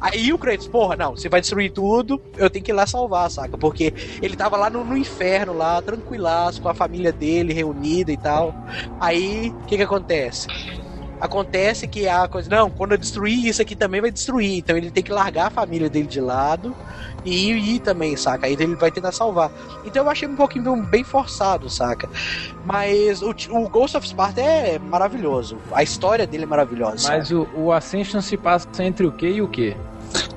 [0.00, 3.30] Aí o Kratos, porra, não, você vai destruir tudo, eu tenho que ir lá salvar,
[3.30, 3.58] saca?
[3.58, 8.16] Porque ele tava lá no, no inferno, lá, tranquilaço, com a família dele reunida e
[8.16, 8.54] tal.
[8.98, 10.46] Aí, o que que acontece?
[11.20, 14.58] Acontece que a coisa, não, quando eu destruir isso aqui também vai destruir.
[14.58, 16.74] Então ele tem que largar a família dele de lado
[17.24, 18.46] e ir também, saca?
[18.46, 19.50] Aí ele vai tentar salvar.
[19.84, 22.08] Então eu achei um pouquinho bem forçado, saca?
[22.64, 25.58] Mas o, o Ghost of Sparta é maravilhoso.
[25.72, 27.08] A história dele é maravilhosa.
[27.08, 27.34] Mas saca?
[27.34, 29.76] o, o Ascension se passa entre o que e o que?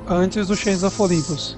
[0.08, 1.58] Antes do Chains of Olympus.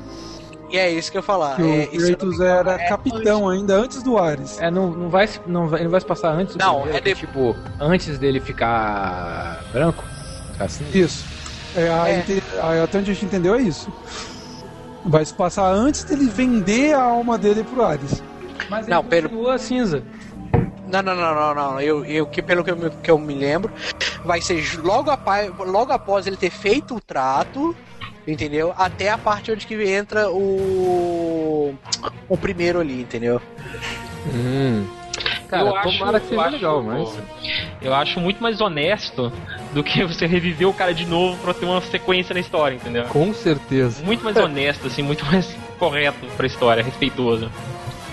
[0.75, 1.55] E é isso que eu falar.
[1.55, 4.59] Que é, o não Kratos era é capitão ainda, antes do Ares.
[4.59, 6.99] É, não, não, vai, se- não, vai, não vai se passar antes do Não, é
[6.99, 10.03] de- tipo, antes dele ficar branco?
[10.51, 10.85] Ficar assim?
[10.93, 11.25] Isso.
[11.73, 12.19] É, a É.
[12.19, 13.89] inte- a- até onde a gente entendeu é isso.
[15.05, 18.21] Vai se passar antes dele vender a alma dele pro Ares.
[18.69, 20.03] Mas Não, ele pelo- continua cinza.
[20.89, 21.79] Não, não, não, não, não.
[21.81, 23.71] Eu, eu que pelo que eu, me- que eu me lembro,
[24.25, 27.73] vai ser logo, apa- logo após ele ter feito o trato,
[28.27, 28.73] entendeu?
[28.77, 31.75] Até a parte onde que entra o
[32.27, 33.41] o primeiro ali, entendeu?
[34.33, 34.85] Hum.
[35.47, 37.09] Cara, eu acho, tomara que eu seja acho- legal, mas.
[37.81, 39.31] Eu acho muito mais honesto
[39.73, 43.03] do que você reviver o cara de novo pra ter uma sequência na história, entendeu?
[43.05, 44.03] Com certeza.
[44.03, 47.49] Muito mais honesto, assim, muito mais correto pra história, respeitoso.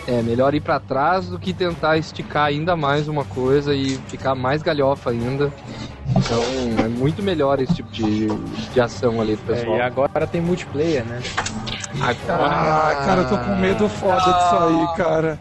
[0.06, 4.34] É, melhor ir pra trás do que tentar esticar ainda mais uma coisa e ficar
[4.34, 5.50] mais galhofa ainda.
[6.16, 8.26] Então, é muito melhor esse tipo de,
[8.72, 9.76] de ação ali do É, pessoal.
[9.76, 11.20] e agora tem multiplayer, né?
[12.00, 12.46] Agora.
[12.46, 15.38] Ah, cara, eu tô com medo foda disso aí, cara.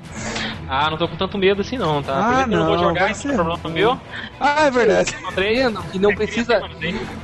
[0.73, 2.13] Ah, não tô com tanto medo assim não, tá?
[2.15, 3.99] Ah, exemplo, eu não vou não, jogar, vai isso ser é problema meu.
[4.39, 5.13] Ah, é verdade.
[5.91, 6.61] Que não precisa.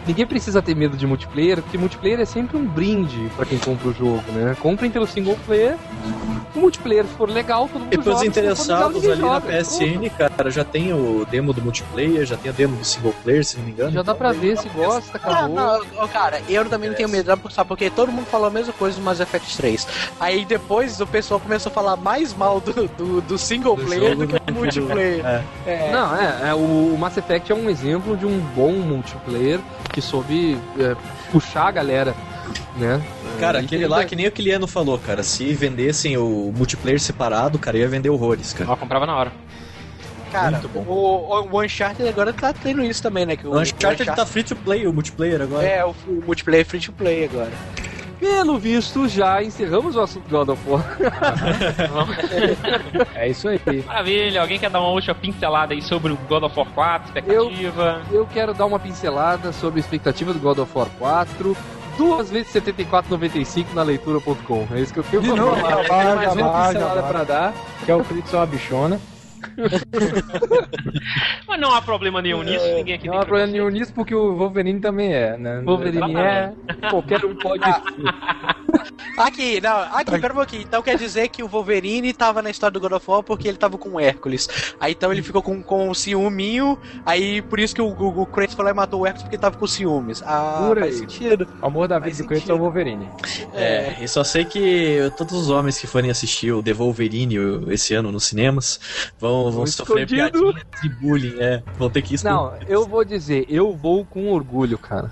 [0.06, 3.88] Ninguém precisa ter medo de multiplayer, porque multiplayer é sempre um brinde pra quem compra
[3.88, 4.54] o jogo, né?
[4.60, 5.78] Comprem pelo single player.
[6.52, 9.28] Se o multiplayer for legal, todo mundo E pros não legal, interessados ninguém ali na
[9.28, 9.64] joga.
[9.64, 13.46] PSN, cara, já tem o demo do multiplayer, já tem o demo do single player,
[13.46, 13.92] se não me engano.
[13.92, 15.56] Já dá pra ver se gosta, Não, acabou.
[15.56, 17.68] não, ó, cara, eu também não tenho medo, sabe?
[17.70, 19.88] Porque todo mundo falou a mesma coisa do Mass Effect 3.
[20.20, 24.16] Aí depois o pessoal começou a falar mais mal do, do, do single Do player
[24.16, 25.26] do que do multiplayer.
[25.26, 25.44] É.
[25.66, 25.92] É.
[25.92, 29.60] Não, é, é, o o Mass Effect é um exemplo de um bom multiplayer
[29.94, 30.96] que soube é,
[31.32, 32.16] puxar a galera,
[32.78, 33.02] né?
[33.40, 37.60] Cara, É, aquele lá, que nem o Kiliano falou, cara, se vendessem o multiplayer separado,
[37.60, 38.70] cara, ia vender horrores, cara.
[38.70, 39.32] Eu comprava na hora.
[40.32, 40.84] Cara, Muito bom.
[40.88, 43.36] o, o Uncharted agora tá tendo isso também, né?
[43.36, 45.66] Que O Uncharted tá free to play, o multiplayer agora.
[45.66, 47.52] É, o, o multiplayer free to play agora.
[48.20, 50.84] Pelo visto, já encerramos o assunto God of War.
[53.16, 53.60] É isso aí.
[53.86, 58.02] Maravilha, alguém quer dar uma última pincelada aí sobre o God of War 4, expectativa?
[58.12, 61.58] Eu quero dar uma pincelada sobre a expectativa do God of War 4.
[61.98, 64.68] Duas vezes 74,95 na leitura.com.
[64.72, 65.84] É isso que eu tenho De pra novo, falar.
[65.84, 67.54] Tem mais uma pincelada pra dar,
[67.84, 69.00] que é o Kratos é uma bichona.
[71.48, 74.14] Mas não há problema nenhum nisso, ninguém aqui Não tem há problema nenhum nisso, porque
[74.14, 75.62] o Wolverine também é, né?
[75.66, 76.54] Wolverine é,
[76.90, 77.84] qualquer um pode ser.
[79.18, 80.62] Aqui, não, aqui, pera um pouquinho.
[80.62, 83.58] Então quer dizer que o Wolverine tava na história do God of War porque ele
[83.58, 84.48] tava com o Hércules.
[84.80, 88.26] Aí então ele ficou com, com o ciúminho, aí por isso que o, o, o
[88.26, 90.22] Kratos foi lá e matou o Hércules porque tava com ciúmes.
[90.24, 91.00] Ah, Por faz aí.
[91.00, 91.48] sentido.
[91.62, 92.58] O amor da vida Faz do Kratos é o.
[92.58, 93.10] Wolverine.
[93.54, 97.36] É, e só sei que todos os homens que forem assistir o The Wolverine
[97.70, 98.80] esse ano nos cinemas
[99.20, 101.64] vão, vão Vão sofrer piadinhas e bullying, é.
[101.78, 102.36] Vão ter que esconder.
[102.36, 105.12] Não, eu vou dizer, eu vou com orgulho, cara.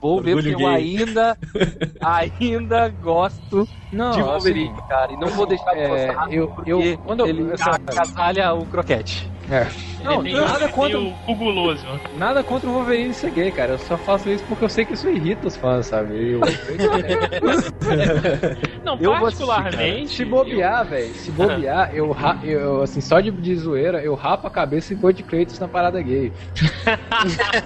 [0.00, 1.00] Vou ver Orgulho porque eu gay.
[1.00, 1.36] ainda,
[2.00, 5.12] ainda gosto Não, de assim, Wolverine, cara.
[5.12, 8.54] E não vou deixar de é, gostar, eu, porque eu, quando eu, ele essa- agasalha
[8.54, 9.28] o croquete.
[9.50, 9.66] é.
[10.04, 11.84] Não, tem, nada contra, o cubuloso.
[12.16, 13.72] nada contra o Wolverine ser gay, cara.
[13.72, 16.14] Eu só faço isso porque eu sei que isso irrita os fãs, sabe?
[16.14, 16.40] E o
[18.84, 20.14] Não, Eu particularmente.
[20.14, 24.46] Se bobear, velho, se bobear, eu, ra- eu, assim, só de, de zoeira, eu rapo
[24.46, 26.32] a cabeça e vou de Kratos na parada gay.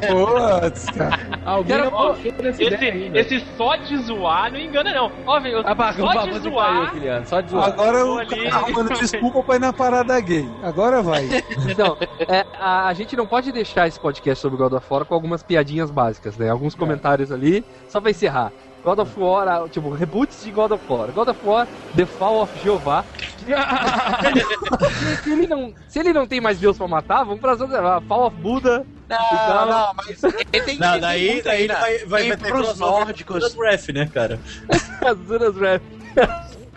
[0.09, 1.19] Putz, cara.
[1.45, 3.19] Alguém não confia nessa Esse, ideia ainda.
[3.21, 5.13] esse só de zoar não engana, não.
[5.27, 6.75] Ó, velho, Ah, pá, só de de zoar.
[6.75, 7.69] pariu, Kiliano, só de zoar.
[7.69, 8.29] Agora Vou o ali.
[8.45, 10.49] cara arrumando desculpa pra ir na parada gay.
[10.63, 11.29] Agora vai.
[11.69, 11.97] Então,
[12.29, 15.43] é, a, a gente não pode deixar esse podcast sobre God of War com algumas
[15.43, 16.51] piadinhas básicas, né?
[16.51, 18.53] Alguns comentários ali, só pra encerrar.
[18.85, 21.09] God of War, ah, tipo, reboots de God of War.
[21.13, 23.05] God of War, The Fall of Jeová.
[25.23, 28.27] se, ele não, se ele não tem mais Deus pra matar, vamos pra ah, Fall
[28.27, 28.85] of Buda.
[29.09, 31.75] Não, Então- não, mas ele tem Não, tem daí, daí ainda.
[31.75, 33.55] vai, vai, Tem vai ter pros nórdicos.
[33.55, 34.41] o Ref, né, cara?
[35.07, 35.83] Azuras Rap.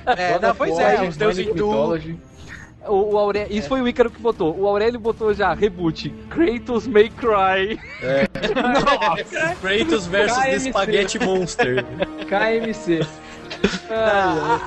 [0.06, 1.54] É, God não, pois War, é, Germanic os deuses hindu.
[1.68, 2.20] Mythology.
[2.88, 4.56] O, o Aurélio, isso foi o Ícaro que botou.
[4.58, 6.10] O Aurélio botou já reboot.
[6.30, 7.80] Kratos May Cry.
[9.62, 10.60] Kratos versus The.
[10.60, 11.86] Spaghetti Monster.
[12.28, 13.06] KMC.
[13.90, 14.60] Ah,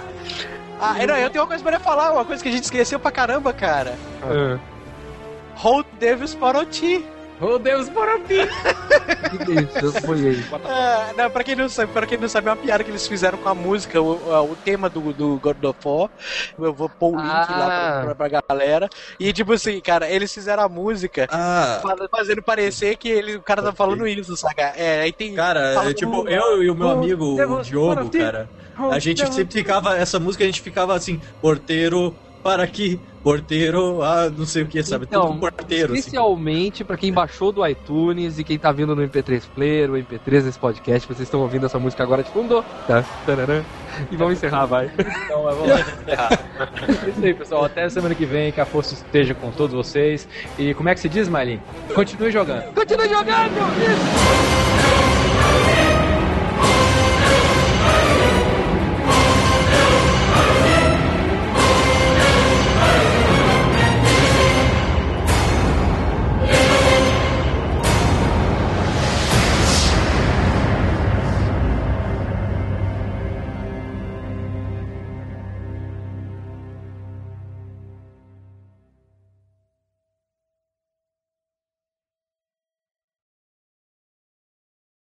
[0.80, 3.10] ah, não, eu tenho uma coisa pra falar, uma coisa que a gente esqueceu pra
[3.10, 3.94] caramba, cara.
[4.22, 4.58] Ah.
[5.56, 6.60] Hold Devils para
[7.40, 7.52] o ti.
[7.55, 8.24] Oh, Deus, para mim!
[9.28, 10.44] Que isso, foi aí.
[10.65, 13.06] Ah, não, pra quem não sabe, para quem não sabe, é uma piada que eles
[13.06, 16.09] fizeram com a música, o, o tema do, do God of War.
[16.59, 18.02] Eu vou pôr o link lá Ah.
[18.05, 18.89] pra, pra, pra galera.
[19.20, 23.43] E tipo assim, cara, eles fizeram a música Ah, fa- fazendo parecer que ele, o
[23.43, 23.77] cara tá Ok.
[23.77, 24.73] falando isso, saca?
[24.77, 25.35] É, aí tem.
[25.35, 26.31] cara, fala é, tipo, tudo.
[26.31, 28.48] eu e o meu amigo, o Diogo, cara,
[28.90, 34.31] a gente sempre ficava, essa música a gente ficava assim, porteiro, para aqui, porteiro, ah,
[34.35, 35.06] não sei o que, sabe?
[35.09, 36.01] Então, Tudo porteiro, assim.
[36.01, 40.43] Especialmente pra quem baixou do iTunes e quem tá vindo no MP3 Player, o MP3
[40.43, 42.65] desse podcast, vocês estão ouvindo essa música agora de fundo.
[42.86, 43.02] Tá?
[43.27, 43.62] Tararã.
[44.10, 44.90] E vamos encerrar, vai.
[45.24, 45.78] Então, vamos lá.
[47.06, 47.65] É Isso aí, pessoal.
[47.65, 48.51] Até semana que vem.
[48.51, 50.28] Que a força esteja com todos vocês.
[50.59, 51.60] E como é que se diz, Marlin?
[51.94, 52.73] Continue jogando.
[52.74, 53.59] Continua jogando!
[53.82, 54.88] Isso!